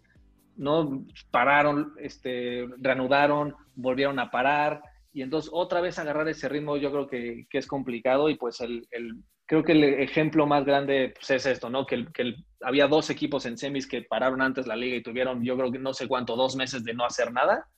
¿no? 0.56 1.04
Pararon, 1.30 1.92
este, 1.98 2.66
reanudaron, 2.78 3.54
volvieron 3.74 4.18
a 4.18 4.30
parar. 4.30 4.82
Y 5.12 5.22
entonces 5.22 5.50
otra 5.52 5.80
vez 5.80 5.98
agarrar 5.98 6.28
ese 6.28 6.48
ritmo 6.48 6.76
yo 6.76 6.90
creo 6.90 7.06
que, 7.06 7.46
que 7.50 7.58
es 7.58 7.66
complicado 7.66 8.28
y 8.28 8.36
pues 8.36 8.60
el, 8.60 8.86
el 8.90 9.22
creo 9.46 9.62
que 9.62 9.72
el 9.72 9.84
ejemplo 9.84 10.46
más 10.46 10.64
grande 10.64 11.14
pues, 11.14 11.30
es 11.30 11.46
esto, 11.46 11.70
¿no? 11.70 11.86
Que, 11.86 12.06
que 12.12 12.22
el, 12.22 12.46
había 12.60 12.86
dos 12.86 13.10
equipos 13.10 13.46
en 13.46 13.58
semis 13.58 13.86
que 13.86 14.02
pararon 14.02 14.40
antes 14.42 14.66
la 14.66 14.76
liga 14.76 14.96
y 14.96 15.02
tuvieron, 15.02 15.42
yo 15.44 15.56
creo 15.56 15.70
que 15.70 15.78
no 15.78 15.92
sé 15.94 16.08
cuánto, 16.08 16.36
dos 16.36 16.56
meses 16.56 16.84
de 16.84 16.94
no 16.94 17.04
hacer 17.04 17.32
nada. 17.32 17.68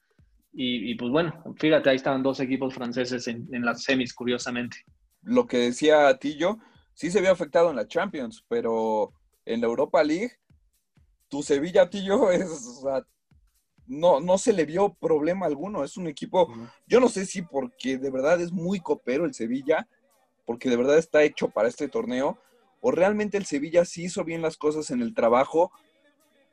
Y, 0.52 0.90
y 0.90 0.94
pues 0.94 1.10
bueno, 1.10 1.42
fíjate, 1.58 1.90
ahí 1.90 1.96
estaban 1.96 2.22
dos 2.22 2.40
equipos 2.40 2.74
franceses 2.74 3.26
en, 3.28 3.46
en, 3.52 3.64
las 3.64 3.82
semis, 3.82 4.14
curiosamente. 4.14 4.78
Lo 5.22 5.46
que 5.46 5.58
decía 5.58 6.16
Tillo, 6.18 6.58
sí 6.94 7.10
se 7.10 7.20
vio 7.20 7.30
afectado 7.30 7.70
en 7.70 7.76
la 7.76 7.86
Champions, 7.86 8.44
pero 8.48 9.12
en 9.44 9.60
la 9.60 9.66
Europa 9.66 10.02
League, 10.02 10.32
tu 11.28 11.42
Sevilla, 11.42 11.90
Tillo, 11.90 12.30
es, 12.32 12.48
o 12.48 12.82
sea, 12.82 13.06
no, 13.86 14.20
no 14.20 14.38
se 14.38 14.52
le 14.52 14.64
vio 14.64 14.94
problema 14.94 15.46
alguno. 15.46 15.84
Es 15.84 15.96
un 15.96 16.06
equipo, 16.06 16.52
yo 16.86 17.00
no 17.00 17.08
sé 17.08 17.26
si 17.26 17.42
porque 17.42 17.98
de 17.98 18.10
verdad 18.10 18.40
es 18.40 18.52
muy 18.52 18.80
copero 18.80 19.24
el 19.24 19.34
Sevilla, 19.34 19.86
porque 20.46 20.70
de 20.70 20.76
verdad 20.76 20.96
está 20.96 21.22
hecho 21.24 21.48
para 21.48 21.68
este 21.68 21.88
torneo, 21.88 22.38
o 22.80 22.90
realmente 22.92 23.36
el 23.36 23.44
Sevilla 23.44 23.84
sí 23.84 24.04
hizo 24.04 24.24
bien 24.24 24.40
las 24.40 24.56
cosas 24.56 24.90
en 24.90 25.02
el 25.02 25.12
trabajo 25.12 25.72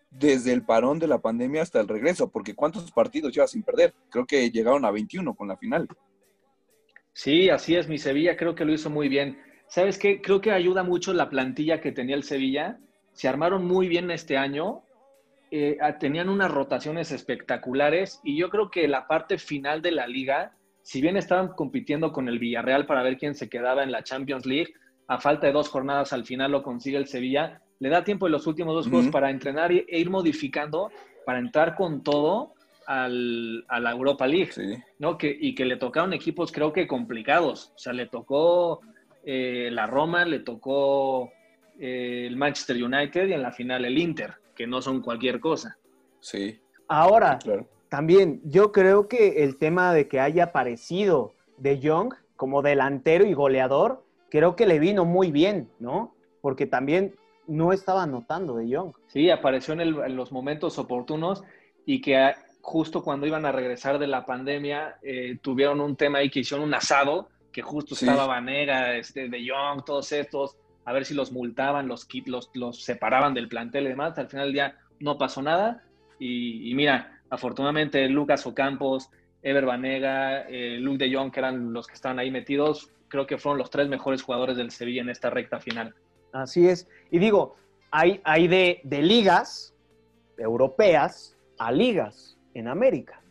desde 0.09 0.51
el 0.53 0.63
parón 0.63 0.99
de 0.99 1.07
la 1.07 1.19
pandemia 1.19 1.61
hasta 1.61 1.79
el 1.79 1.87
regreso, 1.87 2.29
porque 2.29 2.55
¿cuántos 2.55 2.91
partidos 2.91 3.33
lleva 3.33 3.47
sin 3.47 3.63
perder? 3.63 3.93
Creo 4.09 4.25
que 4.25 4.49
llegaron 4.51 4.85
a 4.85 4.91
21 4.91 5.33
con 5.35 5.47
la 5.47 5.57
final. 5.57 5.87
Sí, 7.13 7.49
así 7.49 7.75
es, 7.75 7.87
mi 7.87 7.97
Sevilla 7.97 8.35
creo 8.35 8.55
que 8.55 8.65
lo 8.65 8.73
hizo 8.73 8.89
muy 8.89 9.07
bien. 9.07 9.39
¿Sabes 9.67 9.97
qué? 9.97 10.21
Creo 10.21 10.41
que 10.41 10.51
ayuda 10.51 10.83
mucho 10.83 11.13
la 11.13 11.29
plantilla 11.29 11.81
que 11.81 11.91
tenía 11.91 12.15
el 12.15 12.23
Sevilla. 12.23 12.79
Se 13.13 13.27
armaron 13.27 13.65
muy 13.65 13.87
bien 13.87 14.09
este 14.11 14.37
año, 14.37 14.83
eh, 15.51 15.77
tenían 15.99 16.29
unas 16.29 16.49
rotaciones 16.49 17.11
espectaculares 17.11 18.19
y 18.23 18.37
yo 18.37 18.49
creo 18.49 18.71
que 18.71 18.87
la 18.87 19.07
parte 19.07 19.37
final 19.37 19.83
de 19.83 19.91
la 19.91 20.07
liga 20.07 20.57
si 20.83 21.01
bien 21.01 21.17
estaban 21.17 21.49
compitiendo 21.49 22.11
con 22.11 22.27
el 22.27 22.39
Villarreal 22.39 22.85
para 22.85 23.01
ver 23.01 23.17
quién 23.17 23.33
se 23.33 23.49
quedaba 23.49 23.83
en 23.83 23.91
la 23.91 24.03
Champions 24.03 24.45
League, 24.45 24.73
a 25.07 25.19
falta 25.19 25.47
de 25.47 25.53
dos 25.53 25.69
jornadas 25.69 26.13
al 26.13 26.25
final 26.25 26.51
lo 26.51 26.61
consigue 26.61 26.97
el 26.97 27.07
Sevilla, 27.07 27.61
le 27.79 27.89
da 27.89 28.03
tiempo 28.03 28.27
en 28.27 28.33
los 28.33 28.45
últimos 28.45 28.75
dos 28.75 28.85
uh 28.85 28.89
-huh. 28.89 28.91
juegos 28.91 29.11
para 29.11 29.29
entrenar 29.29 29.71
e 29.71 29.85
ir 29.89 30.09
modificando, 30.09 30.91
para 31.25 31.39
entrar 31.39 31.75
con 31.75 32.03
todo 32.03 32.53
al, 32.85 33.65
a 33.67 33.79
la 33.79 33.91
Europa 33.91 34.27
League, 34.27 34.51
sí. 34.51 34.75
¿no? 34.99 35.17
Que, 35.17 35.35
y 35.39 35.55
que 35.55 35.65
le 35.65 35.77
tocaron 35.77 36.13
equipos 36.13 36.51
creo 36.51 36.73
que 36.73 36.85
complicados, 36.85 37.71
o 37.75 37.79
sea, 37.79 37.93
le 37.93 38.07
tocó 38.07 38.81
eh, 39.25 39.69
la 39.71 39.87
Roma, 39.87 40.25
le 40.25 40.39
tocó 40.39 41.31
eh, 41.79 42.25
el 42.27 42.35
Manchester 42.35 42.83
United 42.83 43.27
y 43.27 43.33
en 43.33 43.41
la 43.41 43.51
final 43.51 43.85
el 43.85 43.97
Inter, 43.97 44.35
que 44.53 44.67
no 44.67 44.81
son 44.81 45.01
cualquier 45.01 45.39
cosa. 45.39 45.77
Sí. 46.19 46.59
Ahora, 46.89 47.37
claro. 47.37 47.67
También 47.93 48.41
yo 48.43 48.71
creo 48.71 49.07
que 49.07 49.43
el 49.43 49.57
tema 49.59 49.93
de 49.93 50.07
que 50.07 50.19
haya 50.19 50.45
aparecido 50.45 51.35
De 51.57 51.79
Jong 51.79 52.11
como 52.35 52.63
delantero 52.63 53.23
y 53.23 53.33
goleador 53.35 54.03
creo 54.31 54.55
que 54.55 54.65
le 54.65 54.79
vino 54.79 55.05
muy 55.05 55.31
bien, 55.31 55.69
¿no? 55.79 56.15
Porque 56.41 56.65
también 56.65 57.13
no 57.45 57.71
estaba 57.71 58.01
anotando 58.01 58.55
de 58.55 58.67
Young. 58.67 58.93
Sí, 59.09 59.29
apareció 59.29 59.75
en, 59.75 59.81
el- 59.81 59.99
en 60.07 60.15
los 60.15 60.31
momentos 60.31 60.79
oportunos 60.79 61.43
y 61.85 62.01
que 62.01 62.33
justo 62.61 63.03
cuando 63.03 63.27
iban 63.27 63.45
a 63.45 63.51
regresar 63.51 63.99
de 63.99 64.07
la 64.07 64.25
pandemia 64.25 64.95
eh, 65.03 65.37
tuvieron 65.43 65.79
un 65.79 65.95
tema 65.95 66.17
ahí 66.17 66.31
que 66.31 66.39
hicieron 66.39 66.65
un 66.65 66.73
asado, 66.73 67.29
que 67.51 67.61
justo 67.61 67.93
Sí. 67.93 68.05
estaba 68.07 68.25
Vanega, 68.25 68.95
este, 68.95 69.29
de 69.29 69.45
Young, 69.45 69.85
todos 69.85 70.11
estos, 70.13 70.57
a 70.83 70.93
ver 70.93 71.05
si 71.05 71.13
los 71.13 71.31
multaban, 71.31 71.87
los, 71.87 72.07
los, 72.25 72.49
los 72.55 72.83
separaban 72.83 73.35
del 73.35 73.47
plantel 73.49 73.85
y 73.85 73.89
demás. 73.89 74.17
Al 74.17 74.29
final 74.29 74.47
del 74.47 74.53
día 74.53 74.77
no 74.99 75.19
pasó 75.19 75.43
nada 75.43 75.83
y, 76.17 76.71
y 76.71 76.73
mira, 76.73 77.19
afortunadamente 77.29 78.07
Lucas 78.09 78.45
Ocampos, 78.45 79.09
Ever 79.41 79.65
Banega, 79.65 80.41
eh, 80.43 80.77
Luke 80.79 81.03
de 81.03 81.13
Jong, 81.13 81.31
que 81.31 81.39
eran 81.39 81.73
los 81.73 81.87
que 81.87 81.93
estaban 81.93 82.19
ahí 82.19 82.31
metidos, 82.31 82.89
creo 83.07 83.27
que 83.27 83.37
fueron 83.37 83.59
los 83.59 83.69
tres 83.69 83.87
mejores 83.89 84.23
jugadores 84.23 84.57
del 84.57 84.71
Sevilla 84.71 85.01
en 85.01 85.09
esta 85.09 85.29
recta 85.29 85.59
final. 85.59 85.93
Así 86.31 86.67
es. 86.67 86.87
Y 87.11 87.19
digo, 87.19 87.55
hay, 87.91 88.21
hay 88.23 88.47
de, 88.47 88.81
de 88.83 89.01
ligas 89.01 89.75
europeas 90.37 91.37
a 91.57 91.71
ligas 91.71 92.37
en 92.53 92.67
América. 92.67 93.21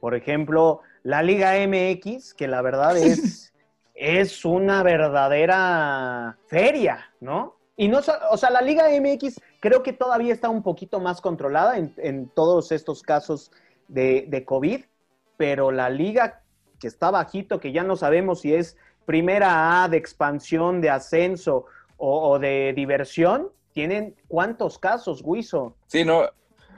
Por 0.00 0.14
ejemplo, 0.14 0.82
la 1.02 1.22
Liga 1.22 1.54
MX, 1.66 2.34
que 2.34 2.48
la 2.48 2.62
verdad 2.62 2.96
es, 2.96 3.52
es 3.94 4.44
una 4.44 4.82
verdadera 4.82 6.36
feria, 6.46 7.12
¿no? 7.20 7.56
Y 7.76 7.88
no, 7.88 8.00
o 8.30 8.36
sea, 8.36 8.50
la 8.50 8.62
Liga 8.62 8.88
MX 8.88 9.40
creo 9.64 9.82
que 9.82 9.94
todavía 9.94 10.34
está 10.34 10.50
un 10.50 10.62
poquito 10.62 11.00
más 11.00 11.22
controlada 11.22 11.78
en, 11.78 12.28
todos 12.28 12.70
estos 12.70 13.02
casos 13.02 13.50
de, 13.88 14.26
de 14.28 14.44
COVID, 14.44 14.84
pero 15.38 15.70
la 15.70 15.88
liga 15.88 16.42
que 16.78 16.86
está 16.86 17.10
bajito, 17.10 17.60
que 17.60 17.72
ya 17.72 17.82
no 17.82 17.96
sabemos 17.96 18.42
si 18.42 18.52
es 18.52 18.76
primera 19.06 19.82
A 19.82 19.88
de 19.88 19.96
expansión, 19.96 20.82
de 20.82 20.90
ascenso 20.90 21.64
o, 21.96 22.28
o 22.28 22.38
de 22.38 22.74
diversión, 22.76 23.52
tienen 23.72 24.14
cuántos 24.28 24.78
casos, 24.78 25.22
Guiso. 25.24 25.74
Sí, 25.86 26.04
no, 26.04 26.28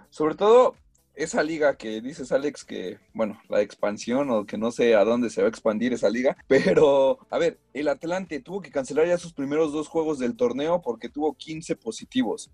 sobre 0.08 0.36
todo 0.36 0.76
esa 1.16 1.42
liga 1.42 1.76
que 1.76 2.00
dices, 2.00 2.30
Alex, 2.30 2.64
que, 2.64 3.00
bueno, 3.12 3.40
la 3.48 3.62
expansión 3.62 4.30
o 4.30 4.46
que 4.46 4.58
no 4.58 4.70
sé 4.70 4.94
a 4.94 5.02
dónde 5.02 5.30
se 5.30 5.40
va 5.40 5.48
a 5.48 5.50
expandir 5.50 5.92
esa 5.92 6.08
liga, 6.08 6.36
pero, 6.46 7.18
a 7.30 7.38
ver, 7.38 7.58
el 7.74 7.88
Atlante 7.88 8.38
tuvo 8.38 8.60
que 8.60 8.70
cancelar 8.70 9.08
ya 9.08 9.18
sus 9.18 9.32
primeros 9.32 9.72
dos 9.72 9.88
juegos 9.88 10.20
del 10.20 10.36
torneo 10.36 10.82
porque 10.82 11.08
tuvo 11.08 11.34
15 11.34 11.74
positivos. 11.74 12.52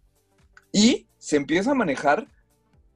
Y 0.72 1.06
se 1.18 1.36
empieza 1.36 1.72
a 1.72 1.74
manejar 1.74 2.26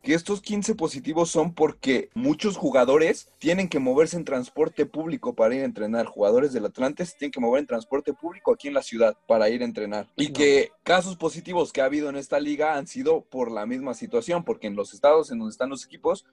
que 0.02 0.14
estos 0.14 0.40
15 0.40 0.76
positivos 0.76 1.30
son 1.30 1.52
porque 1.52 2.10
muchos 2.14 2.56
jugadores 2.56 3.28
tienen 3.38 3.68
que 3.68 3.80
moverse 3.80 4.16
en 4.16 4.24
transporte 4.24 4.86
público 4.86 5.34
para 5.34 5.54
ir 5.56 5.62
a 5.62 5.64
entrenar. 5.64 6.06
Jugadores 6.06 6.52
del 6.52 6.64
Atlante 6.66 7.04
se 7.04 7.16
tienen 7.18 7.32
que 7.32 7.40
mover 7.40 7.60
en 7.60 7.66
transporte 7.66 8.12
público 8.14 8.52
aquí 8.52 8.68
en 8.68 8.74
la 8.74 8.82
ciudad 8.82 9.16
para 9.26 9.48
ir 9.50 9.62
a 9.62 9.64
entrenar. 9.64 10.08
Y 10.16 10.28
que 10.32 10.70
casos 10.84 11.16
positivos 11.16 11.72
que 11.72 11.80
ha 11.80 11.86
habido 11.86 12.08
en 12.08 12.14
esta 12.16 12.38
liga 12.38 12.76
han 12.76 12.86
sido 12.86 13.22
por 13.22 13.50
la 13.50 13.66
misma 13.66 13.94
situación, 13.94 14.44
porque 14.44 14.68
en 14.68 14.76
los 14.76 14.94
estados 14.94 15.32
en 15.32 15.38
donde 15.40 15.50
están 15.50 15.70
los 15.70 15.84
equipos, 15.84 16.24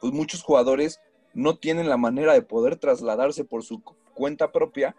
pues 0.00 0.12
muchos 0.12 0.42
jugadores 0.44 1.00
no 1.34 1.56
tienen 1.58 1.88
la 1.88 1.96
manera 1.96 2.32
de 2.32 2.42
poder 2.42 2.76
trasladarse 2.76 3.44
por 3.44 3.64
su 3.64 3.82
cu- 3.82 3.96
cuenta 4.14 4.52
propia 4.52 4.94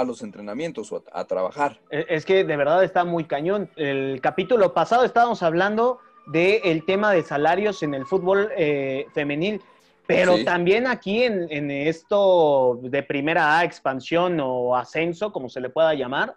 a 0.00 0.04
los 0.04 0.22
entrenamientos 0.22 0.90
o 0.92 1.02
a, 1.12 1.20
a 1.20 1.24
trabajar. 1.26 1.80
Eh, 1.90 2.06
Es 2.08 2.24
que 2.24 2.44
de 2.44 2.56
verdad 2.56 2.82
está 2.84 3.04
muy 3.04 3.24
cañón. 3.24 3.70
El 3.76 4.20
capítulo 4.20 4.74
pasado 4.74 5.04
estábamos 5.04 5.42
hablando 5.42 5.98
del 6.26 6.84
tema 6.84 7.12
de 7.12 7.22
salarios 7.22 7.82
en 7.82 7.94
el 7.94 8.04
fútbol 8.04 8.50
eh, 8.56 9.06
femenil, 9.14 9.60
pero 10.06 10.36
Sí. 10.36 10.44
también 10.44 10.86
aquí 10.86 11.22
en, 11.22 11.46
en 11.50 11.70
esto 11.70 12.78
de 12.82 13.02
primera 13.02 13.58
A, 13.58 13.64
expansión 13.64 14.38
o 14.40 14.76
ascenso, 14.76 15.32
como 15.32 15.48
se 15.48 15.60
le 15.60 15.70
pueda 15.70 15.94
llamar, 15.94 16.34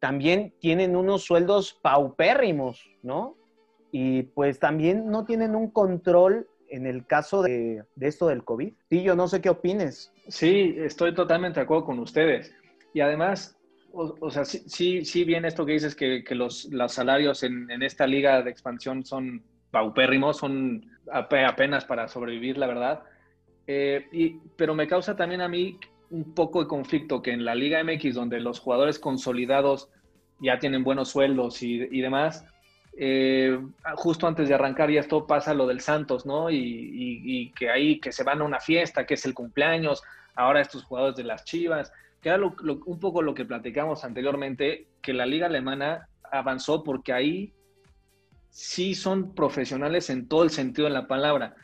también 0.00 0.52
tienen 0.60 0.94
unos 0.96 1.22
sueldos 1.24 1.78
paupérrimos, 1.82 2.88
¿no? 3.02 3.36
Y 3.90 4.22
pues 4.24 4.58
también 4.58 5.08
no 5.10 5.24
tienen 5.24 5.54
un 5.56 5.70
control 5.70 6.46
en 6.68 6.86
el 6.86 7.06
caso 7.06 7.42
de, 7.42 7.82
de 7.96 8.06
esto 8.06 8.26
del 8.28 8.44
COVID. 8.44 8.72
Sí, 8.90 9.02
yo 9.02 9.16
no 9.16 9.26
sé 9.26 9.40
qué 9.40 9.48
opines. 9.48 10.12
Sí, 10.28 10.74
estoy 10.78 11.14
totalmente 11.14 11.58
de 11.60 11.64
acuerdo 11.64 11.86
con 11.86 11.98
ustedes. 11.98 12.54
Y 12.92 13.00
además, 13.00 13.58
o, 13.92 14.30
sea, 14.30 14.44
sí, 14.44 14.62
sí, 14.66 15.04
sí 15.04 15.24
bien 15.24 15.44
esto 15.44 15.64
que 15.64 15.72
dices 15.72 15.94
que, 15.94 16.22
los, 16.30 16.66
los 16.66 16.92
salarios 16.92 17.42
en, 17.42 17.70
esta 17.82 18.06
liga 18.06 18.42
de 18.42 18.50
expansión 18.50 19.04
son 19.04 19.42
paupérrimos, 19.70 20.38
son 20.38 20.84
ape- 21.12 21.46
apenas 21.46 21.84
para 21.84 22.08
sobrevivir, 22.08 22.58
la 22.58 22.66
verdad. 22.66 23.02
Eh, 23.66 24.06
y, 24.12 24.40
pero 24.56 24.74
me 24.74 24.86
causa 24.86 25.16
también 25.16 25.40
a 25.40 25.48
mí 25.48 25.78
un 26.10 26.34
poco 26.34 26.62
de 26.62 26.68
conflicto 26.68 27.20
que 27.20 27.32
en 27.32 27.44
la 27.44 27.54
Liga 27.54 27.80
MX, 27.80 28.14
donde 28.14 28.40
los 28.40 28.60
jugadores 28.60 28.98
consolidados 28.98 29.90
ya 30.40 30.58
tienen 30.58 30.84
buenos 30.84 31.10
sueldos 31.10 31.62
y, 31.62 32.00
demás, 32.00 32.46
eh, 32.96 33.58
justo 33.96 34.26
antes 34.26 34.48
de 34.48 34.54
arrancar 34.54 34.90
ya 34.90 35.00
esto 35.00 35.26
pasa 35.26 35.52
lo 35.52 35.66
del 35.66 35.80
Santos, 35.80 36.24
¿no? 36.24 36.50
Y- 36.50 36.56
y 37.24 37.52
que 37.52 37.68
ahí 37.68 38.00
que 38.00 38.12
se 38.12 38.24
van 38.24 38.40
a 38.40 38.44
una 38.44 38.60
fiesta, 38.60 39.04
que 39.04 39.14
es 39.14 39.26
el 39.26 39.34
cumpleaños, 39.34 40.02
ahora 40.34 40.60
estos 40.60 40.84
jugadores 40.84 41.16
de 41.16 41.24
las 41.24 41.44
Chivas, 41.44 41.92
que 42.20 42.28
era 42.30 42.38
lo- 42.38 42.54
lo- 42.62 42.80
un 42.86 42.98
poco 42.98 43.22
lo 43.22 43.34
que 43.34 43.44
platicamos 43.44 44.04
anteriormente, 44.04 44.86
que 45.02 45.12
la 45.12 45.26
liga 45.26 45.46
alemana 45.46 46.08
avanzó 46.30 46.82
porque 46.82 47.12
ahí 47.12 47.52
sí 48.50 48.94
son 48.94 49.34
profesionales 49.34 50.10
en 50.10 50.28
todo 50.28 50.42
el 50.42 50.50
sentido 50.50 50.88
de 50.88 50.94
la 50.94 51.06
palabra. 51.06 51.54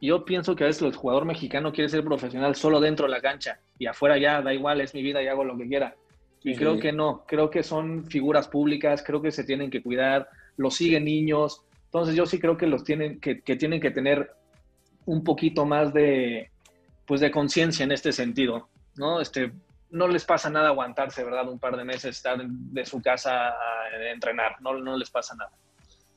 Yo 0.00 0.24
pienso 0.24 0.56
que 0.56 0.64
a 0.64 0.66
veces 0.66 0.82
el 0.82 0.94
jugador 0.94 1.24
mexicano 1.24 1.72
quiere 1.72 1.88
ser 1.88 2.04
profesional 2.04 2.54
solo 2.56 2.80
dentro 2.80 3.06
de 3.06 3.12
la 3.12 3.20
cancha 3.20 3.60
y 3.78 3.86
afuera 3.86 4.18
ya 4.18 4.42
da 4.42 4.52
igual, 4.52 4.80
es 4.80 4.94
mi 4.94 5.02
vida 5.02 5.22
y 5.22 5.28
hago 5.28 5.44
lo 5.44 5.56
que 5.56 5.68
quiera. 5.68 5.94
Y 6.42 6.52
Sí. 6.54 6.58
creo 6.58 6.78
que 6.80 6.92
no, 6.92 7.24
creo 7.26 7.50
que 7.50 7.62
son 7.62 8.04
figuras 8.06 8.48
públicas, 8.48 9.02
creo 9.06 9.22
que 9.22 9.30
se 9.30 9.44
tienen 9.44 9.70
que 9.70 9.82
cuidar, 9.82 10.28
los 10.56 10.74
siguen 10.74 11.04
niños. 11.04 11.62
Entonces 11.84 12.16
yo 12.16 12.26
sí 12.26 12.40
creo 12.40 12.56
que 12.56 12.66
los 12.66 12.82
tienen 12.84 13.20
que, 13.20 13.40
que 13.42 13.54
tienen 13.56 13.80
que 13.80 13.92
tener 13.92 14.30
un 15.06 15.22
poquito 15.24 15.64
más 15.64 15.92
de 15.94 16.50
pues 17.06 17.20
de 17.20 17.30
conciencia 17.30 17.84
en 17.84 17.92
este 17.92 18.12
sentido, 18.12 18.68
¿no? 18.96 19.20
Este 19.20 19.52
no 19.92 20.08
les 20.08 20.24
pasa 20.24 20.50
nada 20.50 20.68
aguantarse, 20.68 21.22
¿verdad? 21.22 21.48
Un 21.48 21.58
par 21.58 21.76
de 21.76 21.84
meses 21.84 22.16
estar 22.16 22.38
de 22.44 22.84
su 22.84 23.00
casa 23.00 23.48
a 23.48 23.54
entrenar, 24.12 24.60
no, 24.60 24.74
no 24.78 24.96
les 24.96 25.10
pasa 25.10 25.34
nada. 25.36 25.52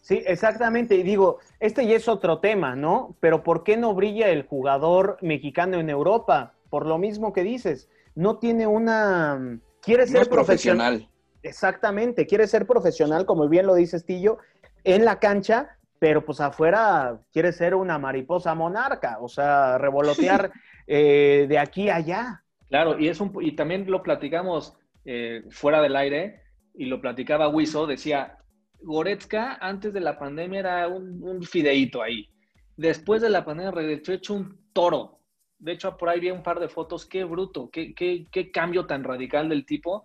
Sí, 0.01 0.21
exactamente. 0.25 0.95
Y 0.95 1.03
digo, 1.03 1.39
este 1.59 1.85
ya 1.87 1.95
es 1.95 2.07
otro 2.07 2.39
tema, 2.39 2.75
¿no? 2.75 3.15
Pero 3.19 3.43
¿por 3.43 3.63
qué 3.63 3.75
no 3.75 3.93
brilla 3.93 4.29
el 4.29 4.43
jugador 4.47 5.17
mexicano 5.21 5.79
en 5.79 5.89
Europa? 5.89 6.53
Por 6.69 6.85
lo 6.85 6.97
mismo 6.97 7.33
que 7.33 7.43
dices, 7.43 7.89
no 8.13 8.37
tiene 8.37 8.67
una... 8.67 9.59
Quiere 9.81 10.05
No 10.05 10.11
ser 10.11 10.21
es 10.21 10.27
profesional. 10.29 10.93
profesional. 10.93 11.15
Exactamente, 11.43 12.25
quiere 12.25 12.47
ser 12.47 12.65
profesional, 12.65 13.25
como 13.25 13.47
bien 13.47 13.67
lo 13.67 13.75
dice 13.75 13.99
Stillo, 13.99 14.39
en 14.83 15.05
la 15.05 15.19
cancha, 15.19 15.77
pero 15.99 16.25
pues 16.25 16.39
afuera 16.41 17.19
quiere 17.31 17.51
ser 17.51 17.75
una 17.75 17.99
mariposa 17.99 18.55
monarca, 18.55 19.17
o 19.21 19.27
sea, 19.27 19.77
revolotear 19.77 20.51
eh, 20.87 21.45
de 21.47 21.59
aquí 21.59 21.89
a 21.89 21.95
allá. 21.97 22.43
Claro, 22.69 22.99
y, 22.99 23.07
es 23.07 23.19
un, 23.21 23.31
y 23.41 23.51
también 23.53 23.89
lo 23.89 24.01
platicamos 24.03 24.75
eh, 25.05 25.43
fuera 25.49 25.81
del 25.81 25.95
aire, 25.95 26.41
y 26.73 26.85
lo 26.85 26.99
platicaba 26.99 27.47
Wiso, 27.47 27.85
decía, 27.87 28.37
Goretzka 28.81 29.57
antes 29.61 29.93
de 29.93 30.01
la 30.01 30.17
pandemia 30.19 30.59
era 30.59 30.87
un, 30.87 31.21
un 31.23 31.41
fideíto 31.43 32.01
ahí. 32.01 32.29
Después 32.77 33.21
de 33.21 33.29
la 33.29 33.45
pandemia 33.45 33.71
regresó 33.71 34.11
hecho 34.13 34.33
un 34.33 34.59
toro. 34.73 35.19
De 35.57 35.71
hecho, 35.71 35.95
por 35.95 36.09
ahí 36.09 36.19
vi 36.19 36.31
un 36.31 36.43
par 36.43 36.59
de 36.59 36.67
fotos, 36.67 37.05
qué 37.05 37.23
bruto, 37.23 37.69
qué, 37.71 37.93
qué, 37.93 38.25
qué 38.31 38.51
cambio 38.51 38.85
tan 38.85 39.03
radical 39.03 39.47
del 39.47 39.65
tipo, 39.65 40.03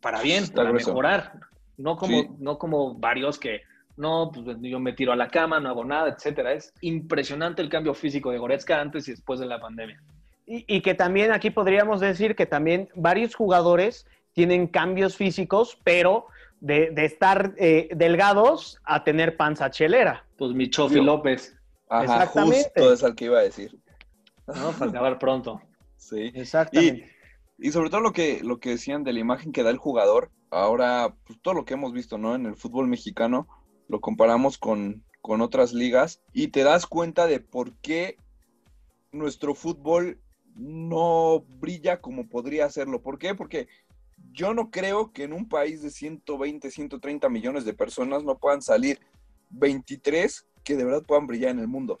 para 0.00 0.20
bien, 0.20 0.44
Está 0.44 0.56
para 0.56 0.68
grueso. 0.70 0.90
mejorar. 0.90 1.32
No 1.78 1.96
como, 1.96 2.20
Sí. 2.20 2.28
no 2.38 2.58
como 2.58 2.94
varios 2.98 3.38
que, 3.38 3.62
no, 3.96 4.30
pues 4.32 4.58
yo 4.60 4.78
me 4.78 4.92
tiro 4.92 5.12
a 5.12 5.16
la 5.16 5.28
cama, 5.28 5.58
no 5.58 5.70
hago 5.70 5.84
nada, 5.84 6.10
etcétera. 6.10 6.52
Es 6.52 6.74
impresionante 6.82 7.62
el 7.62 7.70
cambio 7.70 7.94
físico 7.94 8.30
de 8.30 8.38
Goretzka 8.38 8.78
antes 8.80 9.08
y 9.08 9.12
después 9.12 9.40
de 9.40 9.46
la 9.46 9.58
pandemia. 9.58 9.98
Y, 10.50 10.64
y 10.66 10.80
que 10.80 10.94
también 10.94 11.30
aquí 11.30 11.50
podríamos 11.50 12.00
decir 12.00 12.34
que 12.34 12.44
también 12.44 12.88
varios 12.96 13.36
jugadores 13.36 14.04
tienen 14.32 14.66
cambios 14.66 15.16
físicos, 15.16 15.78
pero 15.84 16.26
de, 16.60 16.90
de 16.90 17.04
estar 17.04 17.54
eh, 17.56 17.88
delgados 17.94 18.80
a 18.82 19.04
tener 19.04 19.36
panza 19.36 19.70
chelera. 19.70 20.26
Pues 20.36 20.52
mi 20.52 20.68
Chofi 20.68 21.00
López, 21.00 21.56
Ajá, 21.88 22.04
Exactamente. 22.04 22.72
justo 22.74 22.92
es 22.92 23.04
al 23.04 23.14
que 23.14 23.24
iba 23.26 23.38
a 23.38 23.42
decir. 23.42 23.78
¿no? 24.46 24.72
Para 24.72 24.90
acabar 24.90 25.18
pronto. 25.18 25.60
Sí. 25.96 26.32
Exactamente. 26.34 27.12
Y, 27.58 27.68
y 27.68 27.72
sobre 27.72 27.90
todo 27.90 28.00
lo 28.00 28.12
que, 28.12 28.40
lo 28.42 28.58
que 28.58 28.70
decían 28.70 29.04
de 29.04 29.12
la 29.12 29.20
imagen 29.20 29.52
que 29.52 29.62
da 29.62 29.68
el 29.68 29.76
jugador, 29.76 30.30
ahora 30.50 31.14
pues, 31.26 31.38
todo 31.42 31.52
lo 31.52 31.66
que 31.66 31.74
hemos 31.74 31.92
visto 31.92 32.16
¿no? 32.16 32.34
en 32.34 32.46
el 32.46 32.56
fútbol 32.56 32.88
mexicano 32.88 33.46
lo 33.86 34.00
comparamos 34.00 34.56
con, 34.56 35.04
con 35.20 35.42
otras 35.42 35.74
ligas 35.74 36.22
y 36.32 36.48
te 36.48 36.64
das 36.64 36.86
cuenta 36.86 37.26
de 37.26 37.38
por 37.38 37.74
qué 37.76 38.16
nuestro 39.12 39.54
fútbol 39.54 40.18
no 40.54 41.44
brilla 41.60 42.00
como 42.00 42.28
podría 42.28 42.64
hacerlo. 42.66 43.02
¿Por 43.02 43.18
qué? 43.18 43.34
Porque 43.34 43.68
yo 44.32 44.54
no 44.54 44.70
creo 44.70 45.12
que 45.12 45.24
en 45.24 45.32
un 45.32 45.48
país 45.48 45.82
de 45.82 45.90
120, 45.90 46.70
130 46.70 47.28
millones 47.28 47.64
de 47.64 47.74
personas 47.74 48.24
no 48.24 48.38
puedan 48.38 48.62
salir 48.62 49.00
23 49.50 50.46
que 50.64 50.76
de 50.76 50.84
verdad 50.84 51.04
puedan 51.06 51.26
brillar 51.26 51.50
en 51.50 51.60
el 51.60 51.68
mundo. 51.68 51.98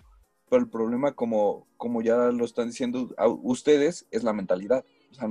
Pero 0.48 0.62
el 0.62 0.68
problema, 0.68 1.12
como, 1.12 1.66
como 1.76 2.02
ya 2.02 2.16
lo 2.30 2.44
están 2.44 2.68
diciendo 2.68 3.14
a- 3.16 3.28
ustedes, 3.28 4.06
es 4.10 4.22
la 4.24 4.32
mentalidad. 4.32 4.84
O 5.10 5.14
sea, 5.14 5.28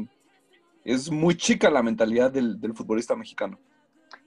es 0.83 1.11
muy 1.11 1.35
chica 1.35 1.69
la 1.69 1.83
mentalidad 1.83 2.31
del, 2.31 2.59
del 2.59 2.73
futbolista 2.73 3.15
mexicano. 3.15 3.59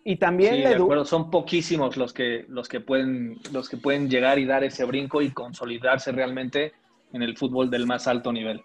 Y 0.04 0.16
también 0.16 0.54
Sí, 0.56 0.60
de 0.60 0.74
acuerdo, 0.74 1.04
son 1.04 1.30
poquísimos 1.30 1.96
los 1.96 2.12
que, 2.12 2.44
los, 2.48 2.68
que 2.68 2.80
pueden, 2.80 3.38
los 3.52 3.68
que 3.68 3.76
pueden 3.76 4.08
llegar 4.08 4.38
y 4.38 4.44
dar 4.44 4.64
ese 4.64 4.84
brinco 4.84 5.22
y 5.22 5.30
consolidarse 5.30 6.12
realmente 6.12 6.72
en 7.12 7.22
el 7.22 7.36
fútbol 7.36 7.70
del 7.70 7.86
más 7.86 8.06
alto 8.06 8.32
nivel. 8.32 8.62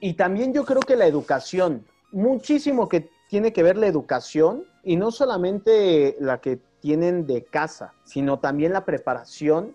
Y 0.00 0.14
también 0.14 0.52
yo 0.52 0.64
creo 0.64 0.80
que 0.80 0.96
la 0.96 1.06
educación, 1.06 1.84
muchísimo 2.12 2.88
que 2.88 3.10
tiene 3.28 3.52
que 3.52 3.62
ver 3.62 3.76
la 3.76 3.86
educación 3.86 4.64
y 4.82 4.96
no 4.96 5.10
solamente 5.10 6.16
la 6.20 6.40
que 6.40 6.60
tienen 6.80 7.26
de 7.26 7.44
casa, 7.44 7.92
sino 8.04 8.38
también 8.38 8.72
la 8.72 8.84
preparación 8.84 9.74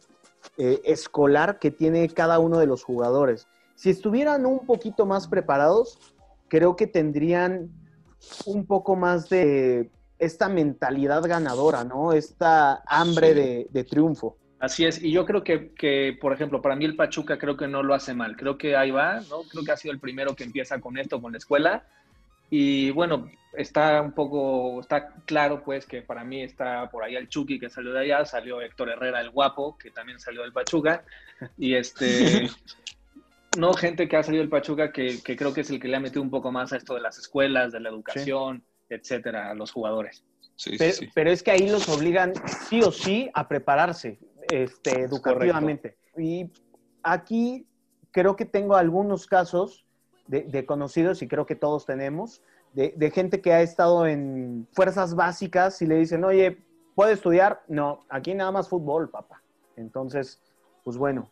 eh, 0.58 0.82
escolar 0.84 1.60
que 1.60 1.72
tiene 1.72 2.08
cada 2.10 2.40
uno 2.40 2.58
de 2.60 2.66
los 2.68 2.84
jugadores. 2.84 3.48
Si 3.76 3.90
estuvieran 3.90 4.46
un 4.46 4.66
poquito 4.66 5.06
más 5.06 5.28
preparados, 5.28 6.00
creo 6.48 6.76
que 6.76 6.88
tendrían 6.88 7.70
un 8.46 8.66
poco 8.66 8.96
más 8.96 9.30
de 9.30 9.92
esta 10.18 10.48
mentalidad 10.50 11.24
ganadora, 11.24 11.84
¿no? 11.84 12.14
Esta 12.14 12.84
hambre 12.88 13.30
Sí. 13.30 13.34
de, 13.36 13.68
de 13.72 13.84
triunfo. 13.84 14.38
Así 14.66 14.84
es, 14.84 15.04
y 15.04 15.12
yo 15.12 15.28
creo 15.28 15.44
que, 15.44 15.70
que, 15.76 16.18
por 16.20 16.34
ejemplo, 16.34 16.60
para 16.60 16.76
mí 16.76 16.86
el 16.86 16.96
Pachuca 16.96 17.38
creo 17.38 17.56
que 17.56 17.68
no 17.68 17.84
lo 17.84 17.94
hace 17.94 18.16
mal. 18.16 18.36
Creo 18.36 18.58
que 18.58 18.76
ahí 18.76 18.90
va, 18.90 19.20
¿no? 19.30 19.44
Creo 19.44 19.64
que 19.64 19.72
ha 19.72 19.78
sido 19.78 19.94
el 19.94 20.00
primero 20.00 20.36
que 20.36 20.44
empieza 20.44 20.82
con 20.82 20.98
esto, 20.98 21.22
con 21.22 21.34
la 21.34 21.38
escuela. 21.38 21.86
Y 22.50 22.90
bueno, 22.90 23.30
está 23.54 24.02
un 24.02 24.14
poco, 24.14 24.82
está 24.82 25.14
claro 25.26 25.62
pues 25.64 25.86
que 25.86 26.02
para 26.02 26.24
mí 26.24 26.42
está 26.42 26.90
por 26.90 27.04
ahí 27.04 27.16
el 27.16 27.30
Chucky 27.30 27.60
que 27.60 27.70
salió 27.70 27.94
de 27.94 28.00
allá, 28.00 28.26
salió 28.26 28.60
Héctor 28.60 28.90
Herrera 28.90 29.22
el 29.22 29.30
guapo, 29.30 29.78
que 29.78 29.92
también 29.92 30.20
salió 30.20 30.42
del 30.42 30.52
Pachuca. 30.52 31.04
Y 31.60 31.76
este, 31.76 32.50
no, 33.60 33.72
gente 33.74 34.08
que 34.08 34.18
ha 34.18 34.24
salido 34.24 34.42
del 34.42 34.50
Pachuca 34.50 34.92
que, 34.92 35.22
que 35.22 35.36
creo 35.36 35.54
que 35.54 35.62
es 35.62 35.70
el 35.70 35.80
que 35.80 35.88
le 35.88 35.98
ha 35.98 36.00
metido 36.00 36.24
un 36.24 36.32
poco 36.32 36.52
más 36.52 36.74
a 36.74 36.78
esto 36.78 36.96
de 36.96 37.02
las 37.02 37.20
escuelas, 37.20 37.72
de 37.72 37.82
la 37.82 37.90
educación, 37.90 38.64
etcétera, 38.90 39.52
a 39.52 39.54
los 39.54 39.72
jugadores. 39.72 40.24
pero, 40.80 40.94
pero 41.14 41.30
es 41.30 41.44
que 41.44 41.52
ahí 41.52 41.70
los 41.70 41.88
obligan 41.88 42.34
sí 42.68 42.82
o 42.82 42.92
sí 42.92 43.30
a 43.36 43.48
prepararse 43.48 44.18
este, 44.50 45.02
educativamente. 45.02 45.98
Y 46.18 46.52
aquí 47.04 47.68
creo 48.12 48.36
que 48.36 48.46
tengo 48.46 48.76
algunos 48.76 49.28
casos 49.28 49.86
de, 50.28 50.44
de 50.44 50.66
conocidos, 50.66 51.22
y 51.22 51.28
creo 51.28 51.46
que 51.46 51.56
todos 51.56 51.86
tenemos, 51.86 52.42
de, 52.74 52.94
de 52.98 53.12
gente 53.12 53.42
que 53.42 53.54
ha 53.54 53.62
estado 53.62 54.08
en 54.08 54.68
fuerzas 54.74 55.16
básicas 55.16 55.82
y 55.82 55.86
le 55.86 55.96
dicen, 55.96 56.24
oye, 56.24 56.58
¿puedo 56.96 57.12
estudiar? 57.12 57.62
No, 57.68 58.00
aquí 58.10 58.34
nada 58.34 58.52
más 58.52 58.68
fútbol, 58.70 59.10
papá. 59.10 59.42
Entonces, 59.78 60.42
pues 60.84 60.98
bueno, 60.98 61.30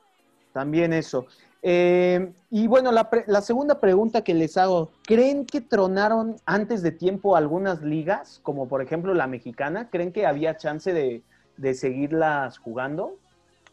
también 0.53 0.93
eso. 0.93 1.25
Eh, 1.61 2.33
y 2.49 2.67
bueno, 2.67 2.91
la, 2.91 3.09
pre- 3.09 3.23
la 3.27 3.41
segunda 3.41 3.79
pregunta 3.79 4.21
que 4.23 4.33
les 4.33 4.57
hago, 4.57 4.91
¿creen 5.03 5.45
que 5.45 5.61
tronaron 5.61 6.35
antes 6.45 6.81
de 6.81 6.91
tiempo 6.91 7.35
algunas 7.37 7.81
ligas, 7.81 8.41
como 8.43 8.67
por 8.67 8.81
ejemplo 8.81 9.13
la 9.13 9.27
mexicana? 9.27 9.89
¿Creen 9.89 10.11
que 10.11 10.25
había 10.25 10.57
chance 10.57 10.91
de, 10.93 11.23
de 11.57 11.73
seguirlas 11.73 12.57
jugando? 12.57 13.17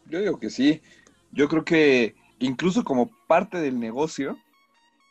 Yo 0.07 0.20
digo 0.20 0.39
que 0.39 0.51
sí. 0.51 0.83
Yo 1.33 1.49
creo 1.49 1.64
que 1.64 2.14
incluso 2.39 2.85
como 2.85 3.11
parte 3.26 3.59
del 3.59 3.78
negocio, 3.78 4.39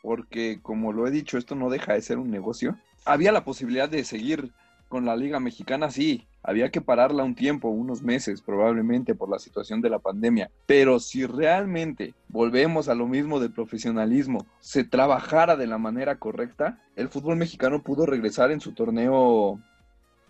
porque 0.02 0.60
como 0.62 0.92
lo 0.92 1.06
he 1.06 1.10
dicho, 1.10 1.38
esto 1.38 1.54
no 1.54 1.70
deja 1.70 1.94
de 1.94 2.02
ser 2.02 2.18
un 2.18 2.30
negocio, 2.30 2.76
había 3.04 3.32
la 3.32 3.44
posibilidad 3.44 3.88
de 3.88 4.04
seguir 4.04 4.52
con 4.88 5.04
la 5.06 5.16
Liga 5.16 5.40
Mexicana, 5.40 5.90
sí. 5.90 6.26
Había 6.42 6.70
que 6.70 6.80
pararla 6.80 7.22
un 7.22 7.34
tiempo, 7.34 7.68
unos 7.68 8.02
meses 8.02 8.40
probablemente 8.42 9.14
por 9.14 9.30
la 9.30 9.38
situación 9.38 9.80
de 9.82 9.90
la 9.90 9.98
pandemia. 9.98 10.50
Pero 10.66 10.98
si 10.98 11.26
realmente 11.26 12.14
volvemos 12.28 12.88
a 12.88 12.94
lo 12.94 13.06
mismo 13.06 13.40
del 13.40 13.52
profesionalismo, 13.52 14.46
se 14.58 14.82
trabajara 14.82 15.56
de 15.56 15.66
la 15.66 15.78
manera 15.78 16.18
correcta, 16.18 16.82
el 16.96 17.08
fútbol 17.08 17.36
mexicano 17.36 17.82
pudo 17.82 18.04
regresar 18.04 18.50
en 18.50 18.60
su 18.60 18.72
torneo 18.72 19.60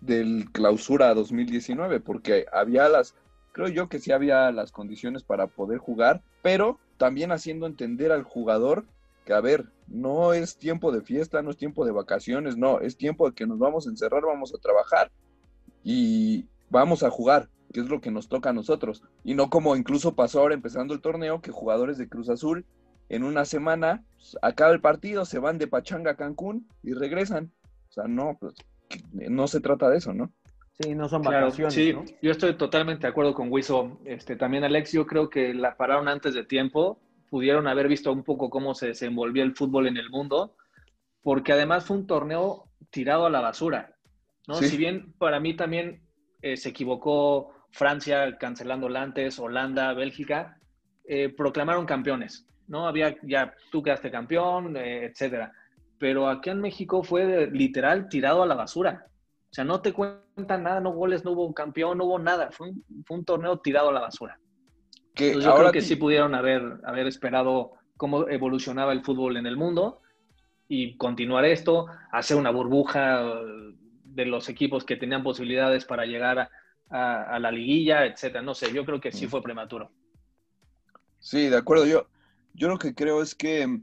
del 0.00 0.50
clausura 0.52 1.14
2019, 1.14 2.00
porque 2.00 2.46
había 2.52 2.88
las, 2.88 3.14
creo 3.52 3.68
yo 3.68 3.88
que 3.88 3.98
sí 3.98 4.12
había 4.12 4.50
las 4.52 4.72
condiciones 4.72 5.22
para 5.22 5.46
poder 5.46 5.78
jugar, 5.78 6.22
pero 6.42 6.78
también 6.96 7.32
haciendo 7.32 7.66
entender 7.66 8.12
al 8.12 8.22
jugador 8.22 8.84
que, 9.24 9.32
a 9.32 9.40
ver, 9.40 9.66
no 9.88 10.32
es 10.32 10.56
tiempo 10.56 10.92
de 10.92 11.02
fiesta, 11.02 11.42
no 11.42 11.50
es 11.50 11.56
tiempo 11.56 11.84
de 11.84 11.92
vacaciones, 11.92 12.56
no, 12.56 12.80
es 12.80 12.96
tiempo 12.96 13.28
de 13.28 13.34
que 13.34 13.46
nos 13.46 13.58
vamos 13.58 13.86
a 13.86 13.90
encerrar, 13.90 14.22
vamos 14.22 14.54
a 14.54 14.58
trabajar 14.58 15.10
y 15.82 16.46
vamos 16.70 17.02
a 17.02 17.10
jugar, 17.10 17.48
que 17.72 17.80
es 17.80 17.88
lo 17.88 18.00
que 18.00 18.10
nos 18.10 18.28
toca 18.28 18.50
a 18.50 18.54
nosotros. 18.54 19.02
Y 19.24 19.34
no 19.34 19.50
como 19.50 19.76
incluso 19.76 20.14
pasó 20.14 20.40
ahora 20.40 20.54
empezando 20.54 20.94
el 20.94 21.00
torneo, 21.00 21.40
que 21.40 21.50
jugadores 21.50 21.98
de 21.98 22.08
Cruz 22.08 22.28
Azul 22.28 22.64
en 23.08 23.24
una 23.24 23.44
semana 23.44 24.04
pues, 24.16 24.38
acaba 24.40 24.72
el 24.72 24.80
partido, 24.80 25.24
se 25.24 25.38
van 25.38 25.58
de 25.58 25.66
Pachanga 25.66 26.12
a 26.12 26.16
Cancún 26.16 26.68
y 26.82 26.92
regresan. 26.92 27.52
O 27.88 27.92
sea, 27.92 28.04
no, 28.04 28.36
pues 28.38 28.54
no 29.12 29.46
se 29.46 29.60
trata 29.60 29.88
de 29.88 29.98
eso, 29.98 30.12
¿no? 30.12 30.32
Sí, 30.80 30.94
no 30.94 31.08
son 31.08 31.22
Claro, 31.22 31.46
vacaciones, 31.46 31.74
sí, 31.74 31.92
¿no? 31.92 32.04
yo 32.22 32.30
estoy 32.30 32.54
totalmente 32.54 33.02
de 33.02 33.08
acuerdo 33.08 33.34
con 33.34 33.52
Wiso. 33.52 34.00
Este, 34.04 34.36
también, 34.36 34.64
Alex, 34.64 34.92
yo 34.92 35.06
creo 35.06 35.28
que 35.28 35.52
la 35.52 35.76
pararon 35.76 36.08
antes 36.08 36.34
de 36.34 36.44
tiempo. 36.44 36.98
Pudieron 37.28 37.68
haber 37.68 37.86
visto 37.86 38.10
un 38.12 38.24
poco 38.24 38.48
cómo 38.48 38.74
se 38.74 38.88
desenvolvía 38.88 39.42
el 39.42 39.54
fútbol 39.54 39.86
en 39.86 39.98
el 39.98 40.08
mundo, 40.10 40.56
porque 41.22 41.52
además 41.52 41.84
fue 41.84 41.98
un 41.98 42.06
torneo 42.06 42.64
tirado 42.90 43.26
a 43.26 43.30
la 43.30 43.40
basura. 43.40 43.94
¿no? 44.48 44.54
Sí. 44.54 44.68
Si 44.68 44.76
bien 44.76 45.12
para 45.18 45.38
mí 45.38 45.54
también 45.54 46.02
eh, 46.42 46.56
se 46.56 46.70
equivocó 46.70 47.52
Francia 47.72 48.36
cancelándola 48.38 49.02
antes, 49.02 49.38
Holanda, 49.38 49.92
Bélgica, 49.92 50.58
eh, 51.04 51.28
proclamaron 51.28 51.84
campeones. 51.86 52.46
¿no? 52.66 52.86
Había 52.88 53.16
ya 53.22 53.54
tú 53.70 53.82
quedaste 53.82 54.10
campeón, 54.10 54.76
eh, 54.76 55.04
etcétera. 55.04 55.52
Pero 56.00 56.28
aquí 56.30 56.48
en 56.48 56.60
México 56.62 57.02
fue 57.04 57.26
de- 57.26 57.46
literal 57.50 58.08
tirado 58.08 58.42
a 58.42 58.46
la 58.46 58.54
basura. 58.54 59.06
O 59.50 59.54
sea, 59.54 59.64
no 59.64 59.82
te 59.82 59.92
cuentan 59.92 60.62
nada, 60.62 60.80
no 60.80 60.92
goles, 60.92 61.24
no 61.26 61.32
hubo 61.32 61.52
campeón, 61.52 61.98
no 61.98 62.06
hubo 62.06 62.18
nada. 62.18 62.50
Fue 62.52 62.70
un, 62.70 62.84
fue 63.06 63.18
un 63.18 63.24
torneo 63.26 63.58
tirado 63.58 63.90
a 63.90 63.92
la 63.92 64.00
basura. 64.00 64.40
Que 65.14 65.26
Entonces, 65.28 65.50
yo 65.50 65.56
creo 65.56 65.72
que 65.72 65.82
sí 65.82 65.96
pudieron 65.96 66.34
haber, 66.34 66.62
haber 66.84 67.06
esperado 67.06 67.72
cómo 67.98 68.26
evolucionaba 68.30 68.92
el 68.94 69.02
fútbol 69.04 69.36
en 69.36 69.44
el 69.46 69.58
mundo 69.58 70.00
y 70.68 70.96
continuar 70.96 71.44
esto, 71.44 71.86
hacer 72.12 72.38
una 72.38 72.50
burbuja 72.50 73.22
de 74.04 74.24
los 74.24 74.48
equipos 74.48 74.84
que 74.86 74.96
tenían 74.96 75.22
posibilidades 75.22 75.84
para 75.84 76.06
llegar 76.06 76.38
a, 76.38 76.50
a- 76.88 77.24
a 77.34 77.38
la 77.40 77.50
liguilla, 77.50 78.06
etcétera. 78.06 78.40
No 78.42 78.54
sé, 78.54 78.72
yo 78.72 78.86
creo 78.86 79.00
que 79.02 79.12
sí 79.12 79.26
fue 79.26 79.42
prematuro. 79.42 79.90
Sí, 81.18 81.48
de 81.48 81.56
acuerdo. 81.58 81.84
Yo, 81.86 82.06
yo 82.54 82.68
lo 82.68 82.78
que 82.78 82.94
creo 82.94 83.20
es 83.20 83.34
que, 83.34 83.80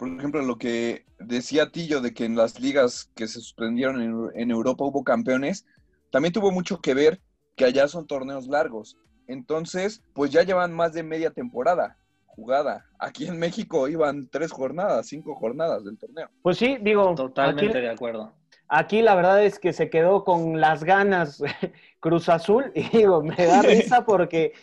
por 0.00 0.08
ejemplo, 0.08 0.40
lo 0.40 0.56
que 0.56 1.04
decía 1.18 1.70
Tillo 1.70 2.00
de 2.00 2.14
que 2.14 2.24
en 2.24 2.34
las 2.34 2.58
ligas 2.58 3.10
que 3.14 3.28
se 3.28 3.38
suspendieron 3.38 4.00
en, 4.00 4.40
en 4.40 4.50
Europa 4.50 4.82
hubo 4.82 5.04
campeones, 5.04 5.66
también 6.10 6.32
tuvo 6.32 6.50
mucho 6.50 6.80
que 6.80 6.94
ver 6.94 7.20
que 7.54 7.66
allá 7.66 7.86
son 7.86 8.06
torneos 8.06 8.46
largos. 8.46 8.96
Entonces, 9.28 10.02
pues 10.14 10.30
ya 10.30 10.42
llevan 10.42 10.72
más 10.72 10.94
de 10.94 11.02
media 11.02 11.32
temporada 11.32 11.98
jugada. 12.24 12.86
Aquí 12.98 13.26
en 13.26 13.38
México 13.38 13.88
iban 13.88 14.30
tres 14.30 14.52
jornadas, 14.52 15.06
cinco 15.06 15.34
jornadas 15.34 15.84
del 15.84 15.98
torneo. 15.98 16.30
Pues 16.40 16.56
sí, 16.56 16.78
digo, 16.80 17.14
Totalmente 17.14 17.68
aquí, 17.68 17.80
de 17.80 17.90
acuerdo. 17.90 18.32
aquí 18.68 19.02
la 19.02 19.14
verdad 19.14 19.44
es 19.44 19.58
que 19.58 19.74
se 19.74 19.90
quedó 19.90 20.24
con 20.24 20.62
las 20.62 20.82
ganas 20.82 21.42
Cruz 22.00 22.30
Azul 22.30 22.72
y 22.74 22.88
digo, 22.88 23.22
me 23.22 23.36
da 23.36 23.60
risa 23.62 24.06
porque, 24.06 24.54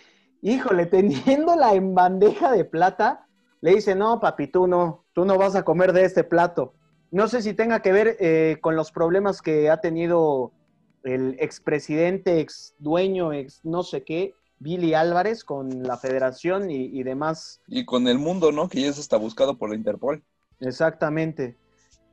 híjole, 0.42 0.88
teniéndola 0.88 1.76
en 1.76 1.94
bandeja 1.94 2.52
de 2.52 2.66
plata, 2.66 3.28
le 3.62 3.76
dice, 3.76 3.94
no, 3.94 4.20
papi, 4.20 4.48
tú 4.48 4.66
no, 4.66 5.07
tú 5.18 5.26
no 5.26 5.36
vas 5.36 5.56
a 5.56 5.64
comer 5.64 5.94
de 5.94 6.06
este 6.06 6.24
plato. 6.24 6.76
No 7.10 7.28
sé 7.28 7.42
si 7.42 7.56
tenga 7.56 7.82
que 7.82 7.92
ver 7.92 8.18
eh, 8.20 8.60
con 8.62 8.76
los 8.76 8.92
problemas 8.92 9.42
que 9.42 9.68
ha 9.72 9.78
tenido 9.78 10.52
el 11.02 11.38
expresidente, 11.40 12.40
ex 12.40 12.76
dueño, 12.78 13.34
ex 13.34 13.66
no 13.66 13.82
sé 13.82 14.04
qué, 14.04 14.36
Billy 14.60 14.94
Álvarez 14.94 15.44
con 15.44 15.82
la 15.82 15.98
federación 15.98 16.70
y, 16.70 16.86
y 16.96 17.02
demás. 17.02 17.62
Y 17.66 17.84
con 17.84 18.08
el 18.08 18.20
mundo, 18.20 18.52
¿no? 18.52 18.70
Que 18.70 18.82
ya 18.82 18.94
se 18.94 19.02
está 19.02 19.18
buscado 19.18 19.58
por 19.58 19.72
la 19.72 19.76
Interpol. 19.76 20.22
Exactamente. 20.60 21.58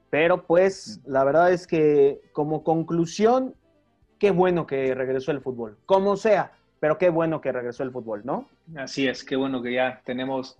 Pero 0.09 0.46
pues 0.46 1.02
la 1.05 1.24
verdad 1.24 1.52
es 1.52 1.66
que 1.66 2.22
como 2.32 2.64
conclusión, 2.64 3.55
qué 4.18 4.30
bueno 4.30 4.66
que 4.66 4.94
regresó 4.94 5.30
el 5.30 5.42
fútbol. 5.42 5.76
Como 5.84 6.16
sea, 6.16 6.52
pero 6.80 6.96
qué 6.96 7.11
bueno 7.11 7.42
que 7.42 7.52
regresó 7.52 7.82
el 7.82 7.90
fútbol, 7.90 8.22
¿no? 8.24 8.48
Así 8.76 9.07
es, 9.07 9.24
qué 9.24 9.36
bueno 9.36 9.61
que 9.61 9.74
ya 9.74 10.00
tenemos, 10.07 10.59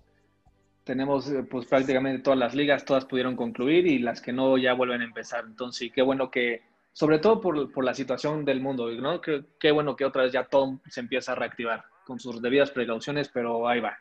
tenemos 0.85 1.29
eh, 1.29 1.43
pues 1.43 1.65
prácticamente 1.65 2.23
todas 2.23 2.39
las 2.39 2.55
ligas, 2.55 2.85
todas 2.85 3.05
pudieron 3.05 3.35
concluir 3.35 3.85
y 3.87 3.99
las 3.99 4.21
que 4.21 4.31
no 4.31 4.57
ya 4.57 4.73
vuelven 4.73 5.01
a 5.01 5.05
empezar. 5.05 5.43
Entonces, 5.45 5.79
sí, 5.79 5.89
qué 5.89 6.01
bueno 6.01 6.31
que, 6.31 6.61
sobre 6.93 7.19
todo 7.19 7.41
por, 7.41 7.71
por 7.73 7.83
la 7.83 7.93
situación 7.93 8.45
del 8.45 8.61
mundo, 8.61 8.89
¿no? 8.91 9.19
Qué, 9.19 9.43
qué 9.59 9.71
bueno 9.71 9.97
que 9.97 10.05
otra 10.05 10.23
vez 10.23 10.31
ya 10.31 10.45
todo 10.45 10.79
se 10.87 11.01
empieza 11.01 11.33
a 11.33 11.35
reactivar 11.35 11.83
con 12.05 12.19
sus 12.19 12.41
debidas 12.41 12.71
precauciones, 12.71 13.29
pero 13.29 13.67
ahí 13.67 13.81
va. 13.81 13.97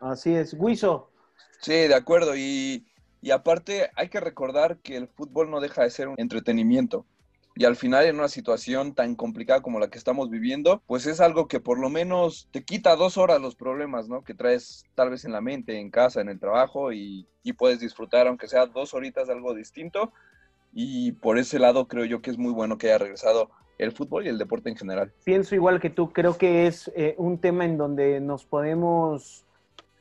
Así 0.00 0.34
es. 0.34 0.58
Guiso, 0.58 1.12
Sí, 1.62 1.72
de 1.72 1.94
acuerdo. 1.94 2.36
Y, 2.36 2.84
y 3.20 3.30
aparte 3.30 3.90
hay 3.94 4.08
que 4.08 4.20
recordar 4.20 4.78
que 4.78 4.96
el 4.96 5.06
fútbol 5.06 5.48
no 5.48 5.60
deja 5.60 5.82
de 5.82 5.90
ser 5.90 6.08
un 6.08 6.16
entretenimiento. 6.18 7.06
Y 7.54 7.64
al 7.64 7.76
final 7.76 8.06
en 8.06 8.16
una 8.16 8.28
situación 8.28 8.94
tan 8.94 9.14
complicada 9.14 9.60
como 9.60 9.78
la 9.78 9.88
que 9.88 9.98
estamos 9.98 10.30
viviendo, 10.30 10.82
pues 10.86 11.06
es 11.06 11.20
algo 11.20 11.48
que 11.48 11.60
por 11.60 11.78
lo 11.78 11.90
menos 11.90 12.48
te 12.50 12.64
quita 12.64 12.96
dos 12.96 13.18
horas 13.18 13.40
los 13.40 13.56
problemas, 13.56 14.08
¿no? 14.08 14.22
Que 14.24 14.34
traes 14.34 14.84
tal 14.94 15.10
vez 15.10 15.24
en 15.24 15.32
la 15.32 15.40
mente, 15.40 15.78
en 15.78 15.90
casa, 15.90 16.20
en 16.20 16.28
el 16.28 16.40
trabajo 16.40 16.92
y, 16.92 17.26
puedes 17.58 17.80
disfrutar, 17.80 18.26
aunque 18.26 18.48
sea 18.48 18.66
dos 18.66 18.94
horitas, 18.94 19.26
de 19.26 19.34
algo 19.34 19.54
distinto. 19.54 20.12
Y 20.72 21.12
por 21.12 21.38
ese 21.38 21.58
lado 21.58 21.86
creo 21.86 22.06
yo 22.06 22.22
que 22.22 22.30
es 22.30 22.38
muy 22.38 22.52
bueno 22.52 22.78
que 22.78 22.86
haya 22.86 22.98
regresado 22.98 23.50
el 23.78 23.92
fútbol 23.92 24.24
y 24.24 24.28
el 24.30 24.38
deporte 24.38 24.70
en 24.70 24.76
general. 24.76 25.12
Pienso 25.24 25.54
igual 25.54 25.80
que 25.80 25.90
tú, 25.90 26.12
creo 26.12 26.38
que 26.38 26.66
es 26.66 26.90
eh, 26.96 27.14
un 27.18 27.38
tema 27.38 27.64
en 27.64 27.76
donde 27.76 28.20
nos 28.20 28.46
podemos 28.46 29.44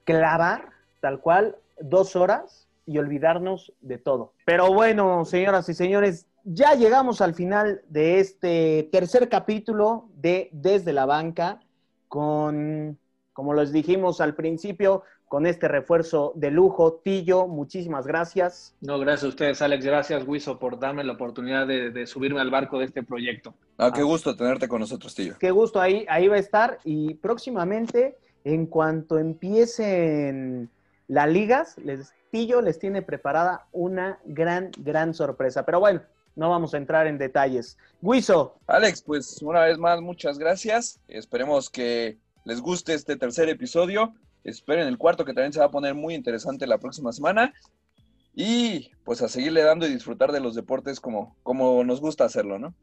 clavar, 0.06 0.70
tal 1.02 1.20
cual, 1.20 1.58
dos 1.80 2.16
horas 2.16 2.68
y 2.86 2.98
olvidarnos 2.98 3.74
de 3.82 3.98
todo. 3.98 4.34
Pero 4.46 4.74
bueno, 4.74 5.26
señoras 5.26 5.68
y 5.70 5.74
señores, 5.74 6.28
ya 6.44 6.74
llegamos 6.76 7.22
al 7.22 7.34
final 7.34 7.82
de 7.90 8.20
este 8.20 8.90
tercer 8.92 9.30
capítulo 9.30 10.10
de 10.16 10.50
Desde 10.52 10.94
la 10.94 11.06
Banca 11.06 11.60
con, 12.08 12.98
como 13.34 13.54
les 13.54 13.72
dijimos 13.72 14.22
al 14.22 14.36
principio, 14.36 15.04
con 15.32 15.46
este 15.46 15.70
refuerzo 15.70 16.34
de 16.36 16.52
lujo. 16.52 17.00
Tillo, 17.04 17.48
muchísimas 17.48 18.06
gracias. 18.06 18.76
No, 18.82 19.00
gracias 19.00 19.24
a 19.24 19.28
ustedes, 19.30 19.62
Alex. 19.62 19.86
Gracias, 19.86 20.28
Wiso, 20.28 20.60
por 20.60 20.78
darme 20.78 21.06
la 21.06 21.14
oportunidad 21.14 21.66
de, 21.66 21.90
de 21.92 22.06
subirme 22.06 22.42
al 22.42 22.52
barco 22.52 22.80
de 22.80 22.86
este 22.86 23.02
proyecto. 23.02 23.54
Ah, 23.78 23.92
qué 23.96 24.04
gusto 24.04 24.36
tenerte 24.36 24.68
con 24.68 24.82
nosotros, 24.82 25.16
Tillo. 25.16 25.36
Qué 25.40 25.52
gusto, 25.52 25.80
ahí, 25.80 26.06
ahí 26.10 26.28
va 26.28 26.36
a 26.36 26.40
estar. 26.40 26.80
Y 26.84 27.14
próximamente, 27.14 28.18
en 28.44 28.66
cuanto 28.66 29.18
empiecen 29.18 30.70
las 31.08 31.30
ligas, 31.30 31.78
les, 31.78 32.14
Tillo 32.30 32.62
les 32.62 32.78
tiene 32.78 33.02
preparada 33.02 33.68
una 33.72 34.20
gran, 34.26 34.72
gran 34.80 35.14
sorpresa. 35.14 35.66
Pero 35.66 35.80
bueno, 35.80 36.02
no 36.36 36.50
vamos 36.50 36.74
a 36.74 36.78
entrar 36.78 37.08
en 37.08 37.18
detalles. 37.18 37.78
Wiso. 38.02 38.58
Alex, 38.68 39.02
pues 39.02 39.42
una 39.42 39.62
vez 39.62 39.78
más, 39.78 40.02
muchas 40.02 40.38
gracias. 40.38 41.00
Esperemos 41.08 41.70
que 41.70 42.18
les 42.46 42.62
guste 42.62 42.94
este 42.94 43.16
tercer 43.16 43.50
episodio. 43.50 44.14
Esperen 44.44 44.88
el 44.88 44.98
cuarto 44.98 45.26
que 45.26 45.34
también 45.34 45.54
se 45.54 45.60
va 45.60 45.66
a 45.66 45.72
poner 45.72 45.94
muy 45.94 46.16
interesante 46.16 46.66
la 46.68 46.78
próxima 46.78 47.12
semana. 47.12 47.54
Y 48.34 48.92
pues 49.04 49.22
a 49.22 49.28
seguirle 49.28 49.62
dando 49.62 49.86
y 49.86 49.94
disfrutar 49.94 50.32
de 50.32 50.40
los 50.40 50.56
deportes 50.56 51.00
como, 51.00 51.36
como 51.44 51.84
nos 51.84 52.00
gusta 52.00 52.24
hacerlo, 52.24 52.58
¿no? 52.58 52.74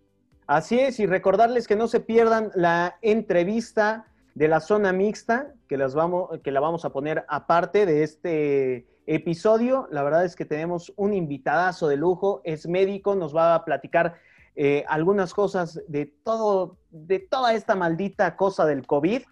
Así 0.47 0.79
es, 0.79 0.99
y 0.99 1.07
recordarles 1.07 1.67
que 1.67 1.77
no 1.77 1.89
se 1.89 2.01
pierdan 2.01 2.51
la 2.55 2.97
entrevista 3.03 4.07
de 4.35 4.49
la 4.49 4.61
zona 4.61 4.93
mixta, 4.93 5.53
que, 5.69 5.77
las 5.77 5.95
vamos, 5.95 6.41
que 6.43 6.53
la 6.53 6.61
vamos 6.61 6.85
a 6.85 6.91
poner 6.91 7.25
aparte 7.29 7.85
de 7.87 8.03
este 8.03 8.87
episodio. 9.09 9.89
La 9.91 10.03
verdad 10.03 10.25
es 10.25 10.37
que 10.37 10.45
tenemos 10.45 10.93
un 10.97 11.15
invitadazo 11.15 11.89
de 11.89 11.97
lujo, 11.97 12.43
es 12.45 12.69
médico, 12.69 13.15
nos 13.15 13.35
va 13.35 13.55
a 13.55 13.65
platicar 13.65 14.17
eh, 14.55 14.85
algunas 14.87 15.33
cosas 15.33 15.81
de 15.89 16.07
todo, 16.07 16.77
de 16.91 17.19
toda 17.19 17.55
esta 17.55 17.75
maldita 17.75 18.37
cosa 18.37 18.67
del 18.67 18.87
COVID, 18.87 19.23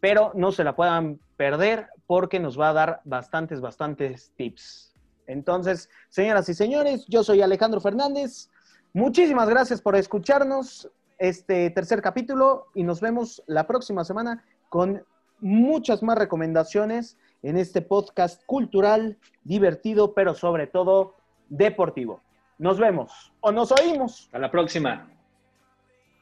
pero 0.00 0.30
no 0.34 0.52
se 0.52 0.62
la 0.62 0.76
puedan 0.76 1.18
perder 1.36 1.88
porque 2.06 2.38
nos 2.38 2.58
va 2.58 2.68
a 2.68 2.74
dar 2.74 3.00
bastantes, 3.04 3.60
bastantes 3.60 4.32
tips. 4.36 4.94
Entonces, 5.26 5.88
señoras 6.10 6.48
y 6.48 6.54
señores, 6.54 7.04
yo 7.08 7.24
soy 7.24 7.42
Alejandro 7.42 7.80
Fernández. 7.80 8.50
Muchísimas 8.92 9.48
gracias 9.48 9.80
por 9.80 9.96
escucharnos 9.96 10.90
este 11.18 11.70
tercer 11.70 12.02
capítulo 12.02 12.66
y 12.74 12.84
nos 12.84 13.00
vemos 13.00 13.42
la 13.46 13.66
próxima 13.66 14.04
semana 14.04 14.44
con 14.68 15.04
muchas 15.40 16.02
más 16.02 16.18
recomendaciones 16.18 17.16
en 17.44 17.58
este 17.58 17.82
podcast 17.82 18.42
cultural, 18.46 19.18
divertido, 19.44 20.14
pero 20.14 20.34
sobre 20.34 20.66
todo 20.66 21.14
deportivo. 21.48 22.22
Nos 22.58 22.78
vemos 22.78 23.32
o 23.40 23.52
nos 23.52 23.70
oímos. 23.72 24.24
Hasta 24.24 24.38
la 24.38 24.50
próxima. 24.50 25.10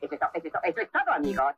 Eso 0.01 0.15
es, 0.15 0.21
todo, 0.21 0.31
eso 0.65 0.81
es 0.81 0.91
todo, 0.91 1.15
amigos. 1.15 1.55